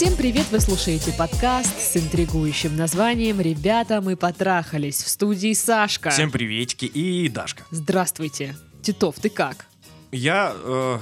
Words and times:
Всем 0.00 0.16
привет! 0.16 0.46
Вы 0.50 0.60
слушаете 0.60 1.12
подкаст 1.12 1.78
с 1.78 1.94
интригующим 1.94 2.74
названием 2.74 3.38
«Ребята, 3.38 4.00
мы 4.00 4.16
потрахались» 4.16 5.02
в 5.02 5.08
студии 5.10 5.52
Сашка. 5.52 6.08
Всем 6.08 6.30
приветики 6.30 6.86
и 6.86 7.28
Дашка. 7.28 7.64
Здравствуйте. 7.70 8.56
Титов, 8.80 9.16
ты 9.20 9.28
как? 9.28 9.66
Я, 10.10 10.54
э, 10.56 10.98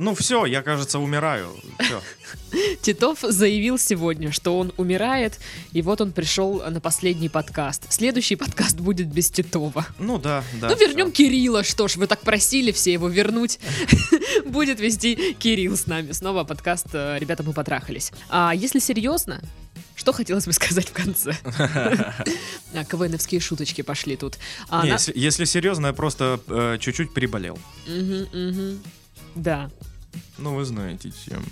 ну 0.00 0.14
все, 0.14 0.46
я, 0.46 0.62
кажется, 0.62 0.98
умираю. 0.98 1.54
Всё. 1.78 2.00
Титов 2.82 3.18
заявил 3.20 3.78
сегодня, 3.78 4.32
что 4.32 4.58
он 4.58 4.72
умирает, 4.78 5.38
и 5.72 5.82
вот 5.82 6.00
он 6.00 6.12
пришел 6.12 6.62
на 6.70 6.80
последний 6.80 7.28
подкаст. 7.28 7.84
Следующий 7.92 8.36
подкаст 8.36 8.78
будет 8.80 9.08
без 9.08 9.30
Титова. 9.30 9.86
Ну 9.98 10.18
да, 10.18 10.42
да. 10.60 10.70
ну, 10.70 10.76
вернем 10.76 11.06
всё. 11.12 11.16
Кирилла, 11.16 11.62
что 11.64 11.86
ж, 11.86 11.96
вы 11.96 12.06
так 12.06 12.20
просили 12.20 12.72
все 12.72 12.92
его 12.94 13.08
вернуть. 13.08 13.58
Будет 14.46 14.80
вести 14.80 15.34
Кирилл 15.38 15.76
с 15.76 15.86
нами. 15.86 16.12
Снова 16.12 16.44
подкаст 16.44 16.86
э, 16.94 17.18
«Ребята, 17.18 17.42
мы 17.42 17.52
потрахались». 17.52 18.10
А 18.30 18.54
если 18.54 18.78
серьезно, 18.78 19.42
что 19.96 20.12
хотелось 20.12 20.46
бы 20.46 20.52
сказать 20.54 20.88
в 20.88 20.92
конце? 20.92 21.36
А, 22.74 22.84
КВНовские 22.84 23.40
шуточки 23.40 23.82
пошли 23.82 24.16
тут. 24.16 24.38
А, 24.70 24.82
Не, 24.82 24.88
на- 24.88 24.94
если, 24.94 25.12
если 25.14 25.44
серьезно, 25.44 25.88
я 25.88 25.92
просто 25.92 26.40
э, 26.48 26.78
чуть-чуть 26.80 27.12
приболел. 27.12 27.58
Мгм, 27.86 28.28
мгм. 28.32 28.82
Да. 29.34 29.70
Ну, 30.40 30.54
вы 30.54 30.64
знаете, 30.64 31.12
чем. 31.24 31.44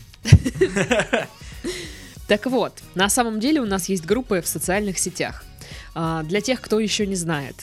Так 2.26 2.44
вот, 2.46 2.72
на 2.94 3.08
самом 3.08 3.40
деле 3.40 3.60
у 3.60 3.64
нас 3.66 3.88
есть 3.88 4.04
группы 4.04 4.42
в 4.42 4.46
социальных 4.46 4.98
сетях. 4.98 5.44
А, 5.94 6.22
Для 6.24 6.40
тех, 6.42 6.60
кто 6.60 6.78
еще 6.78 7.06
не 7.06 7.14
знает, 7.16 7.54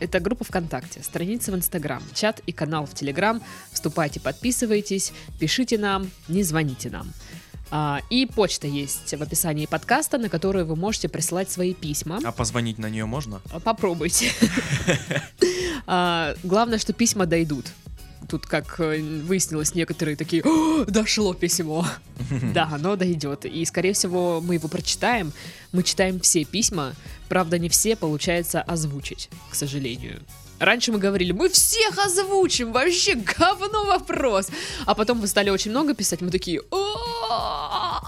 это 0.00 0.20
группа 0.20 0.44
ВКонтакте, 0.44 1.02
страница 1.02 1.52
в 1.52 1.54
Инстаграм, 1.56 2.02
чат 2.14 2.40
и 2.46 2.52
канал 2.52 2.86
в 2.86 2.94
Телеграм. 2.94 3.42
Вступайте, 3.72 4.18
подписывайтесь, 4.20 5.12
пишите 5.38 5.76
нам, 5.78 6.10
не 6.28 6.42
звоните 6.42 6.88
нам. 6.90 7.12
А, 7.70 8.00
И 8.08 8.24
почта 8.26 8.66
есть 8.66 9.12
в 9.14 9.22
описании 9.22 9.66
подкаста, 9.66 10.16
на 10.18 10.28
которую 10.30 10.64
вы 10.66 10.76
можете 10.76 11.08
присылать 11.10 11.50
свои 11.50 11.74
письма. 11.74 12.18
А 12.24 12.32
позвонить 12.32 12.78
на 12.78 12.88
нее 12.88 13.04
можно? 13.06 13.40
Попробуйте. 13.64 14.30
А, 15.88 16.34
Главное, 16.42 16.78
что 16.78 16.92
письма 16.92 17.26
дойдут. 17.26 17.66
Тут, 18.28 18.46
как 18.46 18.80
э, 18.80 19.00
выяснилось, 19.00 19.74
некоторые 19.74 20.16
такие, 20.16 20.42
«О, 20.44 20.84
дошло 20.84 21.34
письмо. 21.34 21.86
Да, 22.54 22.68
оно 22.72 22.96
дойдет. 22.96 23.44
И, 23.44 23.64
скорее 23.64 23.92
всего, 23.92 24.40
мы 24.40 24.54
его 24.54 24.68
прочитаем. 24.68 25.32
Мы 25.72 25.82
читаем 25.82 26.18
все 26.20 26.44
письма. 26.44 26.94
Правда, 27.28 27.58
не 27.58 27.68
все 27.68 27.94
получается 27.94 28.62
озвучить, 28.62 29.28
к 29.50 29.54
сожалению. 29.54 30.22
Раньше 30.58 30.90
мы 30.90 30.98
говорили, 30.98 31.32
мы 31.32 31.50
всех 31.50 31.98
озвучим, 31.98 32.72
вообще 32.72 33.14
говно 33.14 33.84
вопрос. 33.84 34.48
А 34.86 34.94
потом 34.94 35.20
вы 35.20 35.26
стали 35.26 35.50
очень 35.50 35.70
много 35.70 35.94
писать, 35.94 36.22
мы 36.22 36.30
такие, 36.30 36.62
«О!» 36.70 38.00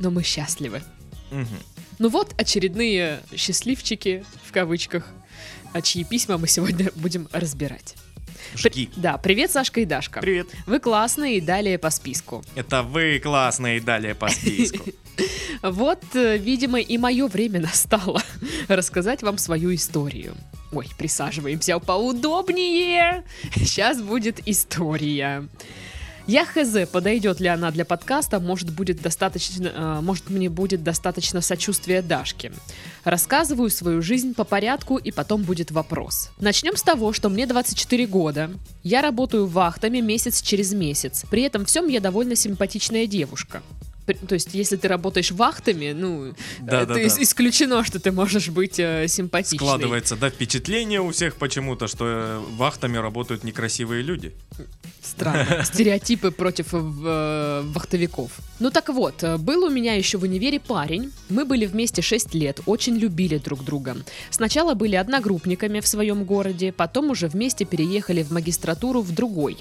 но 0.00 0.10
мы 0.10 0.22
счастливы. 0.22 0.82
Ну 1.98 2.08
вот 2.08 2.34
очередные 2.38 3.20
счастливчики, 3.36 4.24
в 4.44 4.52
кавычках, 4.52 5.06
а 5.72 5.82
чьи 5.82 6.02
письма 6.04 6.38
мы 6.38 6.48
сегодня 6.48 6.90
будем 6.96 7.28
разбирать. 7.32 7.94
Жги. 8.54 8.90
Да, 8.96 9.18
привет, 9.18 9.50
Сашка 9.50 9.80
и 9.80 9.84
Дашка. 9.84 10.20
Привет. 10.20 10.48
Вы 10.66 10.80
классные 10.80 11.38
и 11.38 11.40
далее 11.40 11.78
по 11.78 11.90
списку. 11.90 12.44
Это 12.54 12.82
вы 12.82 13.18
классные 13.18 13.80
далее 13.80 14.14
по 14.14 14.28
списку. 14.28 14.84
Вот, 15.62 16.02
э, 16.14 16.38
видимо, 16.38 16.80
и 16.80 16.96
мое 16.96 17.26
время 17.26 17.60
настало 17.60 18.22
рассказать 18.68 19.22
вам 19.22 19.36
свою 19.36 19.74
историю. 19.74 20.34
Ой, 20.72 20.88
присаживаемся 20.96 21.78
поудобнее. 21.78 23.24
Сейчас 23.54 24.00
будет 24.00 24.40
история. 24.46 25.46
Я 26.30 26.44
хз, 26.44 26.88
подойдет 26.92 27.40
ли 27.40 27.48
она 27.48 27.72
для 27.72 27.84
подкаста, 27.84 28.38
может, 28.38 28.70
будет 28.70 29.02
достаточно, 29.02 29.66
э, 29.66 30.00
может, 30.00 30.30
мне 30.30 30.48
будет 30.48 30.84
достаточно 30.84 31.40
сочувствия 31.40 32.02
Дашки. 32.02 32.52
Рассказываю 33.02 33.68
свою 33.68 34.00
жизнь 34.00 34.34
по 34.34 34.44
порядку, 34.44 34.96
и 34.96 35.10
потом 35.10 35.42
будет 35.42 35.72
вопрос. 35.72 36.30
Начнем 36.38 36.76
с 36.76 36.84
того, 36.84 37.12
что 37.12 37.30
мне 37.30 37.48
24 37.48 38.06
года. 38.06 38.48
Я 38.84 39.02
работаю 39.02 39.48
вахтами 39.48 39.98
месяц 39.98 40.40
через 40.40 40.72
месяц. 40.72 41.24
При 41.28 41.42
этом 41.42 41.64
всем 41.64 41.88
я 41.88 41.98
довольно 41.98 42.36
симпатичная 42.36 43.08
девушка. 43.08 43.60
То 44.14 44.34
есть, 44.34 44.54
если 44.54 44.76
ты 44.76 44.88
работаешь 44.88 45.30
вахтами, 45.30 45.92
ну, 45.92 46.34
Да, 46.60 46.82
э, 46.82 46.86
да, 46.86 46.94
то 46.94 46.94
да. 46.94 47.22
исключено, 47.22 47.84
что 47.84 47.98
ты 48.00 48.12
можешь 48.12 48.48
быть 48.48 48.78
э, 48.78 49.06
симпатичной. 49.08 49.58
Складывается, 49.58 50.16
да, 50.16 50.30
впечатление 50.30 51.00
у 51.00 51.10
всех 51.10 51.36
почему-то, 51.36 51.88
что 51.88 52.04
э, 52.06 52.38
вахтами 52.56 52.96
работают 52.98 53.44
некрасивые 53.44 54.02
люди. 54.02 54.32
Странно. 55.02 55.62
Стереотипы 55.64 56.30
против 56.30 56.68
э, 56.72 57.62
вахтовиков. 57.64 58.32
Ну 58.58 58.70
так 58.70 58.88
вот, 58.88 59.22
э, 59.22 59.38
был 59.38 59.64
у 59.64 59.70
меня 59.70 59.94
еще 59.94 60.18
в 60.18 60.22
универе 60.22 60.60
парень. 60.60 61.12
Мы 61.28 61.44
были 61.44 61.66
вместе 61.66 62.02
6 62.02 62.34
лет, 62.34 62.60
очень 62.66 62.96
любили 62.96 63.38
друг 63.38 63.64
друга. 63.64 63.96
Сначала 64.30 64.74
были 64.74 64.96
одногруппниками 64.96 65.80
в 65.80 65.86
своем 65.86 66.24
городе, 66.24 66.72
потом 66.72 67.10
уже 67.10 67.28
вместе 67.28 67.64
переехали 67.64 68.22
в 68.22 68.30
магистратуру 68.30 69.00
в 69.02 69.12
другой. 69.12 69.56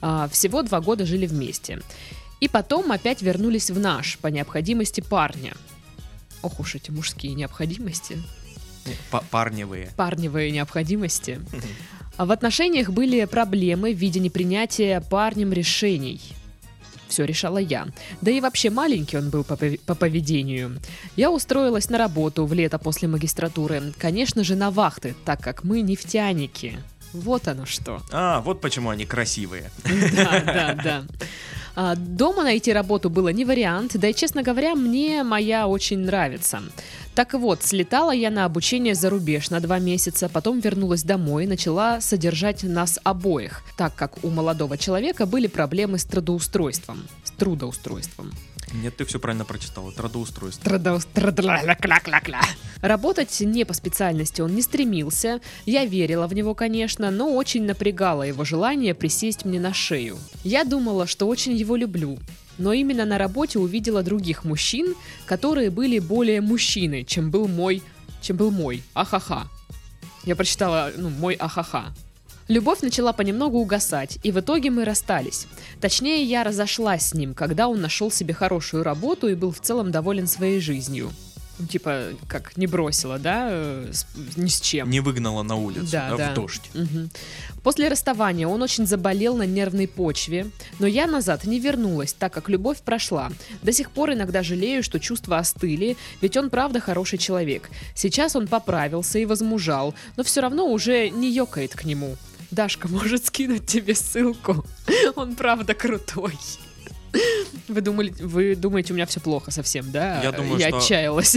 А, 0.00 0.28
Всего 0.28 0.62
два 0.62 0.80
года 0.80 1.04
жили 1.06 1.26
вместе. 1.26 1.80
И 2.40 2.48
потом 2.48 2.90
опять 2.92 3.22
вернулись 3.22 3.70
в 3.70 3.78
наш 3.78 4.18
по 4.18 4.28
необходимости 4.28 5.00
парня. 5.00 5.52
Ох 6.42 6.58
уж 6.60 6.74
эти 6.74 6.90
мужские 6.90 7.34
необходимости. 7.34 8.16
Па- 9.10 9.22
Парневые. 9.30 9.90
парневые 9.96 10.50
необходимости. 10.50 11.38
А 12.16 12.24
в 12.26 12.32
отношениях 12.32 12.90
были 12.90 13.24
проблемы 13.26 13.92
в 13.94 13.96
виде 13.98 14.20
непринятия 14.20 15.00
парнем 15.00 15.52
решений. 15.52 16.20
Все 17.08 17.24
решала 17.24 17.58
я. 17.58 17.88
Да 18.20 18.30
и 18.30 18.40
вообще 18.40 18.70
маленький 18.70 19.18
он 19.18 19.30
был 19.30 19.42
по, 19.44 19.56
по 19.56 19.94
поведению. 19.94 20.78
Я 21.16 21.30
устроилась 21.30 21.90
на 21.90 21.98
работу 21.98 22.46
в 22.46 22.52
лето 22.54 22.78
после 22.78 23.08
магистратуры. 23.08 23.92
Конечно 23.98 24.44
же, 24.44 24.54
на 24.54 24.70
вахты, 24.70 25.14
так 25.24 25.40
как 25.42 25.64
мы 25.64 25.80
нефтяники. 25.82 26.78
Вот 27.12 27.48
оно 27.48 27.66
что. 27.66 28.00
А, 28.12 28.40
вот 28.42 28.60
почему 28.60 28.90
они 28.90 29.04
красивые. 29.06 29.70
Да, 30.14 30.40
да, 30.40 30.74
да. 30.74 31.04
А, 31.74 31.94
Дома 31.96 32.42
найти 32.42 32.72
работу 32.72 33.10
было 33.10 33.28
не 33.28 33.44
вариант, 33.44 33.92
да 33.94 34.08
и, 34.08 34.14
честно 34.14 34.42
говоря, 34.42 34.74
мне 34.74 35.22
моя 35.22 35.66
очень 35.66 35.98
нравится. 35.98 36.62
Так 37.14 37.34
вот, 37.34 37.62
слетала 37.62 38.12
я 38.12 38.30
на 38.30 38.44
обучение 38.44 38.94
за 38.94 39.10
рубеж 39.10 39.50
на 39.50 39.60
два 39.60 39.78
месяца, 39.78 40.28
потом 40.28 40.60
вернулась 40.60 41.02
домой 41.02 41.44
и 41.44 41.48
начала 41.48 42.00
содержать 42.00 42.62
нас 42.62 42.98
обоих, 43.02 43.62
так 43.76 43.94
как 43.94 44.24
у 44.24 44.30
молодого 44.30 44.78
человека 44.78 45.26
были 45.26 45.46
проблемы 45.46 45.98
с 45.98 46.04
трудоустройством. 46.04 47.02
С 47.24 47.30
трудоустройством. 47.32 48.32
Нет, 48.72 48.96
ты 48.96 49.04
все 49.04 49.18
правильно 49.18 49.44
прочитал. 49.44 49.90
Трудоустройство. 49.92 50.68
Трудоус- 50.68 51.06
трудла-ля-кля-кля-кля. 51.12 52.40
Работать 52.82 53.40
не 53.40 53.64
по 53.64 53.74
специальности 53.74 54.40
он 54.40 54.54
не 54.54 54.62
стремился. 54.62 55.40
Я 55.66 55.84
верила 55.84 56.26
в 56.26 56.34
него, 56.34 56.54
конечно, 56.54 57.10
но 57.10 57.34
очень 57.34 57.64
напрягало 57.64 58.22
его 58.22 58.44
желание 58.44 58.94
присесть 58.94 59.44
мне 59.44 59.60
на 59.60 59.74
шею. 59.74 60.18
Я 60.44 60.64
думала, 60.64 61.06
что 61.06 61.26
очень 61.26 61.52
его 61.52 61.76
люблю. 61.76 62.18
Но 62.58 62.72
именно 62.72 63.04
на 63.04 63.18
работе 63.18 63.58
увидела 63.58 64.02
других 64.02 64.44
мужчин, 64.44 64.94
которые 65.26 65.70
были 65.70 65.98
более 65.98 66.40
мужчиной, 66.40 67.04
чем 67.04 67.30
был 67.30 67.48
мой... 67.48 67.82
чем 68.20 68.36
был 68.36 68.50
мой. 68.50 68.82
Ахаха. 68.94 69.48
Я 70.24 70.36
прочитала, 70.36 70.92
ну, 70.96 71.08
мой 71.08 71.34
ахаха. 71.34 71.94
Любовь 72.50 72.80
начала 72.82 73.12
понемногу 73.12 73.58
угасать, 73.58 74.18
и 74.24 74.32
в 74.32 74.40
итоге 74.40 74.70
мы 74.70 74.84
расстались. 74.84 75.46
Точнее, 75.80 76.24
я 76.24 76.42
разошлась 76.42 77.06
с 77.06 77.14
ним, 77.14 77.32
когда 77.32 77.68
он 77.68 77.80
нашел 77.80 78.10
себе 78.10 78.34
хорошую 78.34 78.82
работу 78.82 79.28
и 79.28 79.36
был 79.36 79.52
в 79.52 79.60
целом 79.60 79.92
доволен 79.92 80.26
своей 80.26 80.58
жизнью. 80.60 81.12
Ну, 81.60 81.66
Типа, 81.68 82.06
как 82.26 82.56
не 82.56 82.66
бросила, 82.66 83.20
да, 83.20 83.46
э, 83.50 83.90
с- 83.92 84.04
ни 84.36 84.48
с 84.48 84.60
чем. 84.60 84.90
Не 84.90 84.98
выгнала 84.98 85.44
на 85.44 85.54
улицу, 85.54 85.86
Да, 85.92 86.10
да, 86.10 86.16
да. 86.16 86.30
в 86.32 86.34
дождь. 86.34 86.70
Мгм. 86.74 87.10
После 87.62 87.86
расставания 87.88 88.48
он 88.48 88.60
очень 88.62 88.84
заболел 88.84 89.36
на 89.36 89.44
нервной 89.46 89.86
почве, 89.86 90.46
но 90.80 90.88
я 90.88 91.06
назад 91.06 91.44
не 91.44 91.60
вернулась, 91.60 92.14
так 92.14 92.32
как 92.32 92.48
любовь 92.48 92.78
прошла. 92.80 93.30
До 93.62 93.72
сих 93.72 93.92
пор 93.92 94.14
иногда 94.14 94.42
жалею, 94.42 94.82
что 94.82 94.98
чувства 94.98 95.38
остыли, 95.38 95.96
ведь 96.20 96.36
он 96.36 96.50
правда 96.50 96.80
хороший 96.80 97.18
человек. 97.18 97.70
Сейчас 97.94 98.34
он 98.34 98.48
поправился 98.48 99.20
и 99.20 99.24
возмужал, 99.26 99.94
но 100.16 100.24
все 100.24 100.40
равно 100.40 100.66
уже 100.66 101.10
не 101.10 101.30
ёкает 101.30 101.74
к 101.76 101.84
нему. 101.84 102.16
Дашка 102.50 102.88
может 102.88 103.26
скинуть 103.26 103.66
тебе 103.66 103.94
ссылку. 103.94 104.64
Он 105.16 105.34
правда 105.36 105.74
крутой. 105.74 106.34
Вы, 107.68 107.80
думали, 107.80 108.10
вы 108.20 108.54
думаете, 108.54 108.92
у 108.92 108.96
меня 108.96 109.06
все 109.06 109.20
плохо 109.20 109.50
совсем, 109.50 109.90
да? 109.90 110.22
Я 110.22 110.30
думаю, 110.32 110.58
я 110.58 110.68
что- 110.68 110.78
отчаялась. 110.78 111.36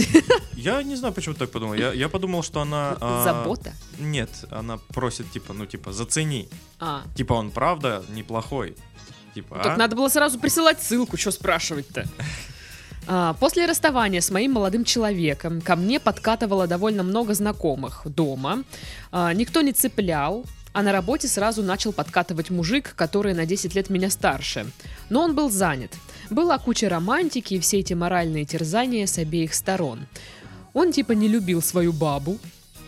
Я 0.52 0.82
не 0.82 0.94
знаю, 0.96 1.12
почему 1.14 1.34
так 1.34 1.50
подумал. 1.50 1.74
Я, 1.74 1.92
я 1.92 2.08
подумал, 2.08 2.42
что 2.44 2.60
она... 2.60 2.96
а, 3.00 3.24
Забота? 3.24 3.72
Нет, 3.98 4.30
она 4.50 4.78
просит, 4.88 5.30
типа, 5.32 5.52
ну, 5.52 5.66
типа, 5.66 5.92
зацени. 5.92 6.48
А, 6.78 7.02
Типа, 7.16 7.32
он 7.34 7.50
правда 7.50 8.04
неплохой. 8.10 8.76
Типа, 9.34 9.56
Так 9.62 9.74
а? 9.74 9.76
надо 9.76 9.96
было 9.96 10.08
сразу 10.08 10.38
присылать 10.38 10.80
ссылку, 10.80 11.16
что 11.16 11.32
спрашивать-то? 11.32 12.06
А, 13.08 13.34
После 13.34 13.66
расставания 13.66 14.20
с 14.20 14.30
моим 14.30 14.52
молодым 14.52 14.84
человеком 14.84 15.60
ко 15.60 15.74
мне 15.76 15.98
подкатывало 15.98 16.66
довольно 16.68 17.02
много 17.02 17.34
знакомых 17.34 18.02
дома. 18.04 18.62
А, 19.10 19.32
Никто 19.34 19.60
не 19.60 19.72
цеплял. 19.72 20.44
А 20.74 20.82
на 20.82 20.90
работе 20.90 21.28
сразу 21.28 21.62
начал 21.62 21.92
подкатывать 21.92 22.50
мужик, 22.50 22.94
который 22.96 23.32
на 23.32 23.46
10 23.46 23.76
лет 23.76 23.90
меня 23.90 24.10
старше. 24.10 24.66
Но 25.08 25.22
он 25.22 25.36
был 25.36 25.48
занят. 25.48 25.92
Была 26.30 26.58
куча 26.58 26.88
романтики 26.88 27.54
и 27.54 27.60
все 27.60 27.78
эти 27.78 27.94
моральные 27.94 28.44
терзания 28.44 29.06
с 29.06 29.16
обеих 29.16 29.54
сторон. 29.54 30.00
Он 30.72 30.90
типа 30.90 31.12
не 31.12 31.28
любил 31.28 31.62
свою 31.62 31.92
бабу. 31.92 32.40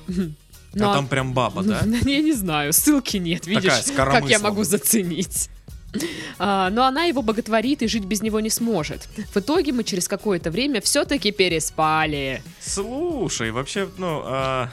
Ну, 0.09 0.91
а 0.91 0.95
там 0.95 1.07
прям 1.07 1.33
баба, 1.33 1.63
да? 1.63 1.83
Я 2.05 2.21
не 2.21 2.33
знаю, 2.33 2.73
ссылки 2.73 3.19
нет, 3.19 3.47
видишь, 3.47 3.85
как 3.95 4.29
я 4.29 4.39
могу 4.41 4.63
заценить. 4.63 5.49
А, 6.39 6.69
но 6.71 6.85
она 6.85 7.05
его 7.05 7.23
боготворит 7.23 7.83
и 7.83 7.87
жить 7.87 8.05
без 8.05 8.21
него 8.21 8.41
не 8.41 8.51
сможет. 8.51 9.09
В 9.33 9.39
итоге 9.39 9.73
мы 9.73 9.85
через 9.85 10.09
какое-то 10.09 10.51
время 10.51 10.83
все-таки 10.83 11.31
переспали. 11.31 12.43
Слушай, 12.61 13.53
вообще, 13.53 13.89
ну, 13.97 14.21
а, 14.25 14.71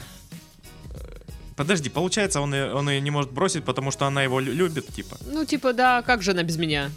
Подожди, 1.56 1.88
получается, 1.88 2.40
он 2.40 2.52
ее, 2.54 2.72
он 2.74 2.88
ее 2.90 3.00
не 3.00 3.10
может 3.10 3.30
бросить, 3.30 3.64
потому 3.64 3.90
что 3.90 4.06
она 4.06 4.22
его 4.22 4.40
лю- 4.40 4.52
любит, 4.52 4.88
типа. 4.88 5.16
Ну, 5.26 5.44
типа, 5.44 5.72
да, 5.72 6.02
как 6.02 6.22
же 6.22 6.32
она 6.32 6.42
без 6.42 6.56
меня? 6.56 6.90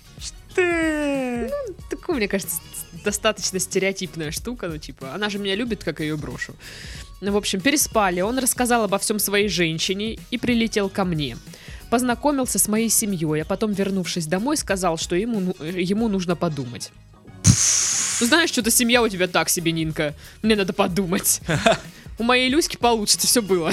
Ты... 0.56 1.52
Такое, 1.90 2.16
мне 2.16 2.28
кажется, 2.28 2.58
достаточно 3.04 3.60
стереотипная 3.60 4.32
штука, 4.32 4.68
ну, 4.68 4.78
типа, 4.78 5.14
она 5.14 5.30
же 5.30 5.38
меня 5.38 5.56
любит, 5.56 5.84
как 5.84 6.00
я 6.00 6.08
ее 6.08 6.18
брошу. 6.18 6.56
Ну, 7.22 7.32
в 7.32 7.38
общем, 7.38 7.62
переспали, 7.62 8.22
он 8.22 8.40
рассказал 8.40 8.84
обо 8.84 8.98
всем 8.98 9.20
своей 9.20 9.48
женщине 9.48 10.18
и 10.32 10.38
прилетел 10.38 10.90
ко 10.90 11.04
мне. 11.06 11.38
Познакомился 11.92 12.58
с 12.60 12.68
моей 12.68 12.90
семьей, 12.90 13.42
а 13.42 13.46
потом, 13.46 13.74
вернувшись 13.74 14.26
домой, 14.26 14.58
сказал, 14.58 14.98
что 14.98 15.16
ему, 15.16 15.40
ну- 15.40 15.56
ему 15.66 16.08
нужно 16.08 16.36
подумать. 16.36 16.92
Ну, 18.20 18.26
знаешь, 18.26 18.50
что-то 18.50 18.72
семья 18.72 19.04
у 19.04 19.10
тебя 19.10 19.28
так 19.28 19.50
себе, 19.50 19.72
Нинка. 19.72 20.16
Мне 20.42 20.56
надо 20.56 20.74
подумать. 20.74 21.42
У 22.20 22.24
моей 22.24 22.50
Люськи 22.50 22.78
получится, 22.78 23.28
все 23.28 23.42
было. 23.42 23.72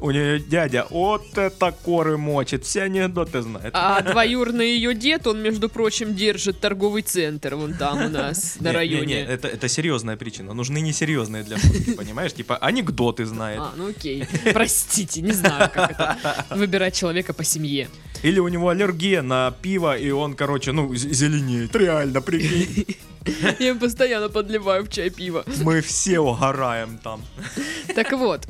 У 0.00 0.10
нее 0.10 0.40
дядя 0.40 0.86
вот 0.90 1.36
это 1.36 1.72
коры 1.72 2.16
мочит, 2.16 2.64
все 2.64 2.82
анекдоты 2.82 3.42
знает. 3.42 3.70
А 3.74 4.00
двоюродный 4.02 4.70
ее 4.70 4.94
дед, 4.94 5.26
он, 5.26 5.42
между 5.42 5.68
прочим, 5.68 6.14
держит 6.14 6.60
торговый 6.60 7.02
центр 7.02 7.54
вон 7.54 7.74
там 7.74 8.06
у 8.06 8.08
нас 8.08 8.56
на 8.60 8.68
Не, 8.68 8.70
не, 8.70 8.76
районе. 8.76 9.06
не, 9.06 9.20
это, 9.20 9.48
это 9.48 9.68
серьезная 9.68 10.16
причина. 10.16 10.54
Нужны 10.54 10.78
несерьезные 10.80 11.42
для 11.42 11.58
шутки, 11.58 11.92
понимаешь? 11.92 12.32
Типа 12.32 12.56
анекдоты 12.56 13.26
знает. 13.26 13.60
А, 13.60 13.72
ну 13.76 13.88
окей. 13.90 14.24
Простите, 14.52 15.20
не 15.22 15.32
знаю, 15.32 15.70
как 15.72 15.90
это 15.90 16.46
выбирать 16.50 16.94
человека 16.94 17.32
по 17.32 17.44
семье. 17.44 17.88
Или 18.22 18.38
у 18.38 18.48
него 18.48 18.70
аллергия 18.70 19.22
на 19.22 19.50
пиво, 19.50 19.96
и 19.96 20.10
он, 20.10 20.34
короче, 20.34 20.72
ну, 20.72 20.94
зеленеет. 20.94 21.74
Реально, 21.76 22.20
прикинь. 22.22 22.96
Я 23.58 23.70
им 23.70 23.78
постоянно 23.78 24.28
подливаю 24.28 24.84
в 24.84 24.88
чай 24.88 25.10
пиво. 25.10 25.44
Мы 25.62 25.80
все 25.80 26.20
угораем 26.20 26.98
там. 26.98 27.22
Так 27.94 28.12
вот. 28.12 28.46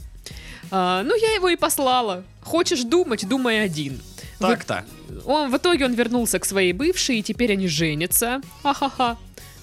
А, 0.70 1.02
ну, 1.02 1.14
я 1.16 1.34
его 1.34 1.48
и 1.48 1.56
послала. 1.56 2.24
Хочешь 2.42 2.82
думать, 2.82 3.28
думай 3.28 3.62
один. 3.64 4.00
Так-то. 4.38 4.84
Он, 5.24 5.50
в 5.50 5.56
итоге 5.56 5.84
он 5.84 5.94
вернулся 5.94 6.38
к 6.38 6.44
своей 6.44 6.72
бывшей, 6.72 7.18
и 7.18 7.22
теперь 7.22 7.52
они 7.52 7.68
женятся. 7.68 8.40
Ахаха. 8.62 9.16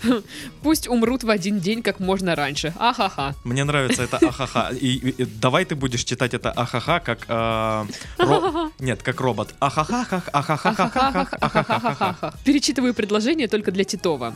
Пусть 0.62 0.88
умрут 0.88 1.24
в 1.24 1.30
один 1.30 1.60
день 1.60 1.82
как 1.82 2.00
можно 2.00 2.36
раньше. 2.36 2.74
Ахаха. 2.80 3.36
Мне 3.44 3.64
нравится 3.64 4.04
это 4.04 4.18
ахаха. 4.18 4.70
И, 4.74 4.88
и, 4.88 5.24
и 5.24 5.26
давай 5.26 5.66
ты 5.66 5.76
будешь 5.76 6.04
читать 6.04 6.34
это 6.34 6.52
ахаха 6.52 7.00
как... 7.00 7.26
Э, 7.28 7.86
ро... 8.18 8.72
Нет, 8.80 9.04
как 9.04 9.22
робот. 9.22 9.54
Ахахахах, 9.60 10.30
ахахахах, 10.34 11.34
ахахахах. 11.42 12.34
Перечитываю 12.44 12.94
предложение 12.94 13.48
только 13.48 13.72
для 13.72 13.84
Титова. 13.84 14.36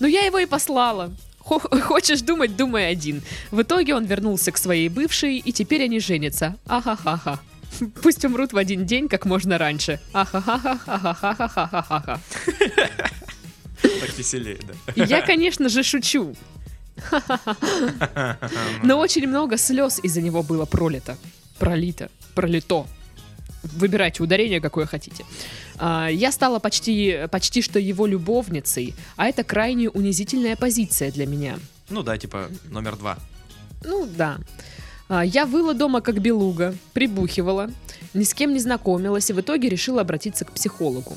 Ну 0.00 0.06
я 0.06 0.22
его 0.26 0.38
и 0.38 0.46
послала. 0.46 1.12
Хо- 1.38 1.58
Хочешь 1.82 2.22
думать, 2.22 2.56
думай 2.56 2.88
один. 2.90 3.22
В 3.50 3.60
итоге 3.62 3.94
он 3.94 4.04
вернулся 4.06 4.50
к 4.52 4.58
своей 4.58 4.88
бывшей, 4.88 5.36
и 5.38 5.52
теперь 5.52 5.82
они 5.84 6.00
женятся. 6.00 6.56
Ахахаха. 6.66 7.38
Пусть 8.02 8.24
умрут 8.24 8.52
в 8.52 8.56
один 8.56 8.86
день 8.86 9.08
как 9.08 9.26
можно 9.26 9.58
раньше. 9.58 10.00
Ахахахахахахахахаха. 10.12 12.20
Так 14.00 14.16
веселее, 14.18 14.58
да. 14.66 14.72
Я, 15.04 15.20
конечно 15.20 15.68
же, 15.68 15.82
шучу. 15.82 16.34
Но 18.82 18.98
очень 18.98 19.26
много 19.26 19.58
слез 19.58 20.00
из-за 20.02 20.22
него 20.22 20.42
было 20.42 20.64
пролито. 20.64 21.18
Пролито. 21.58 22.08
Пролито. 22.34 22.86
Выбирайте 23.72 24.22
ударение, 24.22 24.60
какое 24.60 24.86
хотите. 24.86 25.24
А, 25.78 26.08
Я 26.08 26.30
стала 26.32 26.58
почти, 26.58 27.26
почти 27.30 27.62
что 27.62 27.78
его 27.78 28.06
любовницей, 28.06 28.94
а 29.16 29.26
это 29.26 29.44
крайне 29.44 29.88
унизительная 29.90 30.56
позиция 30.56 31.10
для 31.10 31.26
меня. 31.26 31.58
Ну 31.90 32.02
да, 32.02 32.16
типа 32.18 32.48
номер 32.70 32.96
два. 32.96 33.18
Ну 33.82 34.06
да. 34.06 34.38
А, 35.08 35.24
Я 35.24 35.46
выла 35.46 35.74
дома 35.74 36.00
как 36.00 36.20
белуга, 36.20 36.74
прибухивала, 36.92 37.70
ни 38.14 38.24
с 38.24 38.32
кем 38.32 38.52
не 38.52 38.60
знакомилась 38.60 39.28
и 39.30 39.32
в 39.32 39.40
итоге 39.40 39.68
решила 39.68 40.00
обратиться 40.00 40.44
к 40.44 40.52
психологу. 40.52 41.16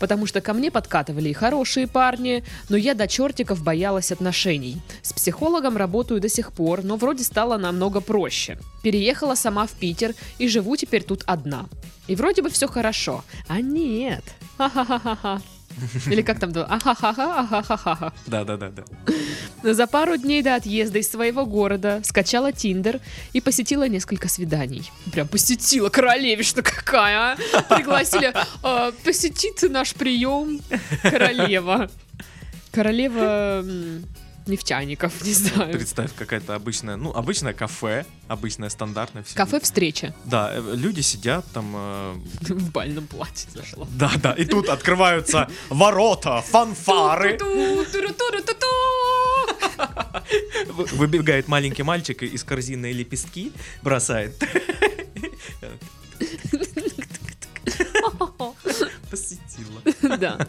Потому 0.00 0.26
что 0.26 0.40
ко 0.40 0.52
мне 0.52 0.70
подкатывали 0.70 1.28
и 1.28 1.32
хорошие 1.32 1.86
парни, 1.86 2.44
но 2.68 2.76
я 2.76 2.94
до 2.94 3.06
чертиков 3.06 3.62
боялась 3.62 4.10
отношений. 4.10 4.82
С 5.02 5.12
психологом 5.12 5.76
работаю 5.76 6.20
до 6.20 6.28
сих 6.28 6.52
пор, 6.52 6.82
но 6.82 6.96
вроде 6.96 7.22
стало 7.22 7.56
намного 7.56 8.00
проще. 8.00 8.58
Переехала 8.82 9.36
сама 9.36 9.66
в 9.66 9.70
Питер 9.72 10.14
и 10.38 10.48
живу 10.48 10.76
теперь 10.76 11.04
тут 11.04 11.22
одна. 11.26 11.66
И 12.08 12.16
вроде 12.16 12.42
бы 12.42 12.50
все 12.50 12.66
хорошо. 12.66 13.24
А 13.46 13.60
нет. 13.60 14.24
Ха-ха-ха-ха. 14.58 15.40
Или 16.06 16.22
как 16.22 16.38
там? 16.38 16.52
Ахахаха, 16.68 17.40
ахахаха. 17.40 18.12
Да, 18.26 18.44
да, 18.44 18.56
да, 18.56 18.70
да. 18.70 19.72
За 19.74 19.86
пару 19.86 20.16
дней 20.16 20.42
до 20.42 20.56
отъезда 20.56 20.98
из 20.98 21.10
своего 21.10 21.46
города 21.46 22.00
скачала 22.04 22.52
Тиндер 22.52 23.00
и 23.32 23.40
посетила 23.40 23.88
несколько 23.88 24.28
свиданий. 24.28 24.90
Прям 25.12 25.28
посетила, 25.28 25.88
королевишна 25.88 26.62
какая, 26.62 27.18
а? 27.18 27.36
Пригласили 27.74 28.32
э, 28.62 28.92
посетить 29.04 29.62
наш 29.70 29.94
прием 29.94 30.60
королева. 31.02 31.90
Королева 32.72 33.64
нефтяников, 34.46 35.22
не 35.24 35.32
знаю. 35.32 35.72
Представь, 35.72 36.14
какая-то 36.14 36.54
обычная, 36.54 36.96
ну, 36.96 37.12
обычное 37.12 37.52
кафе, 37.52 38.04
обычное 38.28 38.68
стандартное. 38.68 39.22
все. 39.22 39.34
Кафе 39.36 39.60
встреча 39.60 40.14
Да, 40.24 40.52
э, 40.54 40.74
люди 40.74 41.00
сидят 41.00 41.44
там... 41.52 41.72
э, 41.74 42.14
в 42.48 42.70
бальном 42.70 43.06
платье 43.06 43.48
зашла. 43.54 43.86
Да, 43.90 44.10
да, 44.22 44.32
и 44.32 44.44
тут 44.44 44.68
открываются 44.68 45.48
ворота, 45.68 46.42
фанфары. 46.42 47.38
Выбегает 50.92 51.48
маленький 51.48 51.82
мальчик 51.82 52.22
из 52.22 52.44
корзины 52.44 52.92
лепестки 52.92 53.52
бросает. 53.82 54.42
Посетила. 59.10 59.82
Да. 60.18 60.46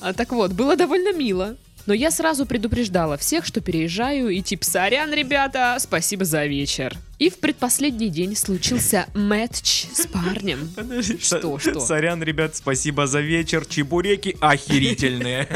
А, 0.00 0.12
так 0.12 0.32
вот, 0.32 0.52
было 0.52 0.76
довольно 0.76 1.12
мило. 1.12 1.56
Но 1.86 1.94
я 1.94 2.10
сразу 2.10 2.46
предупреждала 2.46 3.16
всех, 3.16 3.44
что 3.44 3.60
переезжаю, 3.60 4.28
и 4.28 4.42
тип 4.42 4.64
«Сорян, 4.64 5.12
ребята, 5.12 5.76
спасибо 5.80 6.24
за 6.24 6.46
вечер». 6.46 6.96
И 7.18 7.30
в 7.30 7.38
предпоследний 7.38 8.08
день 8.08 8.36
случился 8.36 9.06
мэтч 9.14 9.86
с 9.92 10.06
парнем. 10.06 10.70
Подожди, 10.74 11.18
Что, 11.18 11.58
что? 11.58 11.80
Сорян, 11.80 12.22
ребят, 12.22 12.56
спасибо 12.56 13.06
за 13.06 13.20
вечер. 13.20 13.64
Чебуреки 13.66 14.36
охерительные. 14.40 15.48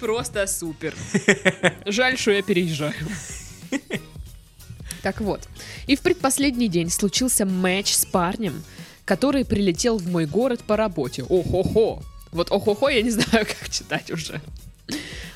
Просто 0.00 0.46
супер. 0.46 0.94
Жаль, 1.86 2.18
что 2.18 2.32
я 2.32 2.42
переезжаю. 2.42 2.94
Так 5.02 5.20
вот, 5.20 5.48
и 5.86 5.96
в 5.96 6.00
предпоследний 6.00 6.68
день 6.68 6.90
случился 6.90 7.44
матч 7.46 7.92
с 7.92 8.04
парнем, 8.04 8.62
который 9.04 9.44
прилетел 9.44 9.98
в 9.98 10.08
мой 10.08 10.26
город 10.26 10.60
по 10.66 10.76
работе. 10.76 11.24
О-хо-хо. 11.24 12.02
Вот 12.32 12.50
о-хо-хо 12.50 12.88
я 12.88 13.02
не 13.02 13.10
знаю, 13.10 13.46
как 13.60 13.68
читать 13.70 14.10
уже. 14.10 14.40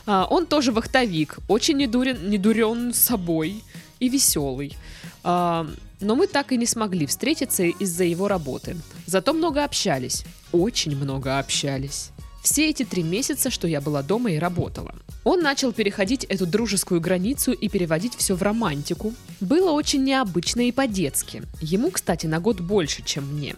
А, 0.06 0.26
он 0.30 0.46
тоже 0.46 0.72
вахтовик, 0.72 1.38
очень 1.48 1.76
недурен, 1.76 2.30
недурен 2.30 2.92
собой 2.94 3.62
и 4.00 4.08
веселый. 4.08 4.76
А, 5.22 5.66
но 6.00 6.14
мы 6.14 6.26
так 6.26 6.52
и 6.52 6.56
не 6.56 6.66
смогли 6.66 7.06
встретиться 7.06 7.64
из-за 7.64 8.04
его 8.04 8.28
работы. 8.28 8.76
Зато 9.06 9.32
много 9.32 9.64
общались. 9.64 10.24
Очень 10.52 10.96
много 10.96 11.38
общались. 11.38 12.10
Все 12.42 12.70
эти 12.70 12.84
три 12.84 13.02
месяца, 13.02 13.50
что 13.50 13.66
я 13.66 13.80
была 13.80 14.02
дома 14.02 14.30
и 14.30 14.38
работала. 14.38 14.94
Он 15.24 15.40
начал 15.40 15.72
переходить 15.72 16.22
эту 16.24 16.46
дружескую 16.46 17.00
границу 17.00 17.50
и 17.50 17.68
переводить 17.68 18.14
все 18.14 18.36
в 18.36 18.42
романтику. 18.42 19.12
Было 19.40 19.72
очень 19.72 20.04
необычно 20.04 20.68
и 20.68 20.72
по-детски. 20.72 21.42
Ему, 21.60 21.90
кстати, 21.90 22.26
на 22.26 22.38
год 22.38 22.60
больше, 22.60 23.02
чем 23.02 23.34
мне. 23.34 23.56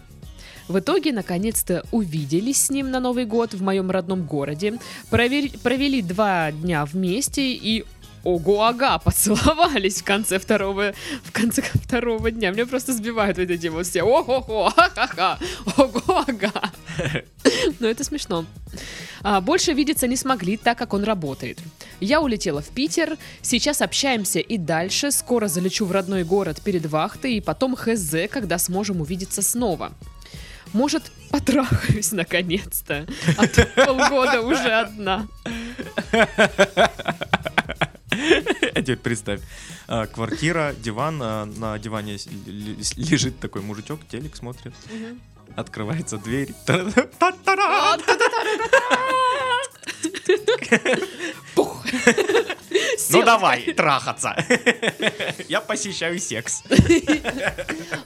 В 0.69 0.77
итоге, 0.77 1.11
наконец-то, 1.11 1.83
увиделись 1.91 2.65
с 2.65 2.69
ним 2.69 2.91
на 2.91 2.99
Новый 2.99 3.25
год 3.25 3.55
в 3.55 3.63
моем 3.63 3.89
родном 3.89 4.27
городе, 4.27 4.77
провери- 5.09 5.57
провели 5.57 6.03
два 6.03 6.51
дня 6.51 6.85
вместе 6.85 7.53
и 7.53 7.85
ого-ага, 8.23 8.99
поцеловались 8.99 10.01
в 10.01 10.03
конце 10.03 10.37
второго, 10.37 10.93
в 11.23 11.31
конце 11.31 11.63
второго 11.73 12.29
дня. 12.29 12.51
Меня 12.51 12.67
просто 12.67 12.93
сбивают 12.93 13.39
вот 13.39 13.49
эти 13.49 13.65
вот 13.65 13.87
все 13.87 14.03
ого-го, 14.03 14.69
ха-ха-ха, 14.69 15.39
ого-ага. 15.75 16.71
Но 17.79 17.87
это 17.87 18.03
смешно. 18.03 18.45
А, 19.23 19.41
больше 19.41 19.73
видеться 19.73 20.05
не 20.05 20.15
смогли, 20.15 20.55
так 20.55 20.77
как 20.77 20.93
он 20.93 21.03
работает. 21.03 21.57
Я 21.99 22.21
улетела 22.21 22.61
в 22.61 22.69
Питер, 22.69 23.17
сейчас 23.41 23.81
общаемся 23.81 24.37
и 24.39 24.59
дальше, 24.59 25.09
скоро 25.09 25.47
залечу 25.47 25.85
в 25.85 25.91
родной 25.91 26.23
город 26.23 26.61
перед 26.63 26.85
вахтой, 26.85 27.33
и 27.33 27.41
потом 27.41 27.75
хз, 27.75 28.13
когда 28.29 28.59
сможем 28.59 29.01
увидеться 29.01 29.41
снова. 29.41 29.93
Может, 30.73 31.11
потрахаюсь 31.29 32.11
наконец-то. 32.11 33.07
А 33.37 33.47
то 33.47 33.65
полгода 33.85 34.41
уже 34.41 34.71
одна. 34.71 35.27
А 38.11 38.81
теперь 38.81 38.97
представь, 38.97 39.41
квартира, 40.13 40.73
диван, 40.77 41.19
а, 41.21 41.45
на 41.45 41.77
диване 41.79 42.17
лежит 42.95 43.39
такой 43.39 43.61
мужичок, 43.61 43.99
телек 44.09 44.35
смотрит, 44.35 44.73
открывается 45.55 46.17
дверь. 46.17 46.53
Та-та-та-та! 46.65 47.97
Пух. 51.55 51.85
Ну 53.09 53.23
давай, 53.23 53.73
трахаться. 53.73 54.35
Я 55.47 55.61
посещаю 55.61 56.19
секс. 56.19 56.63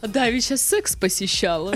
Да, 0.01 0.29
ведь 0.29 0.45
сейчас 0.45 0.61
секс 0.61 0.95
посещала. 0.95 1.75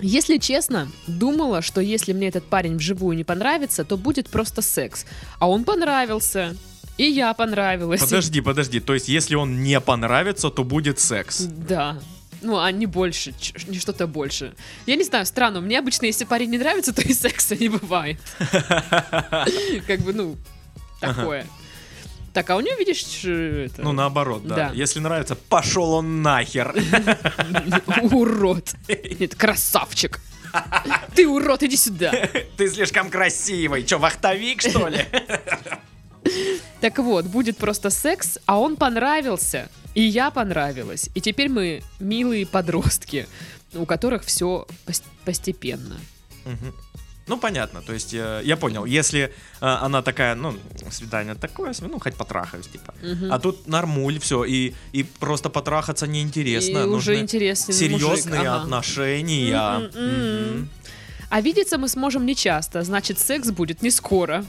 Если 0.00 0.38
честно, 0.38 0.90
думала, 1.06 1.62
что 1.62 1.80
если 1.80 2.12
мне 2.12 2.28
этот 2.28 2.44
парень 2.44 2.76
вживую 2.76 3.16
не 3.16 3.24
понравится, 3.24 3.84
то 3.84 3.96
будет 3.96 4.28
просто 4.28 4.60
секс. 4.62 5.06
А 5.38 5.48
он 5.48 5.64
понравился. 5.64 6.56
И 6.96 7.04
я 7.04 7.34
понравилась. 7.34 8.00
Подожди, 8.00 8.40
подожди. 8.40 8.80
То 8.80 8.94
есть, 8.94 9.08
если 9.08 9.34
он 9.34 9.62
не 9.62 9.80
понравится, 9.80 10.50
то 10.50 10.62
будет 10.62 11.00
секс. 11.00 11.40
Да. 11.40 11.98
Ну, 12.44 12.58
а 12.58 12.70
не 12.70 12.86
больше, 12.86 13.34
не 13.66 13.78
что-то 13.78 14.06
больше. 14.06 14.54
Я 14.86 14.96
не 14.96 15.04
знаю, 15.04 15.24
странно. 15.24 15.60
Мне 15.60 15.78
обычно, 15.78 16.06
если 16.06 16.24
парень 16.24 16.50
не 16.50 16.58
нравится, 16.58 16.92
то 16.94 17.02
и 17.02 17.12
секса 17.14 17.56
не 17.56 17.68
бывает. 17.68 18.18
Как 19.86 20.00
бы, 20.00 20.12
ну, 20.12 20.36
такое. 21.00 21.46
Так, 22.34 22.50
а 22.50 22.56
у 22.56 22.60
нее, 22.60 22.76
видишь, 22.76 23.24
это... 23.24 23.80
Ну, 23.80 23.92
наоборот, 23.92 24.46
да. 24.46 24.54
Да. 24.56 24.70
Если 24.74 24.98
нравится, 24.98 25.36
пошел 25.36 25.92
он 25.92 26.20
нахер. 26.20 26.74
Урод. 28.02 28.74
Нет, 28.88 29.36
красавчик. 29.36 30.20
Ты 31.14 31.28
урод, 31.28 31.62
иди 31.62 31.76
сюда. 31.76 32.12
Ты 32.56 32.68
слишком 32.68 33.08
красивый. 33.08 33.84
Че, 33.84 33.98
вахтовик, 33.98 34.60
что 34.60 34.88
ли? 34.88 35.04
Так 36.80 36.98
вот, 36.98 37.26
будет 37.26 37.56
просто 37.56 37.90
секс, 37.90 38.38
а 38.46 38.58
он 38.58 38.76
понравился. 38.76 39.68
И 39.94 40.02
я 40.02 40.30
понравилась. 40.30 41.10
И 41.14 41.20
теперь 41.20 41.48
мы 41.48 41.82
милые 42.00 42.46
подростки, 42.46 43.26
у 43.74 43.86
которых 43.86 44.24
все 44.24 44.66
постепенно. 45.24 45.96
Мгм. 46.44 46.74
Ну, 47.26 47.38
понятно, 47.38 47.80
то 47.80 47.94
есть 47.94 48.12
э, 48.12 48.42
я 48.44 48.56
понял, 48.56 48.84
если 48.84 49.22
э, 49.22 49.30
она 49.60 50.02
такая, 50.02 50.34
ну, 50.34 50.54
свидание 50.90 51.34
такое, 51.34 51.72
ну, 51.80 51.98
хоть 51.98 52.14
потрахаюсь, 52.16 52.66
типа. 52.66 52.94
Мгм. 53.02 53.32
А 53.32 53.38
тут 53.38 53.66
нормуль, 53.66 54.18
все, 54.18 54.44
и, 54.44 54.74
и 54.92 55.04
просто 55.04 55.48
потрахаться 55.48 56.06
неинтересно. 56.06 56.78
И 56.78 56.82
уже 56.82 56.86
нужны 56.86 57.14
интересный 57.20 57.74
серьезные 57.74 58.40
мужик, 58.40 58.50
ага. 58.50 58.62
отношения. 58.62 59.90
А 61.30 61.40
видеться 61.40 61.78
мы 61.78 61.88
сможем 61.88 62.26
не 62.26 62.36
часто, 62.36 62.82
значит, 62.82 63.18
секс 63.18 63.50
будет 63.50 63.82
не 63.82 63.90
скоро. 63.90 64.44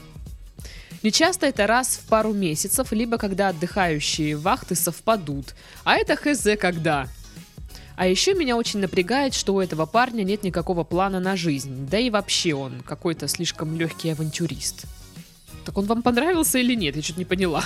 Не 1.06 1.12
часто 1.12 1.46
это 1.46 1.68
раз 1.68 2.00
в 2.02 2.08
пару 2.08 2.32
месяцев, 2.32 2.90
либо 2.90 3.16
когда 3.16 3.50
отдыхающие 3.50 4.36
вахты 4.36 4.74
совпадут. 4.74 5.54
А 5.84 5.94
это 5.94 6.16
хз 6.16 6.58
когда. 6.58 7.06
А 7.94 8.08
еще 8.08 8.34
меня 8.34 8.56
очень 8.56 8.80
напрягает, 8.80 9.32
что 9.32 9.54
у 9.54 9.60
этого 9.60 9.86
парня 9.86 10.24
нет 10.24 10.42
никакого 10.42 10.82
плана 10.82 11.20
на 11.20 11.36
жизнь. 11.36 11.86
Да 11.88 11.96
и 11.96 12.10
вообще 12.10 12.54
он 12.54 12.80
какой-то 12.80 13.28
слишком 13.28 13.78
легкий 13.78 14.10
авантюрист. 14.10 14.86
Так 15.64 15.78
он 15.78 15.86
вам 15.86 16.02
понравился 16.02 16.58
или 16.58 16.74
нет? 16.74 16.96
Я 16.96 17.02
что-то 17.02 17.20
не 17.20 17.24
поняла. 17.24 17.64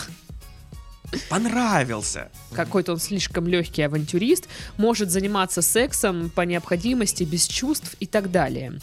Понравился. 1.30 2.28
Какой-то 2.52 2.92
он 2.92 2.98
слишком 2.98 3.48
легкий 3.48 3.80
авантюрист, 3.80 4.48
может 4.76 5.10
заниматься 5.10 5.62
сексом 5.62 6.28
по 6.28 6.42
необходимости, 6.42 7.24
без 7.24 7.46
чувств 7.46 7.96
и 8.00 8.06
так 8.06 8.30
далее. 8.30 8.78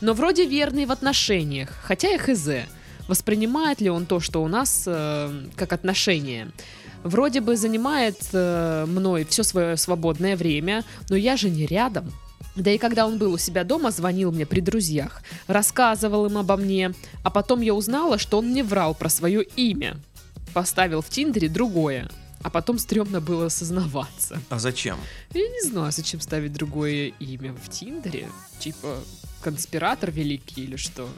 Но 0.00 0.14
вроде 0.14 0.46
верный 0.46 0.86
в 0.86 0.92
отношениях, 0.92 1.70
хотя 1.82 2.14
и 2.14 2.18
хз. 2.18 2.48
Воспринимает 3.08 3.80
ли 3.80 3.90
он 3.90 4.06
то, 4.06 4.20
что 4.20 4.42
у 4.42 4.48
нас, 4.48 4.84
э, 4.86 5.46
как 5.54 5.72
отношения? 5.72 6.50
Вроде 7.04 7.40
бы 7.40 7.56
занимает 7.56 8.18
э, 8.32 8.84
мной 8.86 9.24
все 9.24 9.44
свое 9.44 9.76
свободное 9.76 10.36
время, 10.36 10.84
но 11.08 11.16
я 11.16 11.36
же 11.36 11.50
не 11.50 11.66
рядом. 11.66 12.12
Да 12.56 12.70
и 12.70 12.78
когда 12.78 13.06
он 13.06 13.18
был 13.18 13.34
у 13.34 13.38
себя 13.38 13.64
дома, 13.64 13.90
звонил 13.90 14.32
мне 14.32 14.46
при 14.46 14.60
друзьях, 14.60 15.22
рассказывал 15.46 16.26
им 16.26 16.38
обо 16.38 16.56
мне, 16.56 16.94
а 17.22 17.30
потом 17.30 17.60
я 17.60 17.74
узнала, 17.74 18.18
что 18.18 18.38
он 18.38 18.48
мне 18.48 18.64
врал 18.64 18.94
про 18.94 19.08
свое 19.08 19.42
имя. 19.42 19.98
Поставил 20.54 21.02
в 21.02 21.10
Тиндере 21.10 21.50
другое, 21.50 22.08
а 22.42 22.48
потом 22.48 22.78
стрёмно 22.78 23.20
было 23.20 23.46
осознаваться. 23.46 24.40
А 24.48 24.58
зачем? 24.58 24.96
Я 25.34 25.46
не 25.46 25.68
знаю, 25.68 25.92
зачем 25.92 26.20
ставить 26.20 26.54
другое 26.54 27.12
имя 27.20 27.54
в 27.62 27.68
Тиндере. 27.68 28.28
Типа 28.58 28.98
конспиратор 29.42 30.10
великий 30.10 30.64
или 30.64 30.76
что. 30.76 31.08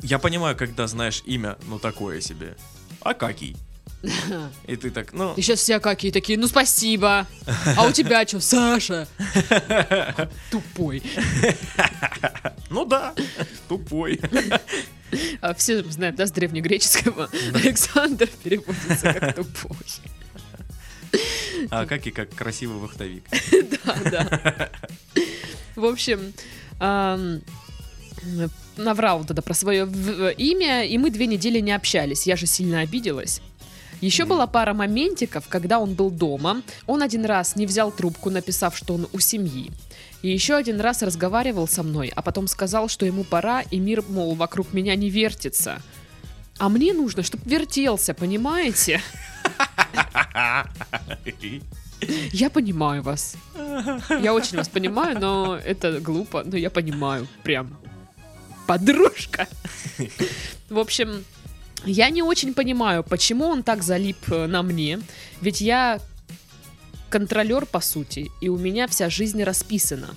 Я 0.00 0.18
понимаю, 0.18 0.56
когда 0.56 0.86
знаешь 0.86 1.22
имя, 1.24 1.56
ну, 1.66 1.78
такое 1.78 2.20
себе. 2.20 2.56
Акакий. 3.00 3.56
И 4.66 4.76
ты 4.76 4.90
так, 4.90 5.12
ну, 5.12 5.34
И 5.34 5.42
сейчас 5.42 5.60
все 5.60 5.80
какие 5.80 6.10
такие, 6.10 6.38
ну 6.38 6.46
спасибо. 6.46 7.26
А 7.76 7.86
у 7.86 7.92
тебя 7.92 8.26
что, 8.26 8.40
Саша? 8.40 9.08
Тупой. 10.50 11.02
ну 12.70 12.84
да, 12.84 13.14
тупой. 13.68 14.20
А 15.40 15.54
все 15.54 15.82
знают, 15.84 16.16
да, 16.16 16.26
с 16.26 16.32
древнегреческого. 16.32 17.30
Александр 17.54 18.28
переводится 18.42 19.12
как 19.12 19.36
тупой. 19.36 19.76
А 21.70 21.82
Акакий 21.82 22.10
как 22.12 22.34
красивый 22.34 22.78
вахтовик. 22.78 23.24
Да, 23.84 23.96
да. 24.10 24.70
В 25.76 25.84
общем, 25.84 26.32
наврал 28.76 29.24
тогда 29.24 29.42
про 29.42 29.54
свое 29.54 29.88
имя, 30.36 30.84
и 30.84 30.98
мы 30.98 31.10
две 31.10 31.26
недели 31.26 31.60
не 31.60 31.72
общались. 31.72 32.26
Я 32.26 32.36
же 32.36 32.46
сильно 32.46 32.80
обиделась. 32.80 33.40
Еще 34.00 34.24
была 34.24 34.46
пара 34.46 34.74
моментиков, 34.74 35.48
когда 35.48 35.78
он 35.78 35.94
был 35.94 36.10
дома. 36.10 36.62
Он 36.86 37.02
один 37.02 37.24
раз 37.24 37.56
не 37.56 37.66
взял 37.66 37.90
трубку, 37.90 38.28
написав, 38.30 38.76
что 38.76 38.94
он 38.94 39.08
у 39.12 39.18
семьи. 39.18 39.70
И 40.22 40.30
еще 40.30 40.56
один 40.56 40.80
раз 40.80 41.02
разговаривал 41.02 41.68
со 41.68 41.82
мной, 41.82 42.12
а 42.14 42.22
потом 42.22 42.48
сказал, 42.48 42.88
что 42.88 43.06
ему 43.06 43.24
пора, 43.24 43.62
и 43.62 43.78
мир, 43.78 44.04
мол, 44.08 44.34
вокруг 44.34 44.72
меня 44.72 44.94
не 44.94 45.10
вертится. 45.10 45.80
А 46.58 46.68
мне 46.68 46.92
нужно, 46.92 47.22
чтобы 47.22 47.44
вертелся, 47.46 48.14
понимаете? 48.14 49.00
Я 52.32 52.50
понимаю 52.50 53.02
вас. 53.02 53.36
Я 54.22 54.34
очень 54.34 54.58
вас 54.58 54.68
понимаю, 54.68 55.18
но 55.18 55.56
это 55.56 56.00
глупо. 56.00 56.42
Но 56.44 56.56
я 56.56 56.70
понимаю. 56.70 57.26
Прям. 57.42 57.76
Подружка. 58.66 59.48
В 60.68 60.78
общем, 60.78 61.24
я 61.84 62.10
не 62.10 62.22
очень 62.22 62.54
понимаю, 62.54 63.04
почему 63.04 63.46
он 63.46 63.62
так 63.62 63.82
залип 63.82 64.16
э, 64.30 64.46
на 64.46 64.62
мне. 64.62 65.00
Ведь 65.40 65.60
я 65.60 66.00
контролер, 67.10 67.66
по 67.66 67.80
сути, 67.80 68.30
и 68.40 68.48
у 68.48 68.56
меня 68.56 68.88
вся 68.88 69.10
жизнь 69.10 69.42
расписана. 69.42 70.14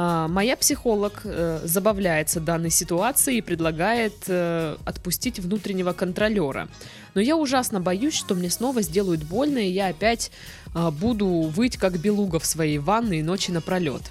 А, 0.00 0.28
моя 0.28 0.56
психолог 0.56 1.22
э, 1.24 1.60
забавляется 1.64 2.38
данной 2.38 2.70
ситуацией 2.70 3.38
и 3.38 3.42
предлагает 3.42 4.14
э, 4.28 4.76
отпустить 4.84 5.40
внутреннего 5.40 5.92
контролера. 5.92 6.68
Но 7.14 7.20
я 7.20 7.36
ужасно 7.36 7.80
боюсь, 7.80 8.14
что 8.14 8.36
мне 8.36 8.48
снова 8.48 8.82
сделают 8.82 9.24
больно, 9.24 9.58
и 9.58 9.70
я 9.70 9.88
опять 9.88 10.30
а, 10.72 10.92
буду 10.92 11.26
выть 11.26 11.76
как 11.76 11.98
белуга 11.98 12.38
в 12.38 12.46
своей 12.46 12.78
ванной 12.78 13.22
ночи 13.22 13.50
напролет. 13.50 14.02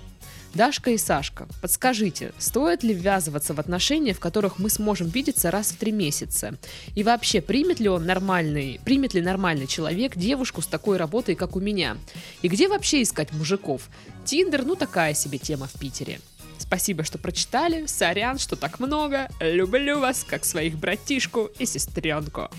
Дашка 0.53 0.91
и 0.91 0.97
Сашка, 0.97 1.47
подскажите, 1.61 2.31
стоит 2.37 2.83
ли 2.83 2.93
ввязываться 2.93 3.53
в 3.53 3.59
отношения, 3.59 4.13
в 4.13 4.19
которых 4.19 4.57
мы 4.59 4.69
сможем 4.69 5.07
видеться 5.07 5.51
раз 5.51 5.71
в 5.71 5.77
три 5.77 5.91
месяца? 5.91 6.55
И 6.95 7.03
вообще, 7.03 7.41
примет 7.41 7.79
ли 7.79 7.89
он 7.89 8.05
нормальный, 8.05 8.79
примет 8.83 9.13
ли 9.13 9.21
нормальный 9.21 9.67
человек 9.67 10.15
девушку 10.15 10.61
с 10.61 10.67
такой 10.67 10.97
работой, 10.97 11.35
как 11.35 11.55
у 11.55 11.59
меня? 11.59 11.97
И 12.41 12.47
где 12.47 12.67
вообще 12.67 13.03
искать 13.03 13.31
мужиков? 13.33 13.89
Тиндер, 14.25 14.65
ну 14.65 14.75
такая 14.75 15.13
себе 15.13 15.37
тема 15.37 15.67
в 15.67 15.79
Питере. 15.79 16.19
Спасибо, 16.57 17.03
что 17.03 17.17
прочитали. 17.17 17.85
Сорян, 17.85 18.39
что 18.39 18.55
так 18.55 18.79
много. 18.79 19.29
Люблю 19.39 19.99
вас, 19.99 20.25
как 20.27 20.43
своих 20.43 20.77
братишку 20.77 21.49
и 21.59 21.65
сестренку. 21.65 22.49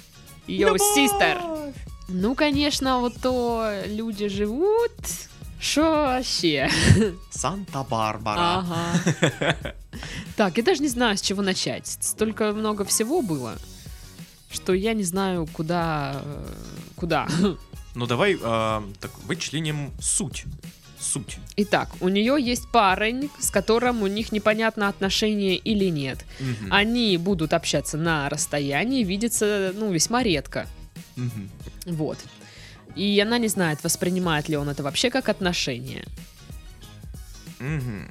Йоу, 0.46 0.78
систер! 0.78 1.38
Ну, 2.08 2.34
конечно, 2.34 3.00
вот 3.00 3.16
то 3.20 3.70
люди 3.86 4.28
живут. 4.28 4.92
Шо 5.60 5.82
вообще? 5.82 6.70
Санта-Барбара. 7.30 8.58
Ага. 8.58 9.56
Так, 10.36 10.56
я 10.56 10.62
даже 10.62 10.80
не 10.82 10.88
знаю, 10.88 11.16
с 11.16 11.20
чего 11.20 11.42
начать. 11.42 11.86
Столько 12.00 12.52
много 12.52 12.84
всего 12.84 13.22
было, 13.22 13.56
что 14.50 14.72
я 14.72 14.94
не 14.94 15.02
знаю, 15.04 15.46
куда... 15.52 16.20
э, 16.24 16.46
Куда. 16.96 17.26
Ну 17.94 18.06
давай 18.06 18.38
а, 18.42 18.84
так 19.00 19.10
вычленим 19.24 19.90
суть. 20.00 20.44
суть. 21.00 21.38
Итак, 21.56 21.90
у 22.00 22.08
нее 22.08 22.36
есть 22.40 22.68
парень, 22.70 23.28
с 23.40 23.50
которым 23.50 24.02
у 24.02 24.06
них 24.06 24.30
непонятно 24.30 24.88
отношения 24.88 25.56
или 25.56 25.86
нет. 25.86 26.24
Мгм. 26.38 26.72
Они 26.72 27.16
будут 27.16 27.52
общаться 27.52 27.96
на 27.96 28.28
расстоянии, 28.28 29.02
видеться, 29.02 29.72
ну, 29.74 29.90
весьма 29.90 30.22
редко. 30.22 30.66
Мгм. 31.16 31.50
Вот. 31.86 32.18
И 32.98 33.20
она 33.20 33.38
не 33.38 33.46
знает, 33.46 33.84
воспринимает 33.84 34.48
ли 34.48 34.56
он 34.56 34.68
это 34.68 34.82
вообще 34.82 35.08
как 35.08 35.28
отношения. 35.28 36.04
Мгм. 37.60 38.08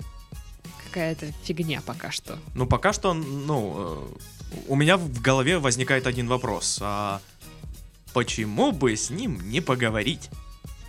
Какая-то 0.85 1.25
фигня 1.43 1.81
пока 1.85 2.09
что. 2.09 2.39
Ну, 2.55 2.65
пока 2.65 2.93
что, 2.93 3.13
ну, 3.13 3.75
э, 3.75 4.53
у 4.69 4.75
меня 4.75 4.95
в 4.95 5.21
голове 5.21 5.59
возникает 5.59 6.07
один 6.07 6.29
вопрос. 6.29 6.79
А 6.81 7.19
почему 8.13 8.71
бы 8.71 8.95
с 8.95 9.09
ним 9.09 9.41
не 9.49 9.59
поговорить? 9.59 10.29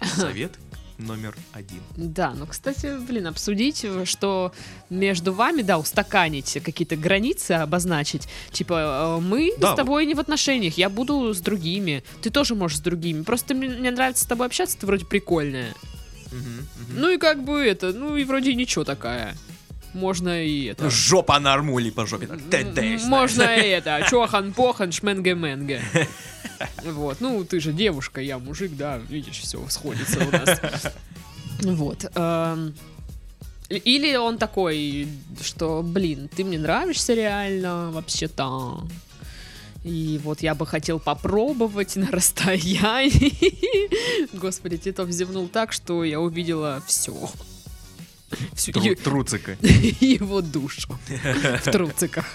Совет 0.14 0.52
номер 0.98 1.36
один. 1.52 1.80
Да, 1.96 2.34
ну, 2.34 2.46
кстати, 2.46 2.98
блин, 2.98 3.28
обсудить, 3.28 3.84
что 4.04 4.52
между 4.90 5.32
вами, 5.32 5.62
да, 5.62 5.78
устаканить 5.78 6.58
какие-то 6.64 6.96
границы, 6.96 7.52
обозначить. 7.52 8.28
Типа, 8.50 9.18
э, 9.18 9.20
мы 9.20 9.52
Да, 9.58 9.72
с 9.72 9.76
тобой 9.76 10.06
не 10.06 10.14
в 10.14 10.20
отношениях, 10.20 10.76
я 10.76 10.88
буду 10.90 11.32
с 11.32 11.40
другими. 11.40 12.02
Ты 12.22 12.30
тоже 12.30 12.54
можешь 12.54 12.78
с 12.78 12.80
другими. 12.80 13.22
Просто 13.22 13.54
мне, 13.54 13.90
нравится 13.90 14.24
с 14.24 14.26
тобой 14.26 14.46
общаться, 14.46 14.78
ты 14.78 14.86
вроде 14.86 15.06
прикольная. 15.06 15.74
Мгм, 16.32 16.40
мгм. 16.42 17.00
Ну 17.00 17.10
и 17.10 17.18
как 17.18 17.42
бы 17.44 17.60
это, 17.60 17.92
ну 17.92 18.16
и 18.16 18.24
вроде 18.24 18.54
ничего 18.54 18.84
такая. 18.84 19.34
Можно 19.98 20.44
и 20.44 20.66
это. 20.66 20.90
Жопа 20.90 21.40
нормули 21.40 21.90
по 21.90 22.06
жопе. 22.06 22.28
Можно 23.04 23.56
и 23.56 23.68
это. 23.68 24.06
Чохан-похан, 24.08 24.92
шменге-менге. 24.92 25.82
Вот. 26.84 27.20
Ну, 27.20 27.44
ты 27.44 27.60
же 27.60 27.72
девушка, 27.72 28.20
я 28.20 28.38
мужик, 28.38 28.76
да, 28.76 28.98
видишь, 29.08 29.38
все 29.38 29.64
сходится 29.68 30.20
у 30.24 30.30
нас. 30.30 30.60
Вот. 31.62 32.10
эм, 32.14 32.74
Или 33.68 34.16
он 34.16 34.38
такой, 34.38 35.08
что, 35.40 35.82
блин, 35.84 36.28
ты 36.34 36.44
мне 36.44 36.58
нравишься 36.58 37.14
реально, 37.14 37.90
вообще-то. 37.92 38.86
И 39.84 40.20
вот 40.24 40.42
я 40.42 40.54
бы 40.54 40.66
хотел 40.66 40.98
попробовать 40.98 41.96
на 41.96 42.10
расстоянии. 42.10 44.28
Господи, 44.36 44.78
Титов 44.78 45.10
зевнул 45.10 45.48
так, 45.48 45.72
что 45.72 46.04
я 46.04 46.20
увидела 46.20 46.82
все. 46.86 47.30
Всю 48.54 48.72
Тру- 48.72 48.94
Труцика. 48.94 49.56
его 49.60 50.40
душу 50.42 50.98
в 51.62 51.70
труциках. 51.70 52.26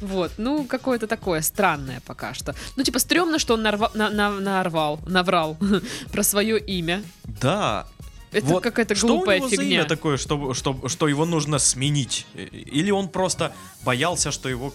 Вот, 0.00 0.32
ну, 0.38 0.64
какое-то 0.64 1.06
такое 1.06 1.40
странное 1.42 2.00
пока 2.06 2.34
что. 2.34 2.54
Ну, 2.76 2.82
типа, 2.82 2.98
стрёмно, 2.98 3.38
что 3.38 3.54
он 3.54 3.62
нарва- 3.64 3.90
на- 3.94 4.10
на- 4.10 4.40
нарвал, 4.40 4.98
наврал 5.06 5.56
про 6.12 6.22
свое 6.22 6.58
имя. 6.58 7.02
Да. 7.40 7.86
Это 8.32 8.46
Вот 8.46 8.62
какая-то 8.62 8.94
что 8.94 9.06
глупая 9.08 9.36
у 9.36 9.40
него 9.40 9.50
за 9.50 9.56
фигня. 9.62 9.80
имя 9.80 9.84
такое, 9.84 10.16
что, 10.16 10.54
что, 10.54 10.88
что 10.88 11.06
его 11.06 11.24
нужно 11.26 11.58
сменить? 11.58 12.26
Э, 12.34 12.44
Или 12.46 12.90
он 12.90 13.08
просто 13.08 13.54
боялся, 13.84 14.32
что 14.32 14.48
его 14.48 14.72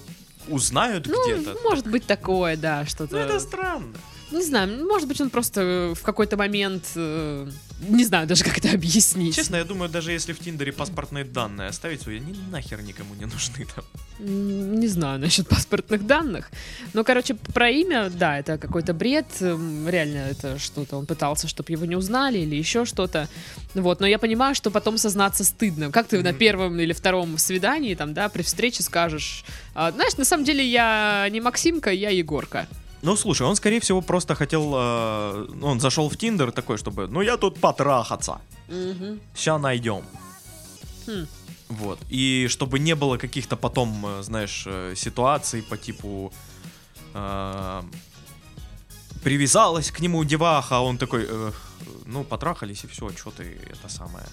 узнают 0.47 1.07
Ну, 1.07 1.25
где-то? 1.25 1.57
может 1.63 1.87
быть 1.87 2.05
такое, 2.05 2.55
да, 2.55 2.81
Ну, 2.81 2.85
что-то. 2.89 3.17
это 3.17 3.39
странно. 3.39 3.95
Не 4.31 4.43
знаю, 4.43 4.85
может 4.85 5.07
быть, 5.07 5.21
он 5.21 5.29
просто 5.29 5.61
э, 5.61 5.93
в 5.95 6.01
какой-то 6.03 6.35
момент... 6.35 6.83
э, 6.95 7.47
Не 7.87 8.03
знаю 8.03 8.27
даже, 8.27 8.43
как 8.43 8.57
это 8.57 8.71
объяснить. 8.71 9.33
Честно, 9.35 9.55
я 9.55 9.63
думаю, 9.63 9.89
даже 9.89 10.11
если 10.11 10.33
в 10.33 10.39
Тиндере 10.39 10.73
паспортные 10.73 11.23
данные 11.23 11.69
оставить, 11.69 12.01
то 12.03 12.09
они 12.11 12.35
нахер 12.51 12.81
никому 12.81 13.15
не 13.15 13.25
нужны 13.25 13.65
там. 13.73 13.85
Не 14.19 14.87
знаю 14.87 15.19
насчет 15.19 15.47
паспортных 15.47 16.05
данных. 16.05 16.51
Но, 16.93 17.03
короче, 17.05 17.35
про 17.35 17.69
имя, 17.69 18.09
да, 18.09 18.37
это 18.37 18.57
какой-то 18.57 18.93
бред. 18.93 19.27
Эм, 19.39 19.87
Реально, 19.87 20.17
это 20.17 20.59
что-то. 20.59 20.97
Он 20.97 21.05
пытался, 21.05 21.47
чтобы 21.47 21.71
его 21.71 21.85
не 21.85 21.95
узнали 21.95 22.39
или 22.39 22.55
еще 22.55 22.83
что-то. 22.85 23.29
Вот, 23.75 24.01
но 24.01 24.07
я 24.07 24.17
понимаю, 24.19 24.55
что 24.55 24.71
потом 24.71 24.97
сознаться 24.97 25.43
стыдно. 25.45 25.89
Как 25.91 26.07
ты 26.07 26.21
на 26.21 26.29
Мгм. 26.31 26.39
первом 26.39 26.79
или 26.79 26.91
втором 26.93 27.37
свидании, 27.37 27.95
там, 27.95 28.13
да, 28.13 28.27
при 28.27 28.41
встрече 28.41 28.83
скажешь, 28.83 29.45
«А, 29.73 29.91
знаешь, 29.91 30.17
на 30.17 30.25
самом 30.25 30.43
деле 30.43 30.65
я 30.67 31.27
не 31.31 31.39
Максимка, 31.39 31.91
я 31.91 32.09
Егорка. 32.09 32.67
Ну, 33.01 33.15
слушай, 33.15 33.47
он, 33.47 33.55
скорее 33.55 33.79
всего, 33.79 34.01
просто 34.01 34.35
хотел... 34.35 34.73
э, 34.75 35.47
он 35.61 35.79
зашел 35.79 36.09
в 36.09 36.17
Тиндер 36.17 36.51
такой, 36.51 36.77
чтобы... 36.77 37.07
Ну, 37.07 37.21
я 37.21 37.37
тут 37.37 37.59
потрахаться. 37.59 38.39
Ща 39.35 39.59
найдем. 39.59 40.03
Хм. 41.07 41.27
Вот. 41.69 41.99
И 42.09 42.47
чтобы 42.49 42.79
не 42.79 42.95
было 42.95 43.17
каких-то 43.17 43.55
потом, 43.55 44.05
э, 44.05 44.23
знаешь, 44.23 44.63
э, 44.67 44.95
ситуаций 44.95 45.61
по 45.61 45.77
типу... 45.77 46.31
э, 47.13 47.83
привязалась 49.23 49.91
к 49.91 49.99
нему 49.99 50.23
деваха, 50.23 50.77
а 50.77 50.81
он 50.81 50.97
такой... 50.97 51.25
э, 51.29 51.51
ну, 52.05 52.23
потрахались 52.23 52.83
и 52.83 52.87
все, 52.87 53.09
что 53.09 53.31
ты 53.31 53.57
это 53.69 53.89
самое... 53.89 54.25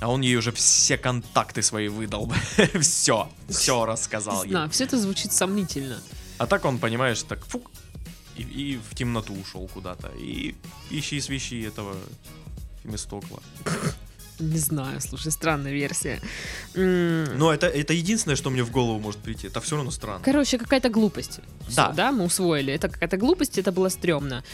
А 0.00 0.08
он 0.08 0.20
ей 0.20 0.36
уже 0.36 0.52
все 0.52 0.98
контакты 0.98 1.62
свои 1.62 1.88
выдал. 1.88 2.30
все, 2.80 3.28
все 3.48 3.86
рассказал 3.86 4.44
Не 4.44 4.50
знаю, 4.50 4.68
все 4.68 4.84
это 4.84 4.98
звучит 4.98 5.32
сомнительно. 5.32 5.96
А 6.38 6.46
так 6.46 6.64
он, 6.64 6.78
понимаешь, 6.78 7.22
так 7.22 7.44
фук, 7.44 7.70
и, 8.36 8.42
и 8.42 8.76
в 8.76 8.94
темноту 8.94 9.34
ушел 9.34 9.68
куда-то. 9.72 10.08
И 10.18 10.54
ищи 10.90 11.20
свищи 11.20 11.62
этого 11.62 11.96
Фемистокла. 12.82 13.42
Не 14.38 14.58
знаю, 14.58 15.00
слушай, 15.00 15.32
странная 15.32 15.72
версия. 15.72 16.20
Но 16.74 17.52
это, 17.54 17.66
это 17.68 17.94
единственное, 17.94 18.36
что 18.36 18.50
мне 18.50 18.62
в 18.62 18.70
голову 18.70 18.98
может 18.98 19.20
прийти. 19.20 19.46
Это 19.46 19.60
все 19.60 19.76
равно 19.76 19.90
странно. 19.90 20.20
Короче, 20.22 20.58
какая-то 20.58 20.90
глупость. 20.90 21.40
Да. 21.74 21.92
да, 21.92 22.12
мы 22.12 22.24
усвоили. 22.24 22.72
Это 22.72 22.88
какая-то 22.88 23.16
глупость, 23.16 23.58
это 23.58 23.72
было 23.72 23.88
стрёмно. 23.88 24.44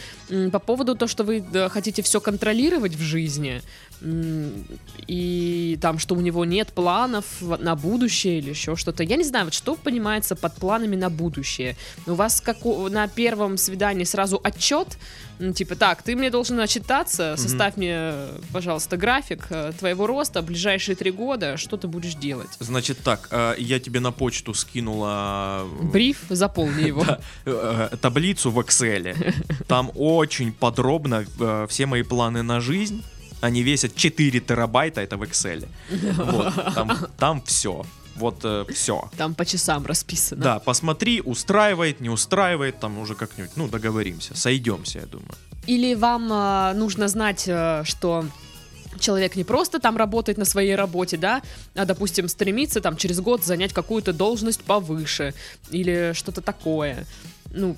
По 0.51 0.59
поводу 0.59 0.95
того, 0.95 1.09
что 1.09 1.25
вы 1.25 1.43
хотите 1.69 2.01
все 2.01 2.21
контролировать 2.21 2.95
в 2.95 3.01
жизни, 3.01 3.61
и 5.07 5.77
там, 5.81 5.99
что 5.99 6.15
у 6.15 6.21
него 6.21 6.45
нет 6.45 6.73
планов 6.73 7.25
на 7.41 7.75
будущее 7.75 8.39
или 8.39 8.49
еще 8.49 8.75
что-то. 8.75 9.03
Я 9.03 9.15
не 9.15 9.23
знаю, 9.23 9.45
вот 9.45 9.53
что 9.53 9.75
понимается 9.75 10.35
под 10.35 10.55
планами 10.55 10.95
на 10.95 11.09
будущее. 11.09 11.75
У 12.05 12.13
вас 12.13 12.41
как 12.41 12.65
у- 12.65 12.89
на 12.89 13.07
первом 13.07 13.57
свидании 13.57 14.03
сразу 14.03 14.39
отчет, 14.43 14.97
ну, 15.39 15.51
типа, 15.53 15.75
так, 15.75 16.03
ты 16.03 16.15
мне 16.15 16.29
должен 16.29 16.59
отчитаться, 16.59 17.35
составь 17.37 17.75
мне, 17.75 18.13
пожалуйста, 18.51 18.97
график 18.97 19.47
э, 19.49 19.71
твоего 19.77 20.07
роста 20.07 20.41
в 20.41 20.45
ближайшие 20.45 20.95
три 20.95 21.11
года, 21.11 21.57
что 21.57 21.75
ты 21.77 21.87
будешь 21.87 22.15
делать. 22.15 22.49
Значит 22.59 22.99
так, 23.03 23.27
э, 23.31 23.55
я 23.57 23.79
тебе 23.79 23.99
на 23.99 24.11
почту 24.11 24.53
скинула 24.53 25.65
э, 25.81 25.83
Бриф, 25.91 26.19
заполни 26.29 26.83
его. 26.87 27.05
таблицу 28.01 28.51
в 28.51 28.59
Excel. 28.59 29.15
Там 29.67 29.91
очень 29.95 30.51
подробно 30.53 31.25
все 31.67 31.85
мои 31.85 32.03
планы 32.03 32.43
на 32.43 32.59
жизнь. 32.61 33.03
Они 33.43 33.63
весят 33.63 33.95
4 33.95 34.39
терабайта, 34.39 35.01
это 35.01 35.17
в 35.17 35.23
Excel. 35.23 35.67
Вот, 36.15 36.73
там, 36.75 36.97
там 37.17 37.41
все. 37.41 37.85
Вот 38.15 38.45
все. 38.73 39.09
Там 39.17 39.33
по 39.35 39.45
часам 39.45 39.85
расписано. 39.85 40.41
Да, 40.41 40.59
посмотри, 40.59 41.21
устраивает, 41.21 41.99
не 41.99 42.09
устраивает, 42.09 42.79
там 42.79 42.97
уже 42.99 43.15
как-нибудь, 43.15 43.51
ну, 43.57 43.67
договоримся, 43.67 44.35
сойдемся, 44.37 44.99
я 44.99 45.05
думаю. 45.05 45.33
Или 45.67 45.95
вам 45.95 46.29
а, 46.31 46.73
нужно 46.73 47.07
знать, 47.07 47.43
э, 47.47 47.83
что 47.85 48.25
человек 48.99 49.35
не 49.35 49.43
просто 49.43 49.79
там 49.79 49.97
работает 49.97 50.37
на 50.37 50.45
своей 50.45 50.75
работе, 50.75 51.17
да, 51.17 51.41
а, 51.75 51.85
допустим, 51.85 52.27
стремится 52.27 52.81
там 52.81 52.97
через 52.97 53.19
год 53.19 53.43
занять 53.43 53.73
какую-то 53.73 54.13
должность 54.13 54.63
повыше 54.63 55.33
или 55.71 56.13
что-то 56.13 56.41
такое. 56.41 57.05
Ну, 57.51 57.75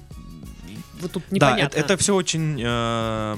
вот 1.00 1.12
тут 1.12 1.24
Да, 1.32 1.36
непонятно. 1.36 1.78
это, 1.78 1.98
все 1.98 2.14
очень, 2.16 2.62
э, 2.64 3.38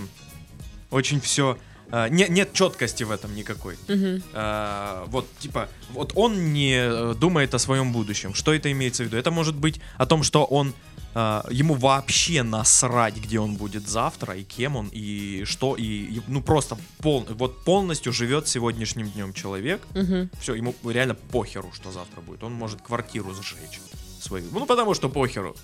очень 0.91 1.21
все... 1.21 1.57
не, 1.91 2.27
нет 2.29 2.53
четкости 2.53 3.03
в 3.03 3.11
этом 3.11 3.35
никакой. 3.35 3.77
Мгм. 3.87 4.23
Э, 4.33 5.05
вот, 5.07 5.25
типа, 5.39 5.69
вот 5.89 6.11
он 6.15 6.53
не 6.53 6.75
э, 6.75 7.15
думает 7.15 7.53
о 7.53 7.59
своем 7.59 7.91
будущем. 7.91 8.33
Что 8.33 8.53
это 8.53 8.71
имеется 8.71 9.03
в 9.03 9.07
виду? 9.07 9.17
Это 9.17 9.31
может 9.31 9.55
быть 9.55 9.79
о 9.97 10.05
том, 10.05 10.23
что 10.23 10.43
он 10.43 10.73
э, 11.15 11.41
ему 11.49 11.75
вообще 11.75 12.43
насрать, 12.43 13.15
где 13.15 13.39
он 13.39 13.55
будет 13.55 13.87
завтра, 13.87 14.35
и 14.35 14.43
кем 14.43 14.75
он, 14.75 14.89
и 14.91 15.43
что, 15.45 15.75
и, 15.75 15.83
и, 15.83 16.21
ну 16.27 16.41
просто 16.41 16.77
пол, 16.99 17.25
вот 17.29 17.63
полностью 17.63 18.13
живет 18.13 18.47
сегодняшним 18.47 19.09
днем 19.09 19.33
человек. 19.33 19.81
Мгм. 19.95 20.29
Все, 20.39 20.55
ему 20.55 20.75
реально 20.83 21.15
похеру, 21.15 21.71
что 21.73 21.91
завтра 21.91 22.21
будет. 22.21 22.43
Он 22.43 22.53
может 22.53 22.81
квартиру 22.81 23.33
сжечь 23.33 23.79
свою. 24.21 24.45
Ну, 24.51 24.65
потому 24.65 24.93
что 24.93 25.09
похеру. 25.09 25.55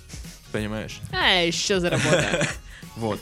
Понимаешь? 0.52 1.00
А, 1.12 1.42
еще 1.42 1.80
заработаю. 1.80 2.46
Вот. 2.96 3.18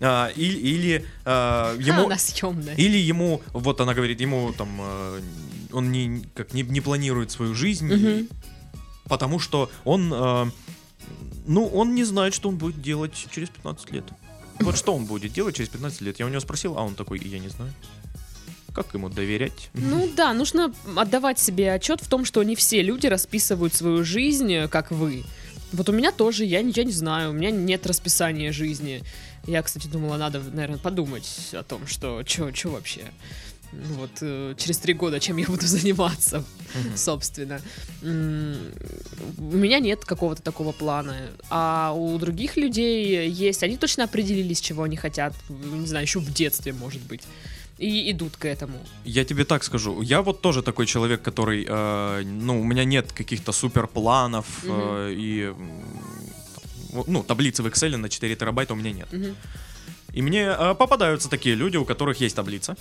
А, 0.00 0.28
и- 0.36 0.42
или 0.44 1.04
а, 1.24 1.74
А, 1.76 1.80
ему. 1.80 2.06
она 2.06 2.18
съемная. 2.18 2.74
Или 2.76 2.98
ему, 2.98 3.42
вот 3.52 3.80
она 3.80 3.94
говорит, 3.94 4.20
ему 4.20 4.52
там, 4.56 4.68
э, 4.80 5.20
он 5.72 5.90
не, 5.90 6.22
как, 6.34 6.54
не, 6.54 6.62
не 6.62 6.80
планирует 6.80 7.30
свою 7.30 7.54
жизнь, 7.54 7.90
и- 7.92 8.28
потому 9.08 9.38
что 9.40 9.70
он, 9.84 10.12
э, 10.14 10.46
ну, 11.46 11.66
он 11.66 11.94
не 11.94 12.04
знает, 12.04 12.32
что 12.34 12.48
он 12.48 12.56
будет 12.56 12.80
делать 12.80 13.12
через 13.30 13.48
15 13.48 13.90
лет. 13.90 14.04
Вот 14.60 14.76
что 14.76 14.94
он 14.94 15.04
будет 15.04 15.32
делать 15.32 15.56
через 15.56 15.68
15 15.70 16.00
лет. 16.02 16.18
Я 16.20 16.26
у 16.26 16.28
него 16.28 16.40
спросил, 16.40 16.76
а 16.78 16.82
он 16.82 16.94
такой, 16.94 17.18
я 17.20 17.38
не 17.38 17.48
знаю. 17.48 17.72
Как 18.74 18.92
ему 18.94 19.08
доверять? 19.08 19.70
Ну 19.74 20.08
да, 20.16 20.32
нужно 20.32 20.72
отдавать 20.96 21.38
себе 21.40 21.72
отчет 21.72 22.00
в 22.00 22.08
том, 22.08 22.24
что 22.24 22.42
не 22.44 22.54
все 22.54 22.82
люди 22.82 23.06
расписывают 23.08 23.74
свою 23.74 24.04
жизнь, 24.04 24.52
э, 24.52 24.68
как 24.68 24.90
вы. 24.92 25.24
Вот 25.72 25.88
у 25.88 25.92
меня 25.92 26.12
тоже, 26.12 26.44
я, 26.44 26.60
я 26.60 26.84
не 26.84 26.92
знаю, 26.92 27.30
у 27.30 27.32
меня 27.32 27.50
нет 27.50 27.86
расписания 27.86 28.52
жизни. 28.52 29.02
Я, 29.48 29.62
кстати, 29.62 29.86
думала, 29.88 30.18
надо, 30.18 30.40
наверное, 30.40 30.78
подумать 30.78 31.26
о 31.52 31.62
том, 31.62 31.86
что 31.86 32.22
что 32.26 32.68
вообще. 32.70 33.00
Ну 33.72 33.94
вот 33.94 34.10
э, 34.20 34.54
через 34.58 34.78
три 34.78 34.94
года 34.94 35.20
чем 35.20 35.38
я 35.38 35.46
буду 35.46 35.66
заниматься, 35.66 36.44
собственно. 36.96 37.60
У 38.02 38.06
меня 39.56 39.78
нет 39.80 40.04
какого-то 40.04 40.42
такого 40.42 40.72
плана, 40.72 41.16
а 41.50 41.92
у 41.96 42.18
других 42.18 42.56
людей 42.56 43.28
есть. 43.30 43.62
Они 43.62 43.76
точно 43.76 44.04
определились, 44.04 44.60
чего 44.60 44.82
они 44.82 44.96
хотят. 44.96 45.34
Не 45.48 45.86
знаю, 45.86 46.04
еще 46.04 46.18
в 46.18 46.32
детстве, 46.32 46.72
может 46.72 47.00
быть. 47.02 47.22
И 47.78 48.10
идут 48.10 48.36
к 48.36 48.44
этому. 48.44 48.78
Я 49.04 49.24
тебе 49.24 49.44
так 49.44 49.62
скажу, 49.64 50.02
я 50.02 50.20
вот 50.20 50.40
тоже 50.42 50.62
такой 50.62 50.86
человек, 50.86 51.22
который, 51.22 51.64
э, 51.68 52.22
ну, 52.24 52.60
у 52.60 52.64
меня 52.64 52.84
нет 52.84 53.12
каких-то 53.12 53.52
супер 53.52 53.86
планов 53.86 54.46
Мгм. 54.64 54.72
э, 54.74 55.14
и, 55.16 55.54
ну, 57.06 57.22
таблицы 57.22 57.62
в 57.62 57.66
Excel 57.66 57.96
на 57.96 58.08
4 58.08 58.36
терабайта 58.36 58.74
у 58.74 58.76
меня 58.76 58.92
нет. 58.92 59.12
Мгм. 59.12 59.36
И 60.12 60.22
мне 60.22 60.42
э, 60.58 60.74
попадаются 60.74 61.28
такие 61.28 61.54
люди, 61.54 61.76
у 61.76 61.84
которых 61.84 62.20
есть 62.20 62.36
таблица, 62.36 62.76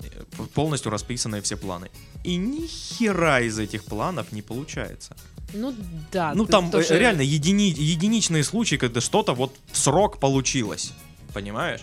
э, 0.00 0.24
полностью 0.54 0.90
расписанные 0.90 1.40
все 1.42 1.56
планы. 1.56 1.90
И 2.24 2.36
ни 2.36 2.66
хера 2.66 3.40
из 3.40 3.58
этих 3.58 3.84
планов 3.84 4.32
не 4.32 4.42
получается. 4.42 5.16
Ну 5.54 5.74
да. 6.12 6.32
ну 6.34 6.44
там 6.46 6.68
э, 6.68 6.72
тоже- 6.72 6.98
реально 6.98 7.22
едини- 7.22 7.72
единичные 7.72 8.42
случаи, 8.44 8.76
когда 8.76 9.00
что-то 9.00 9.34
вот 9.34 9.54
в 9.72 9.78
срок 9.78 10.18
получилось. 10.18 10.92
Понимаешь? 11.32 11.80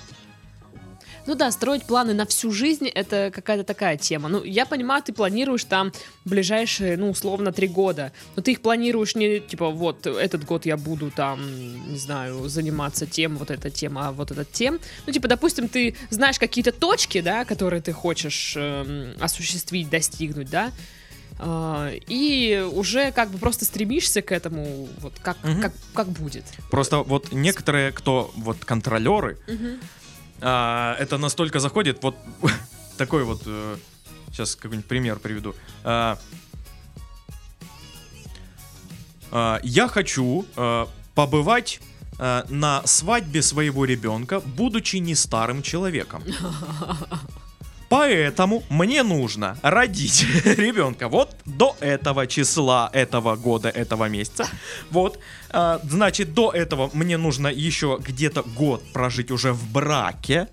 Ну 1.26 1.36
да, 1.36 1.52
строить 1.52 1.86
планы 1.86 2.14
на 2.14 2.26
всю 2.26 2.52
жизнь 2.52 2.88
это 2.88 3.32
какая-то 3.34 3.64
такая 3.64 3.96
тема. 3.98 4.28
Ну, 4.28 4.44
я 4.44 4.66
понимаю, 4.66 5.02
ты 5.02 5.14
планируешь 5.14 5.64
там 5.64 5.94
ближайшие, 6.26 6.98
ну, 6.98 7.10
условно, 7.10 7.54
три 7.54 7.68
года. 7.68 8.12
Но 8.36 8.42
ты 8.42 8.52
их 8.52 8.62
планируешь 8.62 9.16
не 9.16 9.40
типа, 9.40 9.70
вот 9.70 10.06
этот 10.06 10.44
год 10.44 10.66
я 10.66 10.76
буду 10.76 11.12
там, 11.12 11.40
не 11.90 11.98
знаю, 11.98 12.50
заниматься 12.50 13.06
тем, 13.06 13.38
вот 13.38 13.52
эта 13.52 13.70
тема, 13.70 14.10
а 14.10 14.12
вот 14.12 14.32
этот 14.32 14.52
тем. 14.52 14.80
Ну, 15.08 15.14
типа, 15.14 15.30
допустим, 15.30 15.70
ты 15.70 15.96
знаешь 16.10 16.38
какие-то 16.40 16.74
точки, 16.74 17.22
да, 17.22 17.46
которые 17.46 17.82
ты 17.82 17.94
хочешь 17.94 18.56
эм, 18.58 19.14
осуществить, 19.22 19.90
достигнуть, 19.90 20.50
да. 20.50 20.72
А, 21.40 21.92
и 22.08 22.68
уже 22.74 23.12
как 23.12 23.30
бы 23.30 23.38
просто 23.38 23.66
стремишься 23.66 24.22
к 24.22 24.32
этому, 24.32 24.88
вот 25.00 25.14
как, 25.22 25.38
Мгм. 25.44 25.62
как, 25.62 25.74
как 25.94 26.08
будет. 26.10 26.44
Просто 26.70 26.98
вот 26.98 27.32
некоторые, 27.32 27.92
кто 27.92 28.32
вот 28.36 28.64
контролеры, 28.66 29.38
а, 30.44 30.96
это 31.00 31.18
настолько 31.18 31.60
заходит, 31.60 32.04
вот 32.04 32.16
такой 32.98 33.24
вот, 33.24 33.44
сейчас 34.30 34.56
какой-нибудь 34.56 34.88
пример 34.88 35.20
приведу. 35.20 35.56
А, 35.84 36.18
а, 39.36 39.60
я 39.64 39.88
хочу 39.88 40.46
а, 40.56 40.88
побывать 41.16 41.80
а, 42.20 42.46
на 42.50 42.86
свадьбе 42.86 43.42
своего 43.42 43.84
ребенка, 43.84 44.40
будучи 44.42 44.98
не 44.98 45.16
старым 45.16 45.64
человеком. 45.64 46.24
Поэтому 47.94 48.64
мне 48.70 49.04
нужно 49.04 49.56
родить 49.62 50.26
ребенка 50.46 51.10
вот 51.10 51.36
до 51.46 51.76
этого 51.80 52.26
числа, 52.26 52.90
этого 52.92 53.36
года, 53.36 53.70
этого 53.70 54.10
месяца. 54.10 54.48
Вот, 54.90 55.20
а, 55.52 55.80
значит, 55.84 56.34
до 56.34 56.52
этого 56.52 56.90
мне 56.94 57.18
нужно 57.18 57.50
еще 57.50 58.00
где-то 58.02 58.42
год 58.42 58.84
прожить 58.94 59.30
уже 59.30 59.54
в 59.54 59.72
браке. 59.72 60.48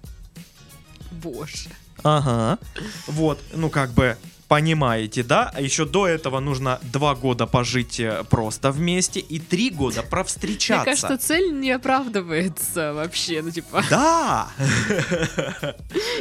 Боже. 1.10 1.70
Ага. 2.02 2.58
Вот, 3.06 3.40
ну 3.54 3.70
как 3.70 3.92
бы 3.92 4.18
понимаете, 4.50 5.22
да? 5.22 5.52
А 5.54 5.60
еще 5.60 5.84
до 5.84 6.08
этого 6.08 6.40
нужно 6.40 6.80
два 6.82 7.14
года 7.14 7.46
пожить 7.46 8.00
э, 8.00 8.24
просто 8.28 8.72
вместе 8.72 9.20
и 9.20 9.38
три 9.38 9.70
года 9.70 10.02
провстречаться. 10.02 10.90
Мне 10.90 10.96
кажется, 11.00 11.28
цель 11.28 11.52
не 11.52 11.70
оправдывается 11.70 12.92
вообще. 12.92 13.42
Ну, 13.42 13.52
типа, 13.52 13.84
Да! 13.88 14.48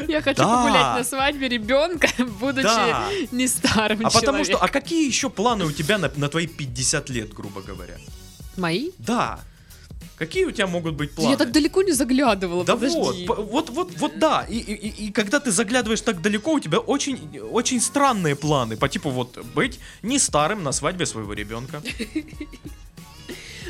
я 0.07 0.21
хочу 0.21 0.43
погулять 0.43 0.97
на 0.97 1.03
свадьбе 1.03 1.49
ребенка, 1.49 2.07
будучи 2.39 3.33
не 3.33 3.47
старым 3.47 4.05
А 4.05 4.11
потому 4.11 4.43
что, 4.43 4.57
а 4.57 4.67
какие 4.67 5.07
еще 5.07 5.31
планы 5.31 5.65
у 5.65 5.71
тебя 5.71 5.97
на, 5.97 6.11
на 6.15 6.29
твои 6.29 6.45
50 6.45 7.09
лет, 7.09 7.33
грубо 7.33 7.61
говоря? 7.61 7.95
Мои? 8.57 8.91
Да. 8.99 9.39
Какие 10.19 10.45
у 10.45 10.51
тебя 10.51 10.67
могут 10.67 10.95
быть 10.95 11.12
планы? 11.15 11.32
Я 11.32 11.38
так 11.38 11.51
далеко 11.51 11.82
не 11.82 11.93
заглядывала, 11.93 12.65
Да 12.65 12.75
подожди. 12.75 13.25
вот, 13.25 13.38
вот, 13.51 13.69
вот, 13.69 13.91
вот, 13.97 14.19
да. 14.19 14.45
И, 14.49 14.58
и, 14.58 14.73
и- 14.73 15.05
и 15.08 15.12
когда 15.12 15.39
ты 15.39 15.51
заглядываешь 15.51 16.01
так 16.01 16.21
далеко, 16.21 16.53
у 16.53 16.60
тебя 16.60 16.79
очень, 16.79 17.39
очень 17.51 17.79
странные 17.82 18.36
планы. 18.36 18.75
По 18.75 18.89
типу 18.89 19.10
вот 19.10 19.38
быть 19.55 19.79
не 20.03 20.19
старым 20.19 20.62
на 20.63 20.73
свадьбе 20.73 21.05
своего 21.05 21.34
ребенка. 21.34 21.82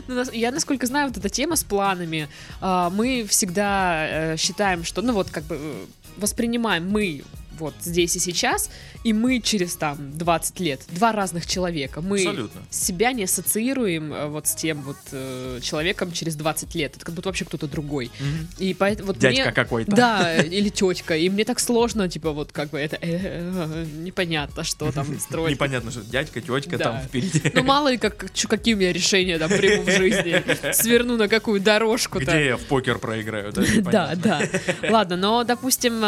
Ну, 0.08 0.24
я, 0.34 0.52
насколько 0.52 0.88
знаю, 0.88 1.08
вот 1.10 1.18
эта 1.18 1.30
тема 1.30 1.56
с 1.56 1.64
планами, 1.64 2.28
а, 2.62 2.90
мы 2.90 3.26
всегда 3.28 4.08
э, 4.34 4.38
считаем, 4.38 4.84
что, 4.84 5.02
ну 5.04 5.14
вот, 5.14 5.30
как 5.30 5.44
бы 5.44 5.56
э, 5.60 5.86
воспринимаем 6.18 6.90
мы 6.90 7.24
вот 7.60 7.76
здесь 7.82 8.15
и 8.15 8.19
сейчас, 8.19 8.69
и 9.04 9.13
мы 9.13 9.39
через 9.39 9.76
там 9.76 10.17
20 10.17 10.60
лет, 10.60 10.82
два 10.89 11.12
разных 11.12 11.45
человека. 11.45 12.02
Мы 12.02 12.17
Абсолютно. 12.17 12.62
себя 12.69 13.12
не 13.12 13.24
ассоциируем 13.24 14.13
э, 14.13 14.28
вот 14.28 14.48
с 14.48 14.56
тем 14.56 14.82
вот 14.82 14.98
э, 15.12 15.60
человеком 15.62 16.12
через 16.12 16.36
20 16.36 16.76
лет. 16.76 16.95
Это 16.95 17.06
как 17.06 17.15
будто 17.15 17.30
вообще 17.30 17.45
кто-то 17.45 17.67
другой. 17.67 18.12
Мгм. 18.19 18.48
И 18.60 18.74
поэтому 18.74 19.08
вот 19.08 19.17
Дядька 19.17 19.43
мне... 19.43 19.52
какой-то. 19.52 19.91
Да, 19.91 20.38
или 20.41 20.69
тетка. 20.69 21.15
И 21.15 21.30
мне 21.30 21.45
так 21.45 21.60
сложно, 21.60 22.10
типа, 22.10 22.32
вот 22.32 22.52
как 22.52 22.69
бы 22.69 22.80
это 22.80 22.98
э, 23.02 23.86
непонятно, 23.98 24.63
что 24.63 24.91
там 24.91 25.19
строить. 25.19 25.56
Непонятно, 25.56 25.91
что 25.91 26.02
дядька, 26.02 26.41
тетка 26.41 26.78
там 26.78 27.02
впереди. 27.02 27.52
Ну, 27.54 27.63
мало 27.63 27.89
ли, 27.89 27.98
как, 27.98 28.26
какие 28.48 28.74
у 28.74 28.78
меня 28.78 28.93
решения 28.93 29.38
там 29.38 29.50
приму 29.50 29.84
в 29.84 29.91
жизни. 29.91 30.43
Сверну 30.74 31.17
на 31.17 31.28
какую 31.28 31.62
дорожку-то. 31.62 32.26
Где 32.26 32.45
я 32.48 32.58
в 32.58 32.62
покер 32.62 33.00
проиграю, 33.00 33.52
да? 33.54 33.63
Да, 33.91 34.15
да. 34.15 34.41
Ладно, 34.89 35.17
но, 35.17 35.43
допустим, 35.43 36.04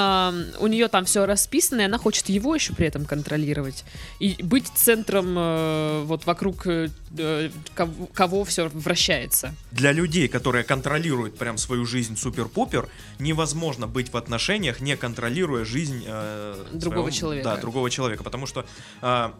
у 0.59 0.67
нее 0.67 0.87
там 0.87 1.05
все 1.05 1.25
расписано, 1.41 1.81
и 1.81 1.85
она 1.85 1.97
хочет 1.97 2.29
его 2.29 2.53
еще 2.55 2.73
при 2.73 2.87
этом 2.87 3.05
контролировать. 3.05 3.83
И 4.19 4.35
быть 4.43 4.67
центром 4.75 5.35
э, 5.37 6.03
вот 6.05 6.25
вокруг 6.25 6.67
э, 6.67 6.89
э, 7.17 7.49
кого, 7.75 8.05
кого 8.13 8.43
все 8.43 8.69
вращается. 8.69 9.53
Для 9.71 9.91
людей, 9.91 10.27
которые 10.27 10.63
контролируют 10.63 11.37
прям 11.37 11.57
свою 11.57 11.85
жизнь 11.85 12.15
супер-пупер, 12.15 12.87
невозможно 13.19 13.87
быть 13.87 14.13
в 14.13 14.17
отношениях, 14.17 14.81
не 14.81 14.95
контролируя 14.97 15.65
жизнь 15.65 16.03
э, 16.05 16.65
Другого 16.73 17.09
своего- 17.09 17.17
человека. 17.19 17.49
Да, 17.49 17.57
другого 17.57 17.89
человека, 17.89 18.23
потому 18.23 18.45
что 18.47 18.65
э, 19.01 19.31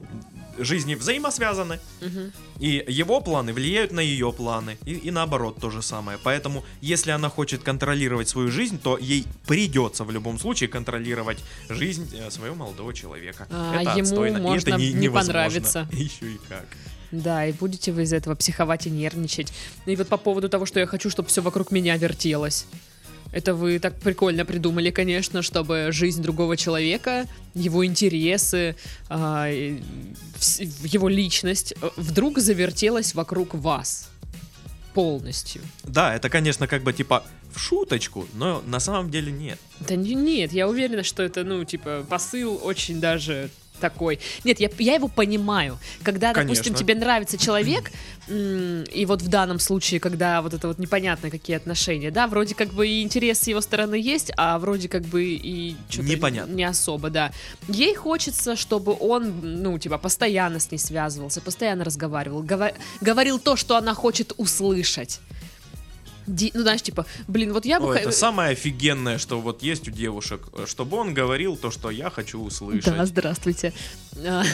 жизни 0.58 0.96
взаимосвязаны, 0.96 1.80
Мгм. 2.02 2.32
и 2.60 2.84
его 2.88 3.22
планы 3.22 3.54
влияют 3.54 3.92
на 3.92 4.00
ее 4.02 4.32
планы, 4.32 4.78
и, 4.86 4.94
и 4.94 5.12
наоборот 5.12 5.58
то 5.62 5.70
же 5.70 5.82
самое. 5.82 6.18
Поэтому, 6.24 6.64
если 6.82 7.12
она 7.12 7.30
хочет 7.30 7.62
контролировать 7.64 8.28
свою 8.28 8.50
жизнь, 8.52 8.80
то 8.82 8.98
ей 8.98 9.26
придется 9.48 10.04
в 10.04 10.12
любом 10.12 10.40
случае 10.40 10.68
контролировать 10.70 11.38
жизнь 11.70 11.91
э, 11.92 12.30
своего 12.32 12.56
молодого 12.56 12.94
человека. 12.94 13.48
А 13.50 13.82
это 13.82 13.92
ему 13.92 14.02
отстойно, 14.02 14.40
можно 14.40 14.70
это 14.70 14.78
не, 14.78 14.94
не 14.94 15.10
понравиться. 15.10 15.88
Еще 15.92 16.34
и 16.34 16.40
как. 16.50 16.66
Да, 17.12 17.46
и 17.46 17.52
будете 17.52 17.92
вы 17.92 18.04
из 18.04 18.14
этого 18.14 18.36
психовать 18.36 18.88
и 18.88 18.90
нервничать. 18.90 19.52
И 19.86 19.96
вот 19.96 20.08
по 20.08 20.18
поводу 20.18 20.50
того, 20.50 20.66
что 20.66 20.80
я 20.80 20.88
хочу, 20.88 21.10
чтобы 21.10 21.30
все 21.30 21.42
вокруг 21.42 21.72
меня 21.72 21.98
вертелось. 21.98 22.66
Это 23.34 23.54
вы 23.54 23.80
так 23.80 23.96
прикольно 24.00 24.44
придумали, 24.44 24.92
конечно, 24.92 25.42
чтобы 25.42 25.90
жизнь 25.92 26.22
другого 26.22 26.58
человека, 26.58 27.28
его 27.54 27.86
интересы, 27.86 28.76
а, 29.08 29.48
его 29.48 31.08
личность 31.08 31.74
э, 31.82 31.90
вдруг 31.96 32.40
завертелась 32.40 33.16
вокруг 33.16 33.54
вас 33.54 34.11
полностью. 34.94 35.62
Да, 35.84 36.16
это, 36.16 36.30
конечно, 36.30 36.68
как 36.68 36.84
бы 36.84 36.94
типа 36.94 37.24
в 37.54 37.60
шуточку, 37.60 38.26
но 38.34 38.62
на 38.66 38.80
самом 38.80 39.10
деле 39.12 39.32
нет. 39.32 39.60
Да 39.80 39.96
не- 39.96 40.16
нет, 40.16 40.54
я 40.54 40.68
уверена, 40.68 41.04
что 41.04 41.22
это, 41.24 41.44
ну, 41.44 41.64
типа, 41.66 42.06
посыл 42.10 42.60
очень 42.64 43.00
даже 43.02 43.50
такой. 43.82 44.20
Нет, 44.46 44.62
я, 44.62 44.70
я 44.80 44.94
его 44.96 45.10
понимаю. 45.10 45.78
Когда, 46.04 46.34
допустим, 46.34 46.64
Конечно. 46.74 46.80
тебе 46.80 46.96
нравится 46.96 47.38
человек, 47.38 47.92
и 48.30 49.06
вот 49.08 49.22
в 49.22 49.28
данном 49.28 49.60
случае, 49.60 50.00
когда 50.00 50.42
вот 50.42 50.54
это 50.54 50.68
вот 50.68 50.80
непонятно 50.80 51.30
какие 51.30 51.58
отношения, 51.58 52.12
да, 52.12 52.28
вроде 52.28 52.56
как 52.56 52.70
бы 52.70 52.88
и 52.88 53.02
интерес 53.02 53.40
с 53.40 53.48
его 53.48 53.60
стороны 53.60 53.96
есть, 53.96 54.32
а 54.38 54.58
вроде 54.60 54.88
как 54.88 55.02
бы 55.04 55.24
и 55.26 55.76
что-то 55.90 56.08
Непонятно. 56.08 56.54
не 56.54 56.64
особо, 56.64 57.10
да. 57.10 57.32
Ей 57.68 57.94
хочется, 57.96 58.56
чтобы 58.56 58.96
он, 58.98 59.34
ну, 59.42 59.78
типа, 59.78 59.98
постоянно 59.98 60.60
с 60.60 60.72
ней 60.72 60.78
связывался, 60.78 61.42
постоянно 61.42 61.84
разговаривал, 61.84 62.44
гова- 62.44 62.74
говорил 63.02 63.40
то, 63.40 63.56
что 63.58 63.76
она 63.76 63.94
хочет 63.94 64.34
услышать. 64.38 65.20
Ди- 66.32 66.52
ну, 66.54 66.62
знаешь, 66.62 66.82
типа, 66.82 67.06
блин, 67.28 67.52
вот 67.54 67.66
я 67.66 67.80
бы... 67.80 67.88
О, 67.92 67.94
это 67.94 68.12
самое 68.12 68.52
офигенное, 68.52 69.18
что 69.18 69.40
вот 69.42 69.62
есть 69.64 69.88
у 69.88 69.92
девушек, 69.92 70.42
э, 70.54 70.66
чтобы 70.68 70.98
он 70.98 71.14
говорил 71.14 71.58
то, 71.58 71.72
что 71.72 71.92
я 71.92 72.10
хочу 72.10 72.42
услышать. 72.42 72.86
Да, 72.86 73.06
здравствуйте. 73.06 73.74
А, 74.26 74.44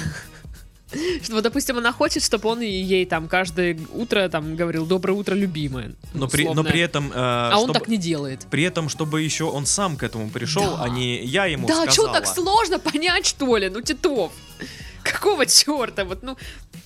Что, 1.22 1.34
вот, 1.34 1.44
допустим, 1.44 1.78
она 1.78 1.92
хочет, 1.92 2.24
чтобы 2.24 2.48
он 2.50 2.62
ей 2.62 3.06
там 3.06 3.28
каждое 3.28 3.78
утро 3.94 4.30
там 4.30 4.56
говорил 4.56 4.86
«Доброе 4.86 5.13
утро, 5.13 5.36
любимая». 5.36 5.92
но, 6.13 6.30
при, 6.30 6.48
но 6.48 6.63
при 6.63 6.80
этом... 6.80 7.12
э, 7.12 7.16
А 7.16 7.56
он 7.58 7.63
чтобы- 7.66 7.74
так 7.80 7.88
не 7.90 7.98
делает. 7.98 8.48
При 8.50 8.63
этом, 8.63 8.88
чтобы 8.88 9.22
еще 9.22 9.44
он 9.44 9.66
сам 9.66 9.98
к 9.98 10.04
этому 10.04 10.30
пришел, 10.30 10.63
Да. 10.78 10.84
а 10.84 10.90
не 10.90 11.24
я 11.26 11.46
ему 11.46 11.68
Да, 11.68 11.84
что 11.84 12.04
сказала. 12.04 12.13
так 12.13 12.26
сложно 12.28 12.80
понять, 12.80 13.26
что 13.26 13.58
ли? 13.58 13.70
Ну, 13.70 13.82
Титов, 13.82 14.32
какого 15.04 15.46
черта? 15.46 16.06
Вот, 16.06 16.24
ну, 16.24 16.38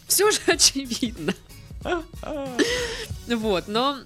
все 0.08 0.32
же 0.32 0.40
очевидно. 0.48 1.34
Вот, 3.28 3.68
но 3.68 3.98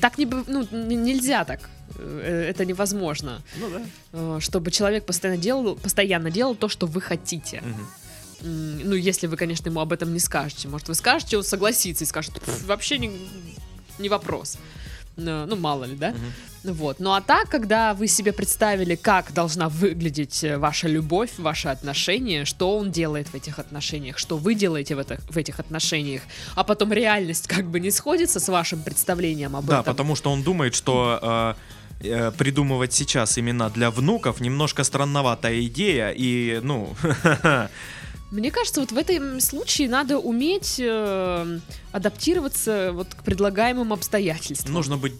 так 0.00 0.18
не, 0.18 0.26
ну, 0.26 0.66
нельзя 0.72 1.44
так. 1.44 1.60
Э, 1.98 2.46
Это 2.50 2.64
невозможно. 2.64 3.42
Ну 3.60 3.70
да. 3.70 3.82
Э, 4.12 4.38
Чтобы 4.40 4.70
человек 4.70 5.04
постоянно 5.06 5.40
делал, 5.40 5.76
постоянно 5.76 6.30
делал 6.30 6.54
то, 6.54 6.68
что 6.68 6.86
вы 6.86 7.00
хотите. 7.00 7.62
М, 8.42 8.80
Ну, 8.84 8.94
если 8.94 9.26
вы, 9.28 9.36
конечно, 9.36 9.68
ему 9.70 9.80
об 9.80 9.92
этом 9.92 10.12
не 10.12 10.20
скажете. 10.20 10.68
Может, 10.68 10.88
вы 10.88 10.94
скажете, 10.94 11.36
он 11.38 11.44
согласится 11.44 12.04
и 12.04 12.06
скажет, 12.06 12.34
«Пф, 12.34 12.64
вообще 12.66 12.98
не, 12.98 13.10
не 13.98 14.08
вопрос. 14.08 14.56
Ну, 14.56 14.60
ну, 15.16 15.56
мало 15.56 15.84
ли, 15.84 15.96
да? 15.96 16.10
Мгм. 16.10 16.74
Вот. 16.76 16.98
Ну 16.98 17.12
а 17.12 17.20
так, 17.20 17.48
когда 17.50 17.92
вы 17.92 18.08
себе 18.08 18.32
представили, 18.32 18.94
как 18.94 19.32
должна 19.34 19.68
выглядеть 19.68 20.42
э, 20.44 20.56
ваша 20.56 20.88
любовь, 20.88 21.30
ваши 21.38 21.68
отношения, 21.68 22.44
что 22.46 22.76
он 22.78 22.90
делает 22.90 23.28
в 23.28 23.34
этих 23.34 23.58
отношениях, 23.58 24.18
что 24.18 24.38
вы 24.38 24.54
делаете 24.54 24.94
в, 24.94 24.98
этих 24.98 25.18
в 25.30 25.36
этих 25.36 25.60
отношениях, 25.60 26.22
а 26.56 26.64
потом 26.64 26.92
реальность 26.92 27.46
как 27.48 27.66
бы 27.66 27.80
не 27.80 27.90
сходится 27.90 28.40
с 28.40 28.48
вашим 28.48 28.82
представлением 28.82 29.56
об 29.56 29.66
Да, 29.66 29.80
этом. 29.80 29.92
потому 29.94 30.16
что 30.16 30.30
он 30.32 30.42
думает, 30.42 30.74
что 30.74 31.56
э, 32.00 32.06
э, 32.08 32.30
придумывать 32.32 32.94
сейчас 32.94 33.38
имена 33.38 33.68
для 33.68 33.90
внуков 33.90 34.40
немножко 34.40 34.84
странноватая 34.84 35.60
идея, 35.66 36.10
и, 36.16 36.60
ну, 36.62 36.94
Мне 38.34 38.50
кажется, 38.50 38.80
вот 38.80 38.90
в 38.90 38.98
этом 38.98 39.38
случае 39.40 39.88
надо 39.88 40.18
уметь 40.18 40.80
э, 40.80 41.58
адаптироваться 41.92 42.90
вот 42.92 43.14
к 43.14 43.22
предлагаемым 43.22 43.92
обстоятельствам. 43.92 44.72
нужно 44.72 44.96
быть 44.96 45.14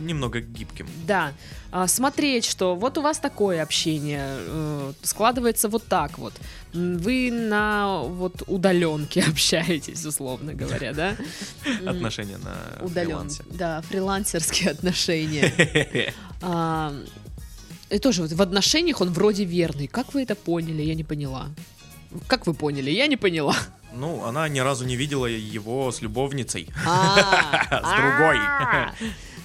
немного 0.00 0.40
гибким. 0.40 0.86
Да, 1.06 1.32
а, 1.72 1.86
смотреть, 1.88 2.44
что 2.44 2.76
вот 2.76 2.98
у 2.98 3.00
вас 3.00 3.18
такое 3.18 3.62
общение 3.62 4.26
э, 4.28 4.92
складывается 5.02 5.68
вот 5.70 5.86
так 5.86 6.18
вот. 6.18 6.34
Вы 6.74 7.30
на 7.32 8.02
вот 8.02 8.42
удаленке 8.46 9.22
общаетесь, 9.28 10.04
условно 10.04 10.52
говоря, 10.52 10.92
да? 10.92 11.16
Отношения 11.86 12.36
на 12.36 12.84
Удален, 12.84 13.08
фрилансе. 13.08 13.44
да, 13.50 13.80
фрилансерские 13.88 14.70
отношения. 14.76 16.12
А, 16.42 16.94
И 17.90 17.98
тоже 17.98 18.22
вот 18.22 18.32
в 18.32 18.42
отношениях 18.42 19.00
он 19.00 19.10
вроде 19.10 19.44
верный. 19.44 19.86
Как 19.88 20.12
вы 20.14 20.22
это 20.22 20.34
поняли? 20.34 20.82
Я 20.82 20.94
не 20.94 21.04
поняла. 21.04 21.48
Как 22.26 22.46
вы 22.46 22.54
поняли? 22.54 22.90
Я 22.90 23.06
не 23.06 23.16
поняла. 23.16 23.54
Ну, 23.94 24.24
она 24.24 24.48
ни 24.48 24.58
разу 24.60 24.84
не 24.84 24.96
видела 24.96 25.26
его 25.26 25.90
с 25.90 26.02
любовницей. 26.02 26.68
А, 26.86 27.66
С 27.70 27.96
другой. 27.96 28.36
а. 28.38 28.94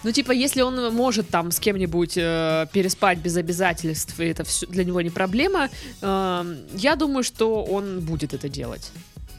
Ну, 0.04 0.12
типа, 0.12 0.34
если 0.34 0.62
он 0.62 0.94
может 0.94 1.30
там 1.30 1.52
с 1.52 1.60
кем-нибудь 1.60 2.18
э, 2.18 2.68
переспать 2.74 3.20
без 3.20 3.38
обязательств, 3.38 4.20
и 4.20 4.26
это 4.26 4.44
всё 4.44 4.68
для 4.68 4.84
него 4.84 5.00
не 5.02 5.10
проблема, 5.10 5.70
э, 6.02 6.56
я 6.76 6.96
думаю, 6.96 7.24
что 7.24 7.64
он 7.64 8.02
будет 8.02 8.34
это 8.34 8.50
делать. 8.50 8.92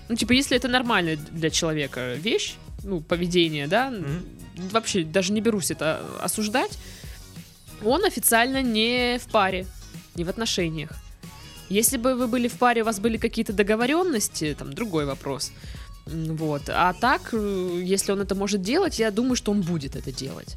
Ну, 0.08 0.16
типа, 0.16 0.32
если 0.32 0.56
это 0.56 0.68
нормальная 0.68 1.16
для 1.16 1.50
человека 1.50 2.14
вещь, 2.14 2.54
ну, 2.82 3.00
поведение, 3.02 3.66
да, 3.66 3.90
Мгм. 3.90 4.22
вообще 4.72 5.04
даже 5.04 5.32
не 5.34 5.42
берусь 5.42 5.70
это 5.70 6.00
осуждать, 6.22 6.78
он 7.84 8.04
официально 8.06 8.62
не 8.62 9.18
в 9.18 9.30
паре, 9.30 9.66
не 10.14 10.24
в 10.24 10.30
отношениях. 10.30 10.90
Если 11.68 11.96
бы 11.96 12.14
вы 12.14 12.26
были 12.26 12.48
в 12.48 12.54
паре, 12.54 12.82
у 12.82 12.84
вас 12.84 13.00
были 13.00 13.16
какие-то 13.16 13.52
договоренности, 13.52 14.54
там 14.58 14.72
другой 14.72 15.06
вопрос. 15.06 15.52
Вот. 16.06 16.62
А 16.68 16.92
так, 16.92 17.30
э, 17.32 17.80
если 17.82 18.12
он 18.12 18.20
это 18.20 18.34
может 18.34 18.62
делать, 18.62 18.98
я 18.98 19.10
думаю, 19.10 19.36
что 19.36 19.52
он 19.52 19.62
будет 19.62 19.96
это 19.96 20.12
делать. 20.12 20.56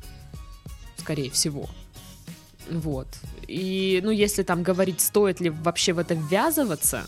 Скорее 0.97 1.29
всего. 1.29 1.69
Вот. 2.69 3.07
И, 3.47 4.01
ну, 4.03 4.11
если 4.11 4.43
там 4.43 4.63
говорить, 4.63 4.99
стоит 4.99 5.39
ли 5.39 5.49
вообще 5.49 5.93
в 5.93 5.99
это 5.99 6.15
ввязываться, 6.15 7.05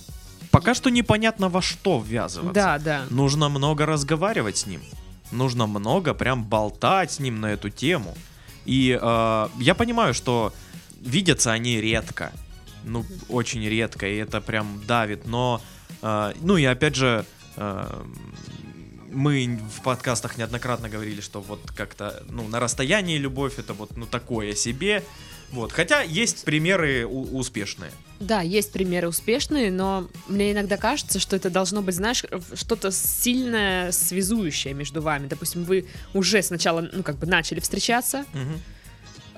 Пока 0.51 0.73
что 0.73 0.89
непонятно 0.89 1.49
во 1.49 1.61
что 1.61 1.99
ввязываться. 1.99 2.53
да, 2.53 2.79
да. 2.79 3.05
Нужно 3.09 3.49
много 3.49 3.85
разговаривать 3.85 4.57
с 4.57 4.65
ним. 4.65 4.81
Нужно 5.31 5.67
много 5.67 6.13
прям 6.13 6.43
болтать 6.43 7.11
с 7.11 7.19
ним 7.19 7.39
на 7.39 7.47
эту 7.51 7.69
тему. 7.69 8.15
И 8.65 8.97
э, 8.99 9.47
я 9.59 9.75
понимаю, 9.75 10.13
что 10.13 10.51
видятся 11.01 11.51
они 11.51 11.79
редко. 11.79 12.31
Ну, 12.89 13.05
очень 13.29 13.63
редко, 13.67 14.07
и 14.07 14.15
это 14.17 14.41
прям 14.41 14.81
давит. 14.87 15.25
Но, 15.25 15.61
э, 16.01 16.33
ну 16.41 16.57
и 16.57 16.65
опять 16.65 16.95
же, 16.95 17.25
э, 17.55 18.03
мы 19.11 19.59
в 19.77 19.81
подкастах 19.81 20.37
неоднократно 20.37 20.89
говорили, 20.89 21.21
что 21.21 21.41
вот 21.41 21.61
как-то, 21.75 22.23
ну, 22.29 22.47
на 22.47 22.59
расстоянии 22.59 23.17
любовь 23.17 23.59
это 23.59 23.73
вот, 23.73 23.97
ну, 23.97 24.05
такое 24.05 24.53
себе. 24.55 25.03
Вот. 25.51 25.71
Хотя 25.71 26.01
есть 26.03 26.45
примеры 26.45 27.07
успешные. 27.07 27.91
Да, 28.19 28.41
есть 28.41 28.71
примеры 28.71 29.07
успешные, 29.07 29.71
но 29.71 30.07
мне 30.27 30.51
иногда 30.51 30.77
кажется, 30.77 31.19
что 31.19 31.35
это 31.35 31.49
должно 31.49 31.81
быть, 31.81 31.95
знаешь, 31.95 32.23
что-то 32.53 32.91
сильное 32.91 33.91
связующее 33.91 34.73
между 34.73 35.01
вами. 35.01 35.27
Допустим, 35.27 35.63
вы 35.63 35.87
уже 36.13 36.43
сначала, 36.43 36.87
ну, 36.93 37.01
как 37.01 37.17
бы 37.17 37.25
начали 37.25 37.59
встречаться, 37.59 38.25
Мгм. 38.33 38.61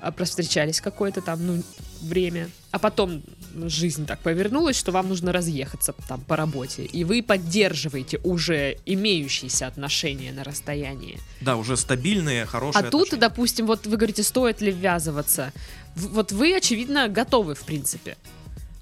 А 0.02 0.12
встречались 0.24 0.80
какое-то 0.80 1.20
там, 1.20 1.46
ну, 1.46 1.62
время, 2.00 2.50
а 2.72 2.80
потом 2.80 3.22
жизнь 3.54 4.04
так 4.04 4.18
повернулась, 4.18 4.76
что 4.76 4.90
вам 4.90 5.08
нужно 5.08 5.32
разъехаться 5.32 5.94
там 6.08 6.20
по 6.22 6.36
работе, 6.36 6.84
и 6.84 7.04
вы 7.04 7.22
поддерживаете 7.22 8.18
уже 8.24 8.78
имеющиеся 8.84 9.68
отношения 9.68 10.32
на 10.32 10.42
расстоянии. 10.42 11.20
Да, 11.40 11.56
уже 11.56 11.76
стабильные, 11.76 12.46
хорошие 12.46 12.80
А 12.80 12.82
тут, 12.82 13.02
отношения. 13.02 13.20
допустим, 13.20 13.66
вот 13.66 13.86
вы 13.86 13.96
говорите, 13.96 14.24
стоит 14.24 14.60
ли 14.60 14.72
ввязываться. 14.72 15.52
Вот 15.94 16.32
вы, 16.32 16.56
очевидно, 16.56 17.08
готовы, 17.08 17.54
в 17.54 17.62
принципе. 17.62 18.16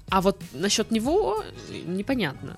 А 0.09 0.21
вот 0.21 0.41
насчет 0.53 0.89
него 0.89 1.43
э, 1.69 1.81
непонятно. 1.85 2.57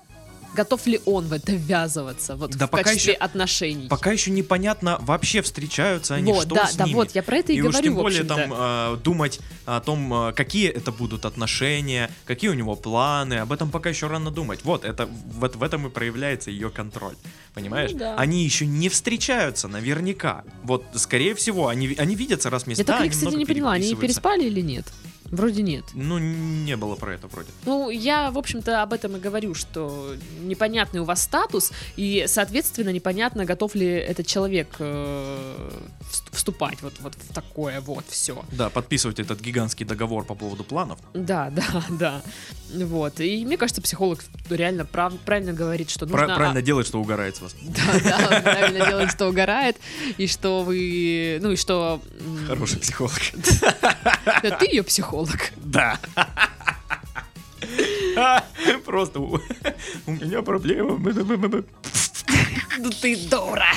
Готов 0.54 0.86
ли 0.86 1.00
он 1.04 1.26
в 1.26 1.32
это 1.32 1.52
ввязываться, 1.52 2.36
вот 2.36 2.56
Да 2.56 2.66
в 2.66 2.70
пока 2.70 2.84
качестве 2.84 3.14
еще- 3.14 3.20
отношений. 3.20 3.88
Пока 3.88 4.12
еще 4.12 4.30
непонятно, 4.30 4.98
вообще 5.00 5.42
встречаются 5.42 6.14
они, 6.14 6.32
вот, 6.32 6.46
что 6.46 6.54
да, 6.54 6.66
с 6.68 6.76
да, 6.76 6.84
ними. 6.84 6.94
вот, 6.94 7.10
я 7.14 7.22
про 7.22 7.36
это 7.38 7.52
и, 7.52 7.56
И 7.56 7.60
уж 7.62 7.72
говорю, 7.72 7.82
тем 7.84 7.94
в 7.94 7.96
более 7.96 8.24
там 8.24 8.52
э, 8.52 8.96
думать 9.02 9.40
о 9.66 9.80
том, 9.80 10.28
э, 10.28 10.32
какие 10.32 10.68
это 10.68 10.92
будут 10.92 11.24
отношения, 11.24 12.10
какие 12.24 12.50
у 12.50 12.54
него 12.54 12.76
планы, 12.76 13.34
об 13.34 13.52
этом 13.52 13.70
пока 13.70 13.90
еще 13.90 14.06
рано 14.06 14.30
думать. 14.30 14.60
Вот, 14.64 14.84
это 14.84 15.08
вот 15.32 15.56
в 15.56 15.62
этом 15.62 15.86
и 15.86 15.90
проявляется 15.90 16.50
ее 16.50 16.70
контроль. 16.70 17.14
Понимаешь? 17.54 17.92
Ну 17.92 17.98
да. 17.98 18.16
Они 18.16 18.44
еще 18.44 18.66
не 18.66 18.88
встречаются, 18.88 19.68
наверняка. 19.68 20.44
Вот, 20.62 20.84
скорее 20.94 21.34
всего, 21.34 21.68
они, 21.68 21.94
они 21.98 22.14
видятся 22.14 22.50
раз 22.50 22.64
в 22.64 22.66
месяц. 22.66 22.80
Я 22.80 22.84
так, 22.84 23.02
да, 23.02 23.08
кстати, 23.08 23.34
не 23.34 23.46
поняла, 23.46 23.72
они 23.72 23.94
переспали 23.94 24.44
или 24.44 24.60
нет? 24.60 24.86
Вроде 25.30 25.62
нет. 25.62 25.84
Ну, 25.94 26.18
не 26.18 26.76
было 26.76 26.94
про 26.96 27.14
это 27.14 27.26
вроде. 27.28 27.48
Ну, 27.64 27.90
я, 27.90 28.30
в 28.30 28.38
общем-то, 28.38 28.82
об 28.82 28.92
этом 28.92 29.16
и 29.16 29.20
говорю, 29.20 29.54
что 29.54 30.14
непонятный 30.42 31.00
у 31.00 31.04
вас 31.04 31.22
статус, 31.22 31.72
и, 31.96 32.24
соответственно, 32.28 32.90
непонятно, 32.90 33.44
готов 33.44 33.74
ли 33.74 33.86
этот 33.86 34.26
человек 34.26 34.68
э, 34.78 35.70
вст- 36.02 36.32
вступать 36.32 36.82
вот, 36.82 36.94
вот 37.00 37.14
в 37.14 37.32
такое 37.32 37.80
вот 37.80 38.04
все. 38.08 38.44
Да, 38.52 38.68
подписывать 38.70 39.18
этот 39.18 39.40
гигантский 39.40 39.86
договор 39.86 40.24
по 40.24 40.34
поводу 40.34 40.62
планов. 40.62 40.98
Да, 41.14 41.50
да, 41.54 41.84
да. 41.90 42.22
Вот. 42.74 43.20
И 43.20 43.44
мне 43.44 43.56
кажется, 43.56 43.80
психолог 43.82 44.22
реально 44.50 44.84
прав- 44.84 45.18
правильно 45.24 45.52
говорит, 45.52 45.90
что 45.90 46.06
нужно... 46.06 46.34
правильно 46.34 46.62
делает, 46.62 46.86
что 46.86 47.00
угорает 47.00 47.36
с 47.36 47.40
вас. 47.40 47.54
Да, 47.64 48.28
да, 48.30 48.40
правильно 48.40 48.86
делает, 48.86 49.10
что 49.10 49.28
угорает, 49.28 49.76
и 50.18 50.26
что 50.26 50.62
вы... 50.62 51.38
Ну, 51.40 51.52
и 51.52 51.56
что... 51.56 52.00
Хороший 52.46 52.78
психолог. 52.78 53.12
да 54.42 54.50
ты 54.58 54.66
ее 54.66 54.82
психолог. 54.82 55.13
Да. 55.56 55.98
Просто 58.84 59.20
у 59.20 59.40
меня 60.06 60.42
проблема. 60.42 60.98
Ну 62.78 62.90
ты 62.90 63.16
дура! 63.28 63.72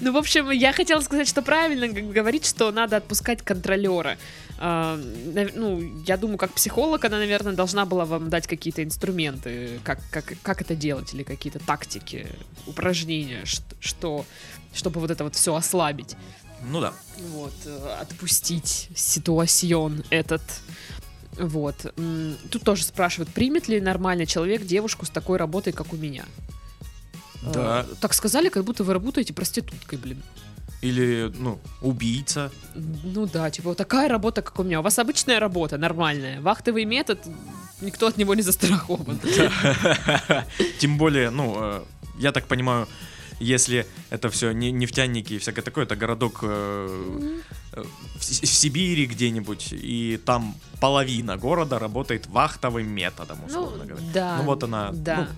Ну, 0.00 0.12
в 0.12 0.16
общем, 0.16 0.50
я 0.50 0.72
хотела 0.72 1.00
сказать, 1.00 1.26
что 1.26 1.42
правильно 1.42 1.88
говорить, 1.88 2.46
что 2.46 2.70
надо 2.70 2.96
отпускать 2.98 3.42
контролера. 3.42 4.16
А, 4.58 4.96
ну, 4.96 5.80
я 6.06 6.16
думаю, 6.16 6.38
как 6.38 6.52
психолог, 6.52 7.04
она, 7.04 7.18
наверное, 7.18 7.52
должна 7.52 7.84
была 7.84 8.04
вам 8.04 8.30
дать 8.30 8.46
какие-то 8.46 8.84
инструменты, 8.84 9.80
как, 9.82 9.98
как, 10.10 10.34
как 10.42 10.60
это 10.60 10.76
делать, 10.76 11.14
или 11.14 11.24
какие-то 11.24 11.58
тактики, 11.58 12.28
упражнения, 12.66 13.44
что, 13.80 14.24
чтобы 14.72 15.00
вот 15.00 15.10
это 15.10 15.24
вот 15.24 15.34
все 15.34 15.54
ослабить. 15.54 16.16
Ну 16.64 16.80
да. 16.80 16.92
Вот, 17.30 17.54
э, 17.64 17.96
отпустить 18.00 18.88
ситуацион 18.94 20.02
этот. 20.10 20.42
Вот. 21.38 21.94
Тут 22.50 22.62
тоже 22.64 22.84
спрашивают, 22.84 23.30
примет 23.30 23.68
ли 23.68 23.80
нормальный 23.80 24.26
человек 24.26 24.64
девушку 24.64 25.06
с 25.06 25.10
такой 25.10 25.38
работой, 25.38 25.72
как 25.72 25.92
у 25.92 25.96
меня? 25.96 26.24
Да. 27.42 27.86
Э, 27.88 27.94
Так 28.00 28.12
сказали, 28.14 28.48
как 28.48 28.64
будто 28.64 28.84
вы 28.84 28.92
работаете 28.92 29.32
проституткой, 29.32 29.98
блин. 29.98 30.22
Или, 30.80 31.32
ну, 31.38 31.58
убийца. 31.80 32.50
Ну 32.74 33.26
да, 33.26 33.50
типа 33.50 33.74
такая 33.74 34.08
работа, 34.08 34.42
как 34.42 34.58
у 34.58 34.62
меня. 34.62 34.80
У 34.80 34.82
вас 34.82 34.98
обычная 34.98 35.40
работа, 35.40 35.76
нормальная. 35.76 36.40
Вахтовый 36.40 36.84
метод, 36.84 37.18
никто 37.80 38.06
от 38.06 38.16
него 38.16 38.34
не 38.34 38.42
застрахован. 38.42 39.20
Тем 40.78 40.98
более, 40.98 41.30
ну, 41.30 41.56
э, 41.60 41.82
я 42.18 42.32
так 42.32 42.46
понимаю, 42.46 42.86
если 43.40 43.86
это 44.10 44.28
все 44.30 44.52
не 44.52 44.70
нефтяники 44.72 45.34
и 45.34 45.38
всякое 45.38 45.62
такое, 45.62 45.84
это 45.84 45.96
городок 45.96 46.40
э, 46.42 47.40
э, 47.72 47.82
в, 47.82 48.18
в 48.20 48.24
Сибири 48.46 49.06
где-нибудь, 49.06 49.68
и 49.72 50.20
там 50.24 50.54
половина 50.80 51.36
города 51.36 51.78
работает 51.78 52.26
вахтовым 52.26 52.88
методом, 52.88 53.38
Ну, 53.40 53.46
условно 53.46 53.84
говоря. 53.86 54.04
да. 54.14 54.36
Ну 54.38 54.44
вот 54.44 54.62
она, 54.64 54.90
Да. 54.92 55.28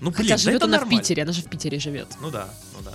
Ну, 0.00 0.10
блин, 0.10 0.14
Хотя 0.14 0.34
да 0.34 0.38
живет 0.38 0.62
она 0.62 0.78
в 0.78 0.80
нормально. 0.80 1.00
Питере, 1.00 1.22
она 1.22 1.32
же 1.32 1.42
в 1.42 1.48
Питере 1.48 1.78
живет. 1.78 2.08
Ну 2.20 2.30
да, 2.30 2.48
ну 2.76 2.82
да. 2.84 2.92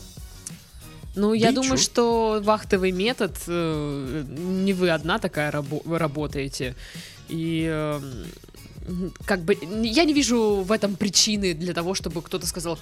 Ну, 1.15 1.33
я 1.33 1.49
и 1.49 1.53
думаю, 1.53 1.77
что 1.77 2.39
вахтовый 2.43 2.91
метод, 2.91 3.35
э, 3.47 4.23
не 4.27 4.73
вы 4.73 4.89
одна 4.91 5.17
такая 5.17 5.51
рабо- 5.51 5.97
работаете. 5.97 6.75
И 7.29 7.65
э, 7.67 8.01
как 9.25 9.41
бы 9.41 9.57
я 9.83 10.03
не 10.05 10.13
вижу 10.13 10.61
в 10.67 10.71
этом 10.71 10.95
причины 10.95 11.53
для 11.53 11.73
того, 11.73 11.93
чтобы 11.95 12.21
кто-то 12.21 12.45
сказал, 12.45 12.77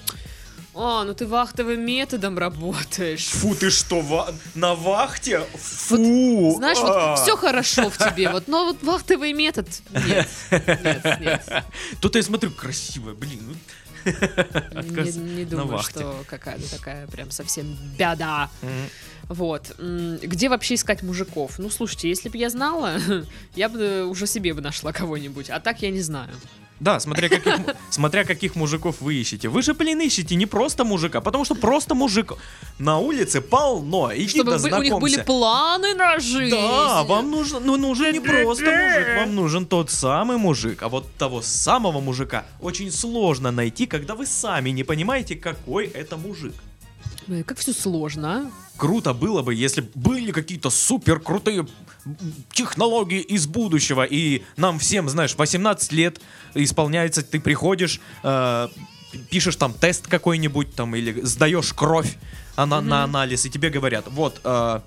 а, 0.76 1.04
ну 1.04 1.14
ты 1.14 1.26
вахтовым 1.26 1.86
методом 1.86 2.38
работаешь. 2.38 3.28
Фу, 3.28 3.56
ты 3.56 3.70
что, 3.70 4.02
ва- 4.02 4.34
на 4.56 4.76
вахте? 4.76 5.42
Фу! 5.56 6.56
Знаешь, 6.58 6.78
а. 6.82 7.12
вот 7.12 7.20
все 7.20 7.38
хорошо 7.38 7.90
в 7.90 7.98
тебе, 7.98 8.30
вот, 8.30 8.48
но 8.48 8.66
вот 8.66 8.84
вахтовый 8.84 9.34
метод 9.34 9.68
нет, 9.92 10.28
нет, 10.52 11.20
нет. 11.20 11.64
Тут 12.02 12.16
я 12.16 12.24
смотрю, 12.24 12.52
красивая, 12.52 13.14
блин. 13.14 13.40
ну. 13.48 13.56
Не, 14.06 15.12
не 15.12 15.46
думаю, 15.46 15.68
вахте. 15.78 16.00
что 16.00 16.24
какая-то 16.28 16.70
такая 16.70 17.08
прям 17.08 17.32
совсем 17.32 17.76
беда. 17.98 18.50
Мгм. 18.62 18.90
Вот. 19.30 19.76
Где 19.80 20.50
вообще 20.50 20.76
искать 20.76 21.02
мужиков? 21.02 21.58
Ну, 21.58 21.70
слушайте, 21.70 22.10
если 22.10 22.30
бы 22.30 22.38
я 22.38 22.50
знала, 22.50 23.00
я 23.56 23.70
бы 23.70 24.06
уже 24.06 24.28
себе 24.28 24.54
бы 24.54 24.62
нашла 24.62 24.92
кого-нибудь. 24.92 25.50
А 25.50 25.60
так 25.60 25.82
я 25.82 25.90
не 25.90 26.02
знаю. 26.02 26.30
Да, 26.80 27.00
смотря 27.00 27.30
каких, 27.30 27.54
смотря 27.90 28.24
каких 28.26 28.56
мужиков 28.56 28.98
вы 29.00 29.14
ищете. 29.16 29.48
Вы 29.48 29.62
же, 29.62 29.74
блин, 29.74 30.02
ищете 30.02 30.36
не 30.36 30.46
просто 30.46 30.84
мужика, 30.84 31.22
потому 31.22 31.46
что 31.46 31.56
просто 31.56 31.96
мужик 31.96 32.34
на 32.80 33.00
улице 33.00 33.40
полно. 33.42 34.12
Иди 34.14 34.28
Чтобы 34.28 34.52
да 34.52 34.58
бы- 34.58 34.64
у 34.80 34.84
них 34.84 34.94
были 35.00 35.14
знакомься. 35.16 35.24
планы 35.24 35.94
на 35.96 36.20
жизнь. 36.20 36.56
Да, 36.56 37.04
вам 37.04 37.32
нужен, 37.32 37.64
ну, 37.66 37.78
нужен 37.78 38.12
не 38.14 38.20
просто 38.20 38.66
мужик, 38.66 39.08
вам 39.18 39.36
нужен 39.36 39.66
тот 39.66 39.90
самый 39.90 40.38
мужик. 40.38 40.84
А 40.84 40.90
вот 40.90 41.10
того 41.18 41.42
самого 41.42 42.02
мужика 42.02 42.46
очень 42.60 42.92
сложно 42.92 43.52
найти, 43.52 43.86
когда 43.86 44.16
вы 44.16 44.26
сами 44.26 44.72
не 44.72 44.84
понимаете, 44.84 45.36
какой 45.36 45.86
это 45.86 46.18
мужик. 46.18 46.54
Как 47.46 47.58
все 47.58 47.74
сложно, 47.74 48.28
а? 48.38 48.52
Круто 48.78 49.14
было 49.14 49.42
бы, 49.42 49.56
если 49.56 49.90
были 49.96 50.32
какие-то 50.32 50.70
супер 50.70 51.20
крутые 51.20 51.66
технологии 52.52 53.22
из 53.22 53.48
будущего, 53.48 54.04
и 54.04 54.44
нам 54.58 54.80
всем, 54.80 55.10
знаешь, 55.10 55.36
18 55.36 55.92
лет 55.94 56.22
исполняется, 56.54 57.22
ты 57.22 57.40
приходишь, 57.40 58.02
э, 58.24 58.68
пишешь 59.30 59.56
там 59.56 59.74
тест 59.74 60.08
какой-нибудь 60.08 60.76
там, 60.76 60.96
или 60.96 61.22
сдаешь 61.22 61.74
кровь 61.74 62.18
ана- 62.58 62.82
на 62.82 63.04
анализ, 63.04 63.46
и 63.46 63.50
тебе 63.50 63.70
говорят, 63.70 64.06
вот, 64.10 64.42
э, 64.44 64.80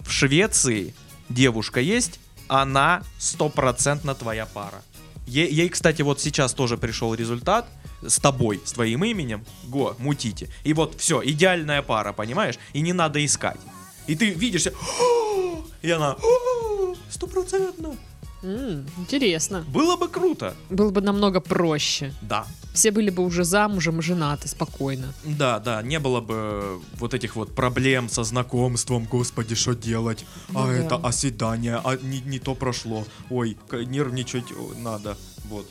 в 0.00 0.10
Швеции 0.10 0.94
девушка 1.28 1.80
есть, 1.80 2.18
она 2.48 3.02
стопроцентно 3.18 4.14
твоя 4.14 4.46
пара. 4.46 4.82
Е- 5.26 5.50
ей, 5.50 5.68
кстати, 5.68 6.02
вот 6.02 6.20
сейчас 6.20 6.52
тоже 6.52 6.76
пришел 6.76 7.14
результат 7.14 7.68
с 8.06 8.18
тобой, 8.18 8.60
с 8.64 8.72
твоим 8.72 9.04
именем. 9.04 9.44
Го, 9.64 9.94
мутите. 9.98 10.48
И 10.64 10.72
вот 10.72 10.94
все, 10.98 11.22
идеальная 11.24 11.82
пара, 11.82 12.12
понимаешь? 12.12 12.58
И 12.72 12.80
не 12.80 12.92
надо 12.92 13.24
искать. 13.24 13.60
И 14.06 14.14
ты 14.16 14.30
видишь, 14.30 14.66
«О!» 14.66 15.62
и 15.82 15.90
она 15.90 16.12
«О, 16.12 16.94
стопроцентно. 17.10 17.96
Интересно. 18.42 19.64
Было 19.68 19.96
бы 19.96 20.08
круто. 20.08 20.54
Было 20.70 20.90
бы 20.90 21.00
намного 21.00 21.40
проще. 21.40 22.12
Да. 22.22 22.46
Все 22.72 22.92
были 22.92 23.10
бы 23.10 23.24
уже 23.24 23.42
замужем, 23.42 24.00
женаты, 24.00 24.46
спокойно. 24.46 25.12
Да, 25.24 25.58
да, 25.58 25.82
не 25.82 25.98
было 25.98 26.20
бы 26.20 26.80
вот 26.94 27.14
этих 27.14 27.34
вот 27.34 27.52
проблем 27.54 28.08
со 28.08 28.22
знакомством, 28.22 29.04
господи, 29.10 29.56
что 29.56 29.74
делать, 29.74 30.24
Ну 30.50 30.60
а 30.60 30.66
да. 30.66 30.72
это, 30.72 30.94
а 30.96 31.10
свидание, 31.10 31.80
а 31.82 31.96
не, 31.96 32.20
не 32.20 32.38
то 32.38 32.54
прошло, 32.54 33.04
ой, 33.30 33.56
нервничать 33.72 34.44
надо, 34.76 35.16
вот. 35.46 35.66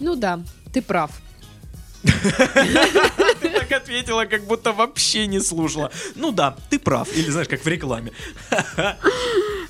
Ну 0.00 0.16
да, 0.16 0.40
ты 0.72 0.80
прав. 0.80 1.10
Ты 3.40 3.48
так 3.50 3.70
ответила, 3.72 4.24
как 4.24 4.44
будто 4.44 4.72
вообще 4.72 5.26
не 5.26 5.40
слушала. 5.40 5.90
Ну 6.14 6.32
да, 6.32 6.56
ты 6.70 6.78
прав, 6.78 7.08
или 7.14 7.30
знаешь, 7.30 7.48
как 7.48 7.62
в 7.64 7.68
рекламе. 7.68 8.12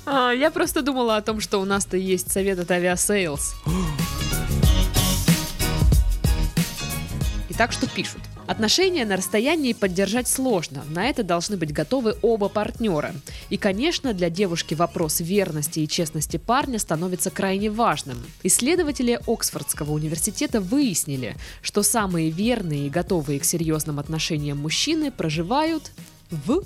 А, 0.05 0.31
я 0.31 0.51
просто 0.51 0.81
думала 0.81 1.17
о 1.17 1.21
том, 1.21 1.41
что 1.41 1.59
у 1.59 1.65
нас-то 1.65 1.97
есть 1.97 2.31
совет 2.31 2.59
от 2.59 2.71
Aviasales. 2.71 3.55
Итак, 7.49 7.73
что 7.73 7.87
пишут? 7.87 8.21
Отношения 8.47 9.05
на 9.05 9.17
расстоянии 9.17 9.73
поддержать 9.73 10.27
сложно. 10.29 10.83
На 10.89 11.09
это 11.09 11.23
должны 11.23 11.57
быть 11.57 11.73
готовы 11.73 12.15
оба 12.21 12.47
партнера. 12.47 13.13
И, 13.49 13.57
конечно, 13.57 14.13
для 14.13 14.29
девушки 14.29 14.73
вопрос 14.73 15.19
верности 15.19 15.81
и 15.81 15.87
честности 15.87 16.37
парня 16.37 16.79
становится 16.79 17.29
крайне 17.29 17.69
важным. 17.69 18.17
Исследователи 18.43 19.19
Оксфордского 19.27 19.91
университета 19.91 20.61
выяснили, 20.61 21.35
что 21.61 21.83
самые 21.83 22.29
верные 22.29 22.87
и 22.87 22.89
готовые 22.89 23.41
к 23.41 23.43
серьезным 23.43 23.99
отношениям 23.99 24.59
мужчины 24.59 25.11
проживают 25.11 25.91
в 26.31 26.63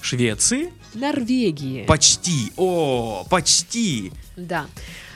Швеции? 0.00 0.72
Норвегии. 0.94 1.84
Почти, 1.84 2.52
о, 2.56 3.26
почти. 3.28 4.12
Да. 4.36 4.66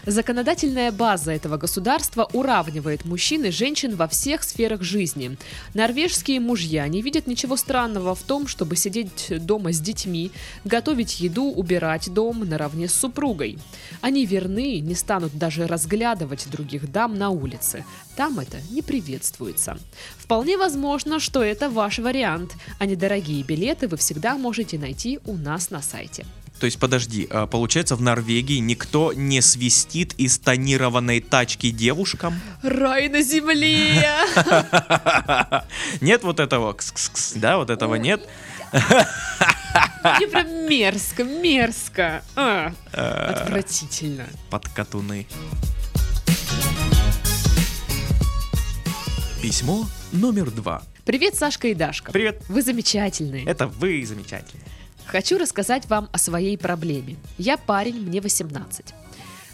Законодательная 0.06 0.92
база 0.92 1.32
этого 1.32 1.58
государства 1.58 2.28
уравнивает 2.32 3.04
мужчин 3.04 3.44
и 3.44 3.50
женщин 3.50 3.96
во 3.96 4.08
всех 4.08 4.42
сферах 4.42 4.82
жизни. 4.82 5.36
Норвежские 5.74 6.40
мужья 6.40 6.88
не 6.88 7.02
видят 7.02 7.26
ничего 7.26 7.56
странного 7.56 8.14
в 8.14 8.22
том, 8.22 8.46
чтобы 8.46 8.76
сидеть 8.76 9.26
дома 9.44 9.72
с 9.72 9.80
детьми, 9.80 10.30
готовить 10.64 11.20
еду, 11.20 11.44
убирать 11.44 12.12
дом 12.12 12.48
наравне 12.48 12.88
с 12.88 12.94
супругой. 12.94 13.58
Они 14.00 14.24
верны, 14.24 14.80
не 14.80 14.94
станут 14.94 15.36
даже 15.36 15.66
разглядывать 15.66 16.50
других 16.50 16.90
дам 16.90 17.18
на 17.18 17.28
улице. 17.28 17.84
Там 18.16 18.40
это 18.40 18.58
не 18.70 18.80
приветствуется. 18.80 19.78
Вполне 20.16 20.56
возможно, 20.56 21.20
что 21.20 21.42
это 21.42 21.68
ваш 21.68 21.98
вариант, 21.98 22.52
а 22.78 22.86
недорогие 22.86 23.42
билеты 23.42 23.86
вы 23.86 23.98
всегда 23.98 24.36
можете 24.36 24.78
найти 24.78 25.20
у 25.26 25.36
нас 25.36 25.70
на 25.70 25.82
сайте. 25.82 26.24
То 26.61 26.66
есть, 26.66 26.79
подожди, 26.79 27.27
а, 27.31 27.46
получается, 27.46 27.96
в 27.96 28.03
Норвегии 28.03 28.59
никто 28.59 29.14
не 29.14 29.40
свистит 29.40 30.12
из 30.18 30.38
тонированной 30.38 31.20
тачки 31.20 31.70
девушкам? 31.70 32.38
Рай 32.62 33.09
на 33.09 33.23
земле! 33.23 34.07
Нет 36.03 36.23
вот 36.23 36.38
этого, 36.38 36.77
да, 37.37 37.57
вот 37.57 37.70
этого 37.70 37.94
нет? 37.94 38.29
Мне 38.73 40.27
прям 40.29 40.68
мерзко, 40.68 41.25
мерзко. 41.25 42.23
А, 42.37 42.73
отвратительно. 42.92 44.27
Под 44.51 44.68
катуны. 44.68 45.27
Письмо 49.40 49.87
номер 50.12 50.51
два. 50.51 50.83
Привет, 51.07 51.37
Сашка 51.37 51.68
и 51.68 51.75
Дашка. 51.75 52.12
Привет. 52.12 52.42
Вы 52.49 52.61
замечательные. 52.61 53.46
Это 53.46 53.66
вы 53.66 54.05
замечательные. 54.05 54.66
Хочу 55.11 55.38
рассказать 55.38 55.87
вам 55.87 56.09
о 56.12 56.18
своей 56.18 56.57
проблеме. 56.57 57.16
Я 57.37 57.57
парень, 57.57 57.96
мне 57.96 58.20
18. 58.20 58.94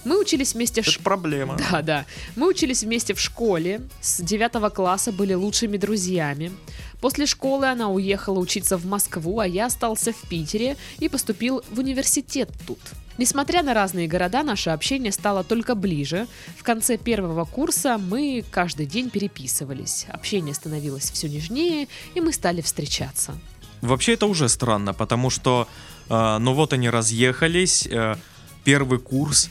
Мы 0.05 0.21
учились 0.21 0.53
вместе 0.53 0.83
Это 0.83 0.90
ш- 0.90 1.01
проблема. 1.03 1.57
Да, 1.71 1.81
да. 1.81 2.05
Мы 2.37 2.47
учились 2.49 2.83
вместе 2.83 3.14
в 3.14 3.21
школе, 3.21 3.81
с 4.03 4.21
9 4.21 4.73
класса 4.75 5.12
были 5.12 5.33
лучшими 5.33 5.79
друзьями. 5.79 6.53
После 7.01 7.25
школы 7.25 7.69
она 7.69 7.88
уехала 7.88 8.38
учиться 8.38 8.77
в 8.77 8.85
Москву, 8.85 9.38
а 9.40 9.47
я 9.47 9.66
остался 9.66 10.12
в 10.12 10.29
Питере 10.29 10.77
и 10.99 11.09
поступил 11.09 11.62
в 11.71 11.79
университет 11.79 12.51
тут. 12.66 12.81
Несмотря 13.16 13.62
на 13.62 13.73
разные 13.73 14.09
города, 14.09 14.42
наше 14.42 14.69
общение 14.69 15.11
стало 15.11 15.42
только 15.42 15.75
ближе. 15.75 16.27
В 16.59 16.62
конце 16.64 16.99
первого 16.99 17.47
курса 17.47 17.97
мы 17.97 18.45
каждый 18.51 18.85
день 18.85 19.09
переписывались. 19.09 20.05
Общение 20.11 20.53
становилось 20.53 21.11
все 21.11 21.29
нежнее, 21.31 21.88
и 22.14 22.21
мы 22.21 22.35
стали 22.35 22.61
встречаться. 22.61 23.33
Вообще 23.82 24.14
это 24.14 24.26
уже 24.26 24.48
странно, 24.48 24.94
потому 24.94 25.30
что, 25.30 25.68
э, 26.08 26.38
ну 26.38 26.54
вот 26.54 26.72
они 26.72 26.90
разъехались, 26.90 27.86
э, 27.86 28.16
первый 28.64 28.98
курс, 28.98 29.50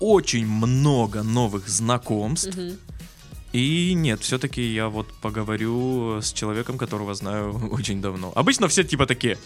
очень 0.00 0.46
много 0.46 1.22
новых 1.22 1.68
знакомств. 1.68 2.56
Мгм. 2.56 2.76
И 3.52 3.94
нет, 3.94 4.20
все-таки 4.20 4.62
я 4.62 4.88
вот 4.88 5.06
поговорю 5.22 6.20
с 6.20 6.32
человеком, 6.32 6.76
которого 6.76 7.14
знаю 7.14 7.68
очень 7.72 8.02
давно. 8.02 8.32
Обычно 8.34 8.68
все 8.68 8.84
типа 8.84 9.06
такие, 9.06 9.38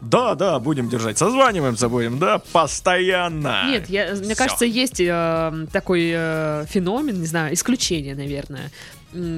да, 0.00 0.34
да, 0.34 0.58
будем 0.58 0.88
держать, 0.88 1.18
созваниваемся 1.18 1.88
будем, 1.88 2.18
да, 2.18 2.38
постоянно. 2.52 3.66
Нет, 3.68 3.90
я, 3.90 4.14
мне 4.14 4.34
Всё. 4.34 4.36
кажется, 4.36 4.64
есть 4.64 5.00
э, 5.00 5.66
такой 5.72 6.10
э, 6.14 6.64
феномен, 6.68 7.20
не 7.20 7.26
знаю, 7.26 7.52
исключение, 7.52 8.14
наверное, 8.14 8.70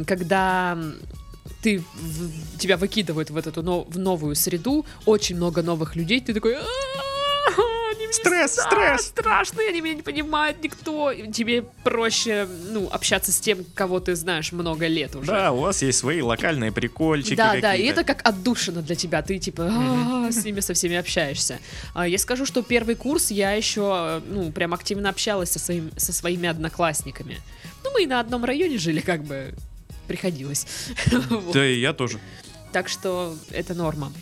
когда 0.06 0.78
ты 1.62 1.82
в- 1.94 2.58
тебя 2.58 2.76
выкидывают 2.76 3.30
в 3.30 3.36
эту 3.36 3.62
но- 3.62 3.82
в 3.84 3.98
новую 3.98 4.34
среду, 4.34 4.84
очень 5.06 5.36
много 5.36 5.62
новых 5.62 5.96
людей, 5.96 6.20
ты 6.20 6.34
такой. 6.34 6.54
«А-а-а, 6.56 7.90
они 7.94 8.04
мне 8.06 8.12
Стресс, 8.12 8.56
да, 8.56 8.62
стресс. 8.70 9.06
страшные, 9.08 9.68
они 9.70 9.80
меня 9.80 9.94
не 9.94 10.02
понимают 10.02 10.62
никто. 10.62 11.12
Тебе 11.32 11.62
проще, 11.84 12.46
ну, 12.70 12.88
общаться 12.90 13.32
с 13.32 13.40
тем, 13.40 13.64
кого 13.74 14.00
ты 14.00 14.14
знаешь 14.14 14.52
много 14.52 14.86
лет 14.86 15.14
уже. 15.16 15.26
Да, 15.30 15.52
у 15.52 15.60
вас 15.60 15.82
есть 15.82 15.98
свои 15.98 16.20
локальные 16.22 16.72
прикольчики 16.72 17.34
Да, 17.34 17.56
да, 17.60 17.74
и 17.74 17.82
это 17.84 18.04
как 18.04 18.26
отдушина 18.26 18.80
для 18.82 18.94
тебя. 18.96 19.22
Ты 19.22 19.38
типа 19.38 19.68
«А, 19.70 20.30
с 20.32 20.44
ними 20.44 20.60
со 20.60 20.74
всеми 20.74 20.96
общаешься. 20.96 21.58
А, 21.94 22.06
Я 22.06 22.18
скажу, 22.18 22.46
что 22.46 22.62
первый 22.62 22.94
курс 22.94 23.30
я 23.30 23.52
еще 23.52 24.22
ну 24.28 24.50
прям 24.52 24.72
активно 24.74 25.08
общалась 25.08 25.50
со, 25.50 25.58
своим, 25.58 25.90
со 25.96 26.12
своими 26.12 26.48
одноклассниками. 26.48 27.38
Ну 27.84 27.90
мы 27.92 28.04
и 28.04 28.06
на 28.06 28.20
одном 28.20 28.44
районе 28.44 28.78
жили, 28.78 29.00
как 29.00 29.24
бы 29.24 29.54
приходилось. 30.06 30.66
Да, 31.52 31.66
и 31.66 31.80
я 31.80 31.92
тоже. 31.92 32.18
Так 32.72 32.88
что 32.88 33.36
это 33.50 33.74
норма. 33.74 34.12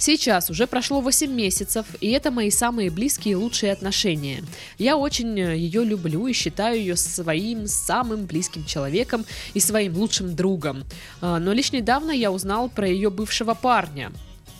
Сейчас 0.00 0.48
уже 0.48 0.68
прошло 0.68 1.00
8 1.00 1.28
месяцев, 1.28 1.84
и 2.00 2.10
это 2.10 2.30
мои 2.30 2.52
самые 2.52 2.88
близкие 2.88 3.32
и 3.32 3.34
лучшие 3.34 3.72
отношения. 3.72 4.44
Я 4.78 4.96
очень 4.96 5.38
э, 5.40 5.56
ее 5.56 5.84
люблю 5.84 6.28
и 6.28 6.32
считаю 6.32 6.78
ее 6.78 6.94
своим 6.94 7.66
самым 7.66 8.26
близким 8.26 8.64
человеком 8.64 9.26
и 9.54 9.60
своим 9.60 9.96
лучшим 9.96 10.36
другом. 10.36 10.84
А, 11.20 11.40
Но 11.40 11.52
лишь 11.52 11.72
недавно 11.72 12.12
я 12.12 12.30
узнал 12.30 12.68
про 12.68 12.86
ее 12.86 13.10
бывшего 13.10 13.54
парня. 13.54 14.12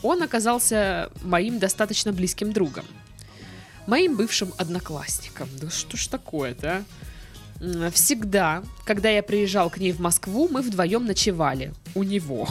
Он 0.02 0.22
оказался 0.22 1.10
моим 1.22 1.60
достаточно 1.60 2.12
близким 2.12 2.52
другом. 2.52 2.84
Моим 3.86 4.16
бывшим 4.16 4.52
одноклассником. 4.58 5.48
Да 5.60 5.70
что 5.70 5.96
ж 5.96 6.08
такое-то, 6.08 6.68
а? 6.68 6.84
Всегда, 7.92 8.62
когда 8.84 9.10
я 9.10 9.22
приезжал 9.22 9.70
к 9.70 9.78
ней 9.78 9.92
в 9.92 10.00
Москву, 10.00 10.48
мы 10.50 10.62
вдвоем 10.62 11.06
ночевали. 11.06 11.72
У 11.94 12.02
него. 12.02 12.46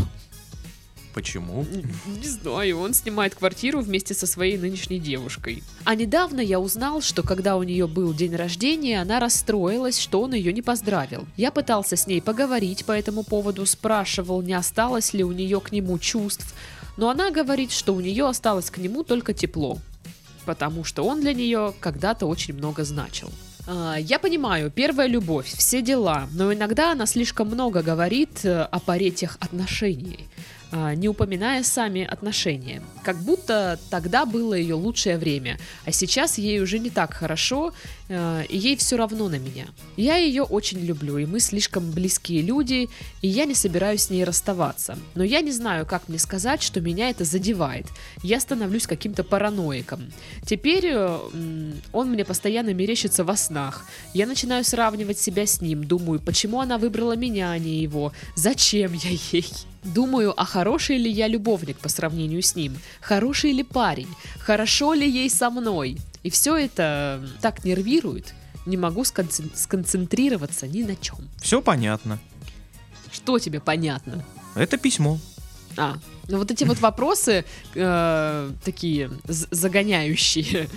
Почему? 1.18 1.66
Не 2.05 2.28
знаю, 2.28 2.80
он 2.80 2.93
снимает 2.93 3.34
квартиру 3.34 3.82
вместе 3.82 4.14
со 4.14 4.28
своей 4.28 4.55
нынешней 4.55 4.99
девушкой. 4.99 5.64
А 5.84 5.95
недавно 5.95 6.41
я 6.41 6.60
узнал, 6.60 7.01
что 7.01 7.24
когда 7.24 7.58
у 7.58 7.64
нее 7.64 7.88
был 7.88 8.14
день 8.14 8.36
рождения, 8.36 9.01
она 9.01 9.20
расстроилась, 9.20 9.97
что 9.97 10.22
он 10.22 10.36
ее 10.36 10.53
не 10.53 10.62
поздравил. 10.62 11.26
Я 11.36 11.49
пытался 11.49 11.95
с 11.95 12.05
ней 12.05 12.22
поговорить 12.22 12.86
по 12.86 12.91
этому 12.91 13.24
поводу, 13.24 13.66
спрашивал, 13.66 14.43
не 14.43 14.53
осталось 14.53 15.14
ли 15.14 15.24
у 15.24 15.32
нее 15.32 15.60
к 15.60 15.72
нему 15.72 15.97
чувств, 15.97 16.53
но 16.97 17.10
она 17.10 17.32
говорит, 17.32 17.72
что 17.72 17.95
у 17.95 17.99
нее 17.99 18.28
осталось 18.28 18.70
к 18.70 18.78
нему 18.78 19.03
только 19.03 19.34
тепло, 19.34 19.80
потому 20.45 20.84
что 20.84 21.03
он 21.03 21.22
для 21.22 21.34
нее 21.34 21.74
когда-то 21.80 22.28
очень 22.28 22.53
много 22.53 22.84
значил. 22.84 23.32
А, 23.68 23.97
Я 23.99 24.18
понимаю, 24.20 24.72
первая 24.72 25.07
любовь, 25.07 25.47
все 25.47 25.82
дела, 25.82 26.28
но 26.32 26.53
иногда 26.53 26.93
она 26.93 27.05
слишком 27.05 27.47
много 27.47 27.82
говорит 27.82 28.45
э, 28.45 28.61
о 28.61 28.80
паре 28.80 29.11
тех 29.11 29.38
отношений, 29.41 30.28
не 30.72 31.07
упоминая 31.07 31.63
сами 31.63 32.03
отношения. 32.03 32.82
Как 33.03 33.18
будто 33.24 33.80
тогда 33.89 34.26
было 34.26 34.53
ее 34.53 34.76
лучшее 34.76 35.18
время, 35.18 35.57
а 35.86 35.91
сейчас 35.91 36.38
ей 36.38 36.59
уже 36.61 36.80
не 36.80 36.89
так 36.89 37.13
хорошо, 37.13 37.74
э, 38.09 38.43
и 38.49 38.57
ей 38.57 38.76
все 38.76 38.97
равно 38.97 39.30
на 39.30 39.39
меня. 39.39 39.68
Я 39.95 40.18
ее 40.18 40.43
очень 40.43 40.80
люблю, 40.80 41.18
и 41.18 41.26
мы 41.26 41.39
слишком 41.39 41.91
близкие 41.91 42.41
люди, 42.41 42.89
и 43.22 43.28
я 43.28 43.45
не 43.45 43.55
собираюсь 43.55 44.03
с 44.03 44.09
ней 44.09 44.24
расставаться. 44.24 44.97
Но 45.15 45.24
я 45.24 45.41
не 45.41 45.51
знаю, 45.51 45.86
как 45.86 46.09
мне 46.09 46.20
сказать, 46.20 46.61
что 46.61 46.82
меня 46.82 47.09
это 47.09 47.24
задевает. 47.24 47.86
Я 48.24 48.39
становлюсь 48.39 48.88
каким-то 48.88 49.24
параноиком. 49.24 50.11
Теперь 50.45 50.88
э, 50.88 51.20
он 51.93 52.09
мне 52.09 52.26
постоянно 52.26 52.74
мерещится 52.74 53.24
во 53.24 53.38
снах. 53.38 53.86
Я 54.13 54.28
начинаю 54.28 54.63
сравнивать 54.63 55.20
себя 55.20 55.45
с 55.45 55.61
ним, 55.61 55.86
думаю, 55.86 56.20
почему 56.20 56.59
она 56.59 56.78
выбрала 56.78 57.15
меня, 57.15 57.51
а 57.51 57.57
не 57.57 57.82
его, 57.82 58.11
зачем 58.36 58.93
я 58.93 59.11
ей. 59.32 59.45
Думаю, 59.94 60.34
а 60.36 60.46
хороший 60.46 60.98
ли 60.98 61.10
я 61.10 61.28
любовник 61.28 61.78
по 61.78 61.90
сравнению 61.90 62.42
с 62.42 62.56
ним? 62.56 62.78
Хороший 63.02 63.52
ли 63.54 63.64
парень? 63.64 64.10
Хорошо 64.40 64.94
ли 64.94 65.10
ей 65.10 65.30
со 65.30 65.50
мной? 65.50 65.98
И 66.24 66.30
все 66.30 66.58
это 66.58 67.28
так 67.42 67.64
нервирует. 67.64 68.34
Не 68.66 68.76
могу 68.76 69.04
сконцен- 69.04 69.56
сконцентрироваться 69.56 70.68
ни 70.68 70.84
на 70.84 70.96
чем. 70.96 71.18
Все 71.42 71.62
понятно. 71.62 72.20
Что 73.12 73.40
тебе 73.40 73.60
понятно? 73.62 74.26
Это 74.56 74.78
письмо. 74.78 75.20
А, 75.78 75.96
ну 76.28 76.40
вот 76.40 76.52
эти 76.52 76.66
вот 76.66 76.80
вопросы 76.80 77.46
э, 77.76 78.52
такие 78.66 79.10
загоняющие. 79.28 80.68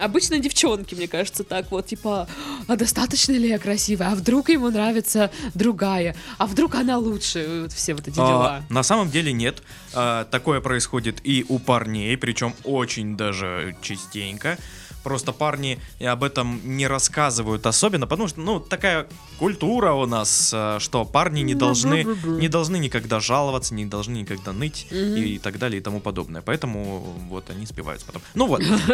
Обычно 0.00 0.38
девчонки, 0.38 0.94
мне 0.94 1.06
кажется, 1.08 1.44
так 1.44 1.70
вот, 1.70 1.86
типа, 1.86 2.26
а 2.66 2.76
достаточно 2.76 3.32
ли 3.32 3.48
я 3.48 3.58
красивая? 3.58 4.08
А 4.12 4.14
вдруг 4.14 4.48
ему 4.48 4.70
нравится 4.70 5.30
другая? 5.54 6.16
А 6.38 6.46
вдруг 6.46 6.74
она 6.74 6.96
лучше? 6.98 7.60
Вот 7.62 7.72
все 7.72 7.94
вот 7.94 8.08
эти 8.08 8.18
А, 8.18 8.26
дела. 8.26 8.62
на 8.70 8.82
самом 8.82 9.10
деле 9.10 9.32
нет. 9.32 9.62
А, 9.92 10.24
такое 10.24 10.60
происходит 10.60 11.20
и 11.24 11.44
у 11.48 11.58
парней, 11.58 12.16
причем 12.16 12.54
очень 12.64 13.16
даже 13.16 13.76
частенько. 13.82 14.56
Просто 15.02 15.32
парни 15.32 15.78
об 15.98 16.22
этом 16.22 16.60
не 16.76 16.86
рассказывают 16.86 17.64
особенно, 17.64 18.06
потому 18.06 18.28
что, 18.28 18.40
ну, 18.42 18.60
такая 18.60 19.06
культура 19.38 19.92
у 19.92 20.04
нас, 20.04 20.52
а, 20.54 20.78
что 20.78 21.06
парни 21.06 21.40
не 21.40 21.54
должны, 21.54 22.06
не 22.24 22.48
должны 22.48 22.76
никогда 22.78 23.18
жаловаться, 23.18 23.72
не 23.74 23.86
должны 23.86 24.18
никогда 24.18 24.52
ныть 24.52 24.86
Мгм. 24.90 25.16
и 25.16 25.38
так 25.38 25.58
далее 25.58 25.80
и 25.80 25.82
тому 25.82 26.00
подобное. 26.00 26.42
Поэтому 26.42 26.98
вот 27.30 27.48
они 27.48 27.64
спиваются 27.64 28.04
потом. 28.06 28.20
Ну 28.34 28.46
вот. 28.46 28.60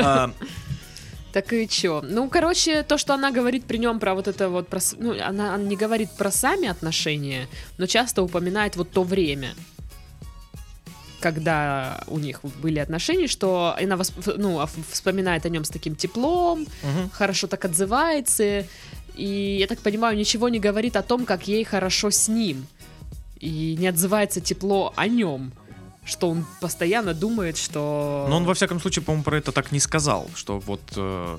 Так 1.36 1.52
и 1.52 1.68
чё? 1.68 2.00
Ну, 2.02 2.30
короче, 2.30 2.82
то, 2.82 2.96
что 2.96 3.12
она 3.12 3.30
говорит 3.30 3.66
при 3.66 3.76
нем 3.76 4.00
про 4.00 4.14
вот 4.14 4.26
это 4.26 4.48
вот, 4.48 4.68
про, 4.68 4.80
ну, 4.98 5.12
она, 5.22 5.54
она 5.54 5.64
не 5.64 5.76
говорит 5.76 6.08
про 6.16 6.30
сами 6.30 6.66
отношения, 6.66 7.46
но 7.76 7.86
часто 7.86 8.22
упоминает 8.22 8.76
вот 8.76 8.90
то 8.90 9.02
время, 9.02 9.54
когда 11.20 12.02
у 12.06 12.18
них 12.18 12.40
были 12.62 12.78
отношения, 12.78 13.26
что 13.26 13.76
она 13.78 13.98
ну, 14.38 14.60
а- 14.60 14.68
вспоминает 14.90 15.44
о 15.44 15.50
нем 15.50 15.64
с 15.64 15.68
таким 15.68 15.94
теплом, 15.94 16.60
мгм. 16.82 17.10
хорошо 17.12 17.48
так 17.48 17.66
отзывается, 17.66 18.64
и, 19.14 19.58
я 19.60 19.66
так 19.66 19.80
понимаю, 19.80 20.16
ничего 20.16 20.48
не 20.48 20.58
говорит 20.58 20.96
о 20.96 21.02
том, 21.02 21.26
как 21.26 21.48
ей 21.48 21.64
хорошо 21.64 22.10
с 22.10 22.28
ним, 22.28 22.66
и 23.40 23.76
не 23.78 23.88
отзывается 23.88 24.40
тепло 24.40 24.94
о 24.96 25.06
нем, 25.06 25.52
что 26.06 26.30
он 26.30 26.46
постоянно 26.60 27.12
думает, 27.14 27.56
что... 27.58 28.26
Но 28.28 28.36
он 28.36 28.44
во 28.44 28.54
всяком 28.54 28.80
случае, 28.80 29.02
по-моему, 29.04 29.24
про 29.24 29.36
это 29.38 29.52
так 29.52 29.72
не 29.72 29.80
сказал, 29.80 30.30
что 30.34 30.58
вот 30.60 30.80
э, 30.96 31.38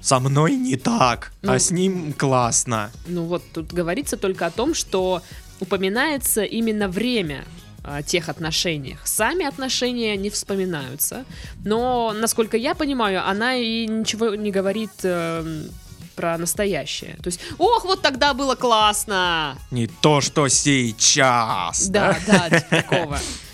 со 0.00 0.18
мной 0.20 0.56
не 0.56 0.76
так, 0.76 1.32
Ну. 1.42 1.52
а 1.52 1.58
с 1.58 1.70
ним 1.70 2.12
классно. 2.12 2.90
Ну 3.06 3.24
вот 3.24 3.42
тут 3.52 3.72
говорится 3.72 4.16
только 4.16 4.46
о 4.46 4.50
том, 4.50 4.74
что 4.74 5.22
упоминается 5.60 6.42
именно 6.44 6.88
время 6.88 7.44
о 7.84 8.02
тех 8.02 8.28
отношениях. 8.28 9.06
Сами 9.06 9.46
отношения 9.46 10.16
не 10.16 10.30
вспоминаются. 10.30 11.24
Но, 11.64 12.12
насколько 12.14 12.56
я 12.56 12.74
понимаю, 12.74 13.26
она 13.26 13.54
и 13.54 13.86
ничего 13.86 14.34
не 14.34 14.50
говорит 14.50 14.90
эм, 15.04 15.70
про 16.14 16.36
настоящее. 16.38 17.16
То 17.22 17.28
есть, 17.28 17.40
ох, 17.58 17.84
вот 17.84 18.02
тогда 18.02 18.34
было 18.34 18.56
классно! 18.56 19.56
Не 19.70 19.86
то, 19.86 20.20
что 20.20 20.48
сейчас. 20.48 21.88
Да, 21.88 22.18
да, 22.26 22.50
типа 22.50 22.66
такого. 22.70 23.18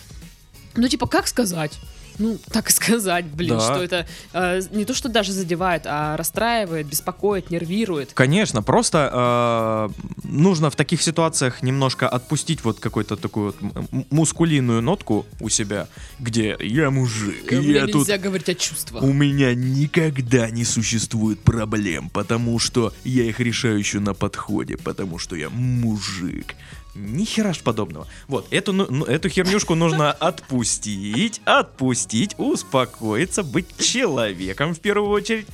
Ну, 0.76 0.88
типа, 0.88 1.06
как 1.06 1.26
сказать? 1.28 1.78
Ну, 2.18 2.38
так 2.52 2.70
и 2.70 2.72
сказать, 2.72 3.24
блин, 3.26 3.58
Да. 3.58 3.60
что 3.60 3.82
это 3.82 4.06
э, 4.32 4.60
не 4.70 4.84
то, 4.84 4.94
что 4.94 5.08
даже 5.08 5.32
задевает, 5.32 5.82
а 5.84 6.16
расстраивает, 6.16 6.86
беспокоит, 6.86 7.50
нервирует. 7.50 8.12
Конечно, 8.14 8.62
просто 8.62 9.90
э, 9.92 10.02
нужно 10.22 10.70
в 10.70 10.76
таких 10.76 11.02
ситуациях 11.02 11.62
немножко 11.62 12.08
отпустить 12.08 12.62
вот 12.62 12.78
какую-то 12.78 13.16
такую 13.16 13.46
вот 13.46 14.06
мускулинную 14.10 14.80
нотку 14.80 15.26
у 15.40 15.48
себя, 15.48 15.88
где 16.20 16.56
я 16.60 16.90
мужик, 16.90 17.50
меня 17.50 17.80
я 17.80 17.86
тут 17.86 17.94
нельзя 17.94 18.18
говорить 18.18 18.48
о 18.48 18.54
чувствах. 18.54 19.02
У 19.02 19.12
меня 19.12 19.54
никогда 19.54 20.50
не 20.50 20.64
существует 20.64 21.40
проблем, 21.40 22.10
потому 22.10 22.60
что 22.60 22.92
я 23.02 23.24
их 23.24 23.40
решаю 23.40 23.78
еще 23.78 23.98
на 23.98 24.14
подходе, 24.14 24.76
потому 24.76 25.18
что 25.18 25.34
я 25.34 25.50
мужик. 25.50 26.54
Ни 26.94 27.24
хера 27.24 27.52
ж 27.52 27.62
подобного. 27.62 28.06
Вот, 28.28 28.46
эту, 28.50 28.72
ну, 28.72 28.86
ну, 28.88 29.04
эту 29.04 29.28
хернюшку 29.28 29.74
нужно 29.74 30.12
отпустить, 30.20 31.40
отпустить, 31.44 32.34
успокоиться, 32.38 33.42
быть 33.42 33.66
человеком 33.78 34.74
в 34.74 34.80
первую 34.80 35.10
очередь. 35.10 35.46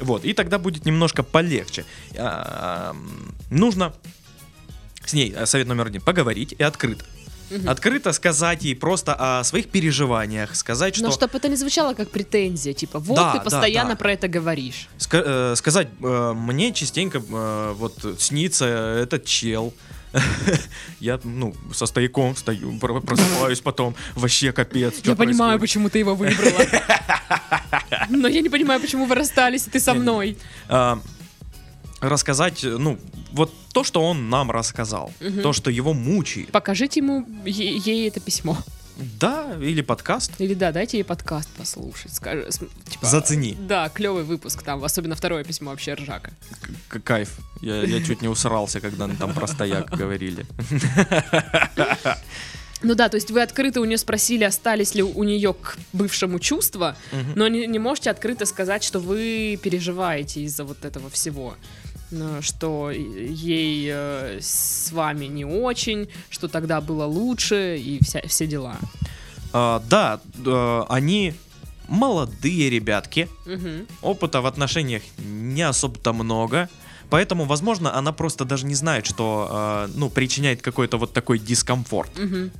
Вот, 0.00 0.24
и 0.24 0.32
тогда 0.32 0.58
будет 0.58 0.84
немножко 0.84 1.22
полегче. 1.22 1.84
А, 2.18 2.94
нужно 3.50 3.92
с 5.04 5.12
ней, 5.12 5.32
э, 5.36 5.46
совет 5.46 5.68
номер 5.68 5.86
один, 5.86 6.02
поговорить 6.02 6.54
и 6.58 6.62
открыто. 6.62 7.04
Мгм. 7.50 7.68
Открыто 7.68 8.12
сказать 8.12 8.64
ей 8.64 8.74
просто 8.74 9.14
о 9.14 9.44
своих 9.44 9.70
переживаниях, 9.70 10.56
сказать, 10.56 10.96
что... 10.96 11.04
Но 11.04 11.12
чтобы 11.12 11.38
это 11.38 11.48
не 11.48 11.56
звучало 11.56 11.94
как 11.94 12.10
претензия, 12.10 12.72
типа, 12.72 12.98
вот 12.98 13.16
Да, 13.16 13.32
ты 13.32 13.38
да, 13.38 13.44
постоянно 13.44 13.90
да. 13.90 13.96
про 13.96 14.12
это 14.12 14.26
говоришь. 14.26 14.88
Ска- 14.98 15.52
э, 15.52 15.56
сказать, 15.56 15.88
э, 16.02 16.32
мне 16.34 16.72
частенько 16.72 17.18
э, 17.18 17.72
вот 17.76 18.04
снится 18.18 18.64
этот 18.66 19.24
чел. 19.26 19.72
Я, 21.00 21.20
ну, 21.24 21.54
со 21.72 21.86
стояком 21.86 22.36
стою, 22.36 22.78
про- 22.78 23.00
просыпаюсь 23.00 23.60
потом, 23.60 23.94
вообще 24.14 24.52
капец. 24.52 24.94
я 25.04 25.14
понимаю, 25.14 25.58
почему 25.60 25.88
ты 25.90 25.98
его 25.98 26.14
выбрала. 26.14 26.60
Но 28.08 28.28
я 28.28 28.40
не 28.40 28.48
понимаю, 28.48 28.80
почему 28.80 29.06
вы 29.06 29.14
расстались, 29.14 29.66
и 29.66 29.70
ты 29.70 29.80
со 29.80 29.94
мной. 29.94 30.38
А, 30.68 30.98
рассказать, 32.00 32.62
ну, 32.62 32.98
вот 33.32 33.52
то, 33.72 33.84
что 33.84 34.02
он 34.02 34.30
нам 34.30 34.50
рассказал, 34.50 35.12
то, 35.42 35.52
что 35.52 35.70
его 35.70 35.92
мучает. 35.92 36.50
Покажите 36.50 37.00
ему 37.00 37.26
ей 37.44 38.08
это 38.08 38.20
письмо. 38.20 38.56
Да, 39.20 39.56
или 39.60 39.82
подкаст. 39.82 40.32
Или 40.38 40.54
да, 40.54 40.72
дайте 40.72 40.96
ей 40.98 41.02
подкаст 41.04 41.48
послушать. 41.50 42.14
Скажи, 42.14 42.48
типа, 42.88 43.06
Зацени. 43.06 43.54
Да, 43.58 43.88
клевый 43.90 44.24
выпуск 44.24 44.62
там, 44.62 44.82
особенно 44.84 45.14
второе 45.14 45.44
письмо 45.44 45.70
вообще 45.70 45.94
ржака. 45.94 46.30
К- 46.88 47.00
кайф. 47.00 47.36
Я, 47.60 47.82
я 47.82 48.02
чуть 48.02 48.22
не 48.22 48.28
усрался, 48.28 48.80
когда 48.80 49.06
там 49.08 49.34
про 49.34 49.46
стояк 49.46 49.90
говорили. 49.90 50.46
Ну 52.82 52.94
да, 52.94 53.08
то 53.08 53.16
есть 53.16 53.30
вы 53.30 53.40
открыто 53.42 53.80
у 53.80 53.84
нее 53.86 53.96
спросили, 53.98 54.44
остались 54.44 54.94
ли 54.94 55.02
у 55.02 55.22
нее 55.24 55.54
к 55.54 55.78
бывшему 55.94 56.38
чувства, 56.38 56.94
Мгм. 57.10 57.32
но 57.34 57.48
не, 57.48 57.66
не 57.66 57.78
можете 57.78 58.10
открыто 58.10 58.44
сказать, 58.44 58.84
что 58.84 59.00
вы 59.00 59.58
переживаете 59.62 60.42
из-за 60.42 60.64
вот 60.64 60.84
этого 60.84 61.08
всего. 61.08 61.54
Ну, 62.10 62.40
Что 62.42 62.90
ей 62.90 63.88
э, 63.92 64.38
с 64.40 64.90
вами 64.92 65.26
не 65.26 65.44
очень, 65.44 66.08
что 66.30 66.48
тогда 66.48 66.80
было 66.80 67.04
лучше 67.04 67.76
и 67.78 68.02
вся, 68.04 68.20
все 68.26 68.46
дела. 68.46 68.76
А, 69.52 69.82
да, 69.88 70.20
э, 70.44 70.82
они 70.88 71.34
молодые 71.88 72.70
ребятки, 72.70 73.28
Мгм. 73.44 73.86
опыта 74.02 74.40
в 74.40 74.46
отношениях 74.46 75.02
не 75.18 75.62
особо-то 75.62 76.12
много. 76.12 76.68
Поэтому, 77.10 77.44
возможно, 77.44 77.96
она 77.96 78.12
просто 78.12 78.44
даже 78.44 78.66
не 78.66 78.74
знает, 78.74 79.06
что, 79.06 79.86
э, 79.88 79.92
ну, 79.94 80.10
причиняет 80.10 80.60
какой-то 80.62 80.98
вот 80.98 81.12
такой 81.12 81.38
дискомфорт. 81.38 82.18
Мгм. 82.18 82.50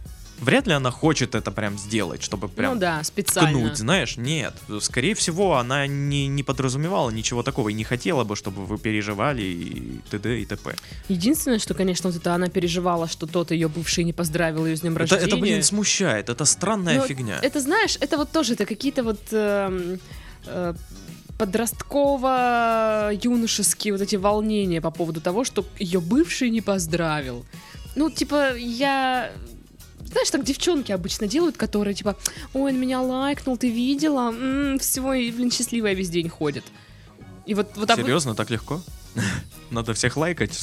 Вряд 0.41 0.67
ли 0.67 0.73
она 0.75 0.91
хочет 0.91 1.35
это 1.35 1.51
прям 1.51 1.79
сделать, 1.79 2.23
чтобы 2.23 2.49
прям 2.49 2.75
Ну 2.75 2.81
да, 2.81 3.03
специально. 3.05 3.59
ткнуть, 3.59 3.77
знаешь? 3.79 4.17
Нет. 4.17 4.55
Скорее 4.81 5.15
всего, 5.15 5.57
она 5.57 5.87
не, 5.87 6.27
не 6.29 6.43
подразумевала 6.43 7.11
ничего 7.11 7.43
такого 7.43 7.71
и 7.71 7.73
не 7.73 7.85
хотела 7.85 8.25
бы, 8.25 8.37
чтобы 8.37 8.67
вы 8.67 8.79
переживали 8.79 9.43
и 9.43 10.01
т.д. 10.11 10.41
и 10.41 10.45
т.п. 10.45 10.75
Единственное, 11.09 11.59
что, 11.59 11.75
конечно, 11.75 12.11
вот 12.11 12.19
это 12.19 12.35
она 12.35 12.49
переживала, 12.49 13.09
что 13.09 13.27
тот 13.27 13.51
ее 13.51 13.69
бывший 13.69 14.05
не 14.05 14.13
поздравил 14.13 14.67
ее 14.67 14.77
с 14.77 14.81
днем 14.83 14.93
Это, 14.93 15.01
рождения. 15.01 15.25
это, 15.27 15.37
блин, 15.37 15.63
смущает. 15.63 16.29
Это 16.29 16.45
странная 16.45 16.99
Но 16.99 17.07
фигня. 17.07 17.39
Это 17.43 17.61
знаешь, 17.61 17.97
это 18.01 18.17
вот 18.19 18.31
тоже, 18.31 18.53
это 18.55 18.67
какие-то 18.67 19.03
вот 19.05 19.21
эм, 19.33 19.99
э, 20.47 20.75
подростково-юношеские 21.39 23.93
вот 23.93 24.01
эти 24.01 24.17
волнения 24.17 24.81
по 24.81 24.91
поводу 24.91 25.21
того, 25.21 25.45
что 25.45 25.65
ее 25.79 26.01
бывший 26.01 26.51
не 26.51 26.61
поздравил. 26.61 27.45
Ну, 27.95 28.11
типа, 28.11 28.57
я... 28.57 29.31
Знаешь, 30.17 30.31
так 30.31 30.45
девчонки 30.45 30.93
обычно 30.93 31.27
делают, 31.27 31.59
которые 31.59 31.93
типа, 31.93 32.17
ой, 32.55 32.73
он 32.73 32.81
меня 32.81 33.03
лайкнул, 33.03 33.59
ты 33.59 33.69
видела? 33.69 34.31
М, 34.31 34.79
все, 34.79 35.13
и, 35.13 35.31
блин, 35.31 35.51
счастливая 35.51 35.93
весь 35.93 36.09
день 36.09 36.31
ходит. 36.31 36.65
И 37.45 37.53
вот, 37.53 37.77
вот 37.77 37.91
Серьезно, 37.91 38.35
так 38.35 38.49
легко? 38.49 38.81
Надо 39.71 39.95
всех 39.95 40.17
лайкать. 40.17 40.59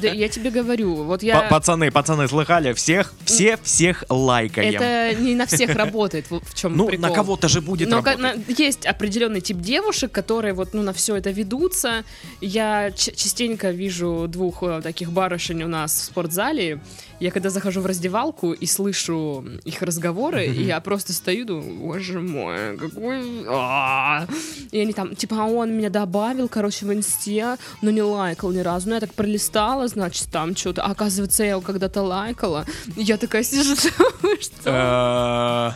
да, 0.00 0.08
я 0.08 0.28
тебе 0.28 0.50
говорю, 0.50 0.94
вот 1.04 1.22
я... 1.22 1.40
Па- 1.40 1.48
Пацаны, 1.48 1.90
пацаны, 1.90 2.26
слыхали? 2.28 2.72
Всех, 2.72 3.12
все, 3.24 3.58
всех 3.62 4.04
лайкаем. 4.08 4.74
Это 4.74 5.20
не 5.20 5.34
на 5.34 5.46
всех 5.46 5.74
работает, 5.74 6.26
в 6.30 6.54
чем 6.54 6.76
Ну, 6.76 6.86
прикол. 6.86 7.08
на 7.08 7.14
кого-то 7.14 7.48
же 7.48 7.60
будет 7.60 7.88
Но 7.88 8.02
работать. 8.02 8.58
есть 8.58 8.86
определенный 8.86 9.40
тип 9.40 9.58
девушек, 9.58 10.10
которые 10.12 10.54
вот 10.54 10.74
ну 10.74 10.82
на 10.82 10.92
все 10.92 11.16
это 11.16 11.30
ведутся. 11.30 12.04
Я 12.40 12.90
частенько 12.92 13.70
вижу 13.70 14.26
двух 14.28 14.62
э, 14.62 14.80
таких 14.82 15.12
барышень 15.12 15.62
у 15.62 15.68
нас 15.68 15.92
в 15.92 16.04
спортзале. 16.04 16.80
Я 17.20 17.30
когда 17.30 17.50
захожу 17.50 17.82
в 17.82 17.86
раздевалку 17.86 18.52
и 18.52 18.66
слышу 18.66 19.44
их 19.64 19.82
разговоры, 19.82 20.46
и 20.46 20.62
я 20.64 20.80
просто 20.80 21.12
стою, 21.12 21.44
думаю, 21.44 21.74
боже 21.74 22.18
мой, 22.20 22.78
какой... 22.78 23.44
а». 23.48 24.26
И 24.70 24.80
они 24.80 24.92
там, 24.94 25.14
типа, 25.14 25.36
а 25.40 25.44
он 25.44 25.76
меня 25.76 25.90
добавил, 25.90 26.48
короче, 26.48 26.86
в 26.86 26.92
инсте, 26.94 27.56
но 27.82 27.90
не 27.90 28.00
лайкал 28.40 28.52
ни 28.52 28.62
разу. 28.62 28.88
Ну, 28.88 28.94
я 28.94 29.00
так 29.00 29.14
пролистала, 29.14 29.88
значит, 29.88 30.28
там 30.30 30.56
что-то. 30.56 30.82
А 30.82 30.92
оказывается, 30.92 31.44
я 31.44 31.50
его 31.50 31.60
когда-то 31.60 32.02
лайкала. 32.02 32.66
Я 32.96 33.16
такая 33.16 33.42
сижу, 33.42 33.76
что... 34.40 34.58
Э, 34.64 35.72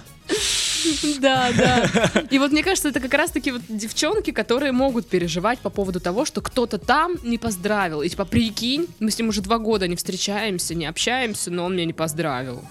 Да, 1.20 1.50
да. 1.56 2.22
И 2.30 2.38
вот 2.38 2.52
мне 2.52 2.62
кажется, 2.62 2.88
это 2.88 3.00
как 3.00 3.14
раз-таки 3.14 3.52
вот 3.52 3.62
девчонки, 3.68 4.32
которые 4.32 4.72
могут 4.72 5.06
переживать 5.06 5.58
по 5.58 5.70
поводу 5.70 6.00
того, 6.00 6.24
что 6.24 6.40
кто-то 6.40 6.78
там 6.78 7.16
не 7.22 7.38
поздравил. 7.38 8.02
И 8.02 8.08
типа, 8.08 8.24
прикинь, 8.24 8.86
мы 9.00 9.10
с 9.10 9.18
ним 9.18 9.28
уже 9.28 9.42
два 9.42 9.58
года 9.58 9.86
не 9.88 9.96
встречаемся, 9.96 10.74
не 10.74 10.86
общаемся, 10.86 11.50
но 11.50 11.64
он 11.64 11.74
меня 11.74 11.86
не 11.86 11.92
поздравил. 11.92 12.62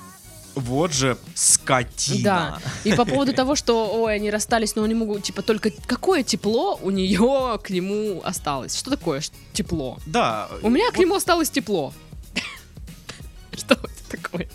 Вот 0.56 0.94
же 0.94 1.18
скотина. 1.36 2.24
Да. 2.24 2.60
И 2.84 2.94
по 2.94 3.06
поводу 3.06 3.34
того, 3.36 3.56
что, 3.56 3.90
ой, 3.94 4.16
они 4.16 4.30
расстались, 4.30 4.76
но 4.76 4.84
они 4.84 4.94
могут, 4.94 5.24
типа, 5.24 5.42
только 5.42 5.72
какое 5.86 6.24
тепло 6.24 6.80
у 6.82 6.90
нее 6.90 7.60
к 7.64 7.70
нему 7.70 8.22
осталось? 8.24 8.78
Что 8.78 8.92
такое 8.92 9.22
тепло? 9.54 9.98
Да. 10.06 10.50
У 10.62 10.70
меня 10.70 10.92
к 10.92 10.98
нему 11.00 11.16
осталось 11.16 11.50
тепло. 11.50 11.94
Что 13.54 13.74
это 13.76 14.10
такое? 14.22 14.50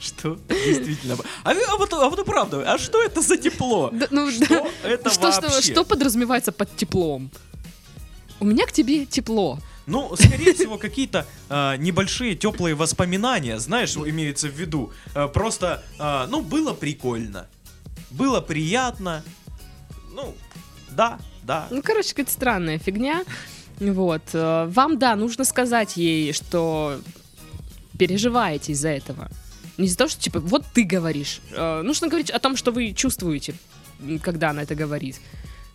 Что? 0.00 0.36
Действительно. 0.48 1.16
А, 1.44 1.52
а 1.52 1.76
вот, 1.76 1.92
а 1.92 2.08
вот 2.10 2.18
и 2.18 2.24
правда, 2.24 2.72
а 2.72 2.76
что 2.76 3.00
это 3.00 3.20
за 3.22 3.36
тепло? 3.36 3.88
Да, 3.92 4.08
ну, 4.10 4.32
Что 4.32 4.48
да. 4.48 4.66
это 4.82 5.10
Что, 5.10 5.30
что, 5.30 5.42
вообще? 5.42 5.72
что 5.72 5.84
подразумевается 5.84 6.50
под 6.50 6.74
теплом? 6.76 7.30
У 8.40 8.44
меня 8.44 8.66
к 8.66 8.72
тебе 8.72 9.06
тепло. 9.06 9.60
Ну, 9.86 10.14
скорее 10.16 10.54
всего, 10.54 10.78
какие-то 10.78 11.26
а, 11.48 11.76
небольшие 11.76 12.34
теплые 12.34 12.74
воспоминания, 12.74 13.58
знаешь, 13.58 13.96
имеется 13.96 14.48
в 14.48 14.52
виду. 14.52 14.92
А, 15.14 15.28
просто, 15.28 15.82
а, 15.98 16.26
ну, 16.28 16.40
было 16.40 16.72
прикольно. 16.72 17.48
Было 18.10 18.40
приятно. 18.40 19.22
Ну, 20.14 20.34
да, 20.90 21.18
да. 21.42 21.66
Ну, 21.70 21.82
короче, 21.82 22.10
какая-то 22.10 22.30
странная 22.32 22.78
фигня. 22.78 23.24
Вот. 23.80 24.22
э, 24.34 24.66
Вам, 24.68 24.98
да, 24.98 25.16
нужно 25.16 25.44
сказать 25.44 25.96
ей, 25.96 26.32
что 26.32 27.00
переживаете 27.98 28.72
из-за 28.72 28.90
этого. 28.90 29.28
Не 29.78 29.86
из-за 29.86 29.96
того, 29.98 30.08
что, 30.10 30.20
типа, 30.20 30.38
вот 30.40 30.64
ты 30.74 30.84
говоришь. 30.84 31.40
Э, 31.52 31.82
Нужно 31.82 32.08
говорить 32.08 32.30
о 32.30 32.38
том, 32.38 32.56
что 32.56 32.70
вы 32.70 32.92
чувствуете, 32.92 33.54
когда 34.22 34.50
она 34.50 34.62
это 34.62 34.74
говорит. 34.74 35.20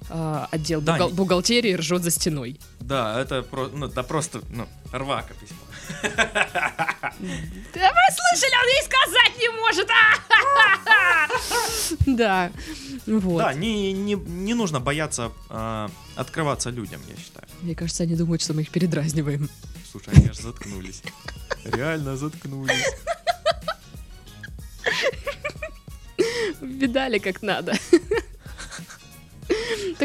Э, 0.10 0.46
Отдел 0.52 0.82
Да, 0.82 0.94
бухгал- 0.98 1.10
бухгалтерии 1.10 1.74
ржет 1.76 2.04
за 2.04 2.12
стеной. 2.12 2.60
Да, 2.80 3.20
это 3.20 3.42
про, 3.44 3.68
ну, 3.68 3.88
да 3.88 4.04
просто, 4.04 4.42
ну, 4.50 4.68
рвака 4.92 5.34
письмо. 5.34 5.58
Да 6.02 7.92
вы 7.92 8.04
слышали, 8.16 8.56
он 8.62 8.68
ей 8.68 8.84
сказать 8.84 9.38
не 9.40 9.50
может! 9.50 9.88
Да. 12.06 12.52
Вот. 13.06 13.38
Да, 13.40 13.54
не, 13.54 13.94
не, 13.94 14.14
не 14.16 14.54
нужно 14.54 14.80
бояться 14.80 15.32
а, 15.50 15.90
открываться 16.16 16.70
людям, 16.70 17.02
я 17.08 17.16
считаю. 17.16 17.48
Мне 17.62 17.76
кажется, 17.76 18.04
они 18.04 18.16
думают, 18.16 18.42
что 18.42 18.54
мы 18.54 18.62
их 18.62 18.70
передразниваем. 18.70 19.50
Слушай, 19.92 20.14
они 20.16 20.28
аж 20.30 20.38
заткнулись. 20.38 21.02
Реально 21.66 22.18
заткнулись. 22.18 22.86
Видали, 26.62 27.20
как 27.20 27.42
надо. 27.42 27.74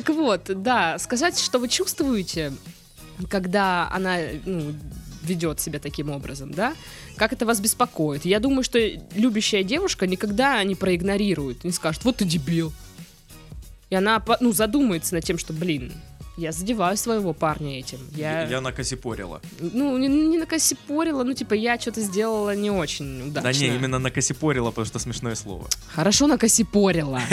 Так 0.04 0.16
вот, 0.16 0.50
да, 0.62 0.98
сказать, 0.98 1.38
что 1.38 1.60
вы 1.60 1.68
чувствуете, 1.68 2.52
когда 3.28 3.88
она 3.92 4.18
ну, 4.44 4.74
ведет 5.22 5.60
себя 5.60 5.78
таким 5.78 6.10
образом, 6.10 6.52
да? 6.52 6.74
Как 7.16 7.32
это 7.32 7.46
вас 7.46 7.60
беспокоит? 7.60 8.24
Я 8.24 8.40
думаю, 8.40 8.64
что 8.64 8.80
любящая 9.14 9.62
девушка 9.62 10.08
никогда 10.08 10.62
не 10.64 10.74
проигнорирует, 10.74 11.62
не 11.62 11.70
скажет, 11.70 12.04
вот 12.04 12.16
ты 12.16 12.24
дебил. 12.24 12.72
И 13.90 13.94
она, 13.94 14.20
ну, 14.40 14.52
задумается 14.52 15.14
над 15.14 15.24
тем, 15.24 15.38
что, 15.38 15.52
блин, 15.52 15.92
я 16.36 16.50
задеваю 16.50 16.96
своего 16.96 17.32
парня 17.32 17.78
этим. 17.78 17.98
Я, 18.16 18.44
Я 18.48 18.60
накосипорила. 18.60 19.40
ну, 19.60 19.96
не, 19.98 20.08
не 20.08 20.38
накосипорила, 20.38 21.22
ну, 21.22 21.32
типа, 21.32 21.54
я 21.54 21.78
что-то 21.78 22.00
сделала 22.00 22.56
не 22.56 22.72
очень 22.72 23.28
удачно. 23.28 23.52
Да 23.52 23.52
не, 23.52 23.68
именно 23.68 24.00
накосипорила, 24.00 24.70
потому 24.70 24.86
что 24.86 24.98
смешное 24.98 25.36
слово. 25.36 25.68
Хорошо 25.94 26.26
накосипорила. 26.26 27.20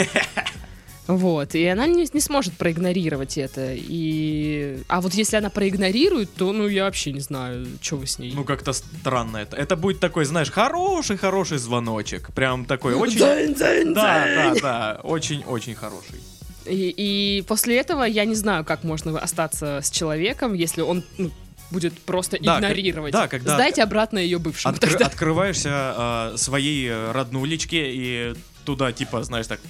Вот, 1.16 1.54
и 1.54 1.64
она 1.66 1.86
не, 1.86 2.06
не 2.12 2.20
сможет 2.20 2.52
проигнорировать 2.56 3.36
это. 3.38 3.74
И... 3.74 4.82
А 4.88 5.00
вот 5.00 5.14
если 5.14 5.36
она 5.36 5.50
проигнорирует, 5.50 6.32
то, 6.34 6.52
ну, 6.52 6.68
я 6.68 6.84
вообще 6.84 7.12
не 7.12 7.20
знаю, 7.20 7.66
что 7.80 7.96
вы 7.96 8.06
с 8.06 8.18
ней. 8.18 8.32
Ну, 8.34 8.44
как-то 8.44 8.72
странно 8.72 9.38
это. 9.38 9.56
Это 9.56 9.76
будет 9.76 9.98
такой, 10.00 10.24
знаешь, 10.24 10.50
хороший-хороший 10.50 11.58
звоночек. 11.58 12.32
Прям 12.34 12.64
такой 12.64 12.94
очень... 12.94 13.18
Дзынь, 13.18 13.54
дзынь, 13.54 13.94
Да, 13.94 14.24
да, 14.24 14.50
дзынь. 14.50 14.62
да. 14.62 15.00
Очень-очень 15.02 15.74
хороший. 15.74 16.20
И, 16.66 16.94
и 16.96 17.42
после 17.48 17.78
этого 17.78 18.04
я 18.04 18.24
не 18.24 18.34
знаю, 18.34 18.64
как 18.64 18.84
можно 18.84 19.18
остаться 19.18 19.80
с 19.82 19.90
человеком, 19.90 20.54
если 20.54 20.82
он 20.82 21.02
ну, 21.18 21.30
будет 21.70 21.98
просто 22.00 22.36
Да, 22.40 22.60
как- 22.60 22.70
игнорировать. 22.70 23.12
да, 23.12 23.26
когда- 23.26 23.54
Сдайте 23.54 23.82
обратно 23.82 24.18
ее 24.18 24.38
бывшему. 24.38 24.74
Откры- 24.74 24.90
тогда. 24.90 25.06
Открываешься 25.06 25.70
а, 25.72 26.34
своей 26.36 26.88
э, 26.88 27.12
роднулечке 27.12 27.90
и 27.92 28.34
туда, 28.64 28.92
типа, 28.92 29.22
знаешь, 29.22 29.46
так... 29.46 29.60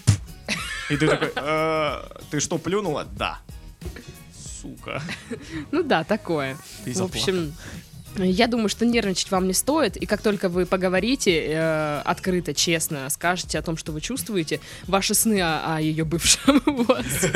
И 0.91 0.97
ты 0.97 1.07
такой, 1.07 1.33
«Э, 1.37 2.03
ты 2.31 2.41
что, 2.41 2.59
плюнула? 2.59 3.07
Да. 3.17 3.39
Сука. 4.61 5.03
Ну 5.71 5.83
да, 5.83 6.05
такое. 6.05 6.57
В 6.85 7.03
общем, 7.03 7.55
я 8.17 8.47
думаю, 8.47 8.69
что 8.69 8.85
нервничать 8.85 9.31
вам 9.31 9.47
не 9.47 9.55
стоит, 9.55 9.97
и 9.97 10.07
как 10.07 10.21
только 10.21 10.49
вы 10.49 10.67
поговорите 10.67 11.47
э, 11.47 12.01
открыто, 12.05 12.55
честно, 12.55 13.09
скажете 13.09 13.59
о 13.59 13.63
том, 13.63 13.77
что 13.77 13.93
вы 13.93 14.01
чувствуете, 14.01 14.61
ваши 14.87 15.15
сны 15.15 15.41
о, 15.41 15.79
ее 15.81 16.05
бывшем 16.05 16.61
у 16.67 16.83
вас 16.83 17.27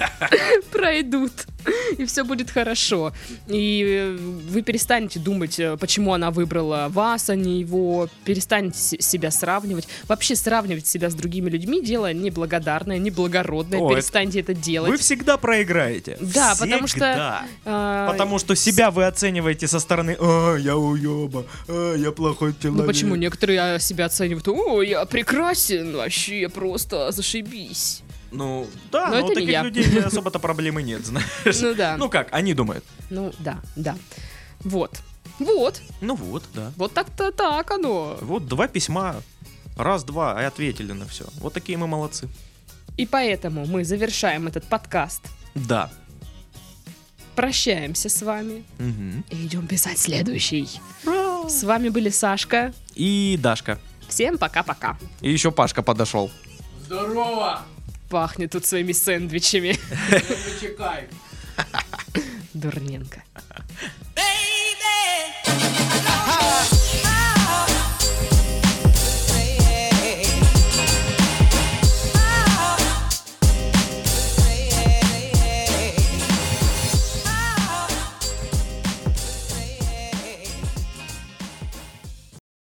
пройдут, 0.72 1.32
и 1.98 2.04
все 2.04 2.24
будет 2.24 2.50
хорошо. 2.50 3.12
И 3.46 3.84
э, 3.86 4.16
вы 4.16 4.62
перестанете 4.62 5.18
думать, 5.18 5.58
э, 5.58 5.76
почему 5.76 6.12
она 6.12 6.30
выбрала 6.30 6.86
вас, 6.88 7.30
а 7.30 7.34
не 7.36 7.60
его, 7.60 8.08
перестанете 8.24 8.78
се- 8.78 9.00
себя 9.00 9.30
сравнивать. 9.30 9.88
Вообще 10.08 10.36
сравнивать 10.36 10.86
себя 10.86 11.10
с 11.10 11.14
другими 11.14 11.50
людьми 11.50 11.82
дело 11.82 12.12
неблагодарное, 12.12 12.98
неблагородное, 12.98 13.78
О, 13.80 13.86
это- 13.86 13.94
перестаньте 13.94 14.40
это 14.40 14.54
делать. 14.54 14.90
Вы 14.90 14.96
всегда 14.96 15.36
проиграете. 15.36 16.16
Да, 16.20 16.54
потому 16.58 16.86
что, 16.86 16.94
Всегда. 16.94 17.46
А, 17.64 18.10
Потому 18.12 18.38
что 18.38 18.54
себя 18.54 18.90
вы 18.90 19.04
оцениваете 19.06 19.66
со 19.66 19.80
стороны 19.80 20.16
«А, 20.20 20.56
я 20.56 20.76
уеба, 20.76 21.44
а, 21.68 21.94
я 21.96 22.12
плохой 22.12 22.54
человек». 22.60 22.80
Ну 22.82 22.86
почему 22.86 23.16
некоторые 23.16 23.60
а, 23.60 23.78
себя 23.78 24.06
оценивают? 24.06 24.46
О, 24.48 24.82
я 24.82 25.04
прекрасен, 25.04 25.96
вообще 25.96 26.48
просто 26.48 27.10
зашибись. 27.10 28.03
Ну, 28.34 28.66
да, 28.90 29.06
Но 29.08 29.12
но, 29.12 29.16
это 29.18 29.26
у 29.26 29.28
не 29.30 29.34
таких 29.34 29.50
я. 29.50 29.62
людей 29.62 30.00
особо-то 30.04 30.38
проблемы 30.38 30.82
нет, 30.82 31.06
знаешь. 31.06 31.60
Ну 31.60 31.74
да. 31.74 31.96
Ну 31.96 32.08
как, 32.08 32.28
они 32.32 32.54
думают. 32.54 32.84
Ну 33.10 33.32
да, 33.38 33.60
да. 33.76 33.96
Вот. 34.60 34.98
Вот. 35.38 35.80
Ну 36.00 36.14
вот, 36.16 36.42
да. 36.54 36.72
Вот 36.76 36.92
так-то 36.92 37.30
так 37.32 37.70
оно. 37.70 38.18
Вот 38.20 38.46
два 38.46 38.68
письма 38.68 39.16
Раз-два, 39.76 40.40
и 40.40 40.44
ответили 40.44 40.92
на 40.92 41.06
все. 41.06 41.24
Вот 41.40 41.52
такие 41.52 41.76
мы 41.76 41.86
молодцы. 41.88 42.28
И 42.96 43.06
поэтому 43.06 43.66
мы 43.66 43.84
завершаем 43.84 44.46
этот 44.46 44.64
подкаст. 44.64 45.22
Да. 45.54 45.90
Прощаемся 47.34 48.08
с 48.08 48.22
вами 48.22 48.64
Мгм. 48.78 49.24
и 49.30 49.46
идем 49.46 49.66
писать 49.66 49.98
следующий. 49.98 50.68
С 51.48 51.64
вами 51.64 51.88
были 51.88 52.08
Сашка. 52.08 52.72
И 52.94 53.36
Дашка. 53.42 53.80
Всем 54.08 54.38
пока-пока. 54.38 54.96
И 55.20 55.32
еще 55.32 55.50
Пашка 55.50 55.82
подошел. 55.82 56.30
Здорово! 56.84 57.62
пахнет 58.08 58.52
тут 58.52 58.64
своими 58.66 58.92
сэндвичами. 58.92 59.76
Дурненко. 62.54 63.22
Эй! 64.16 64.43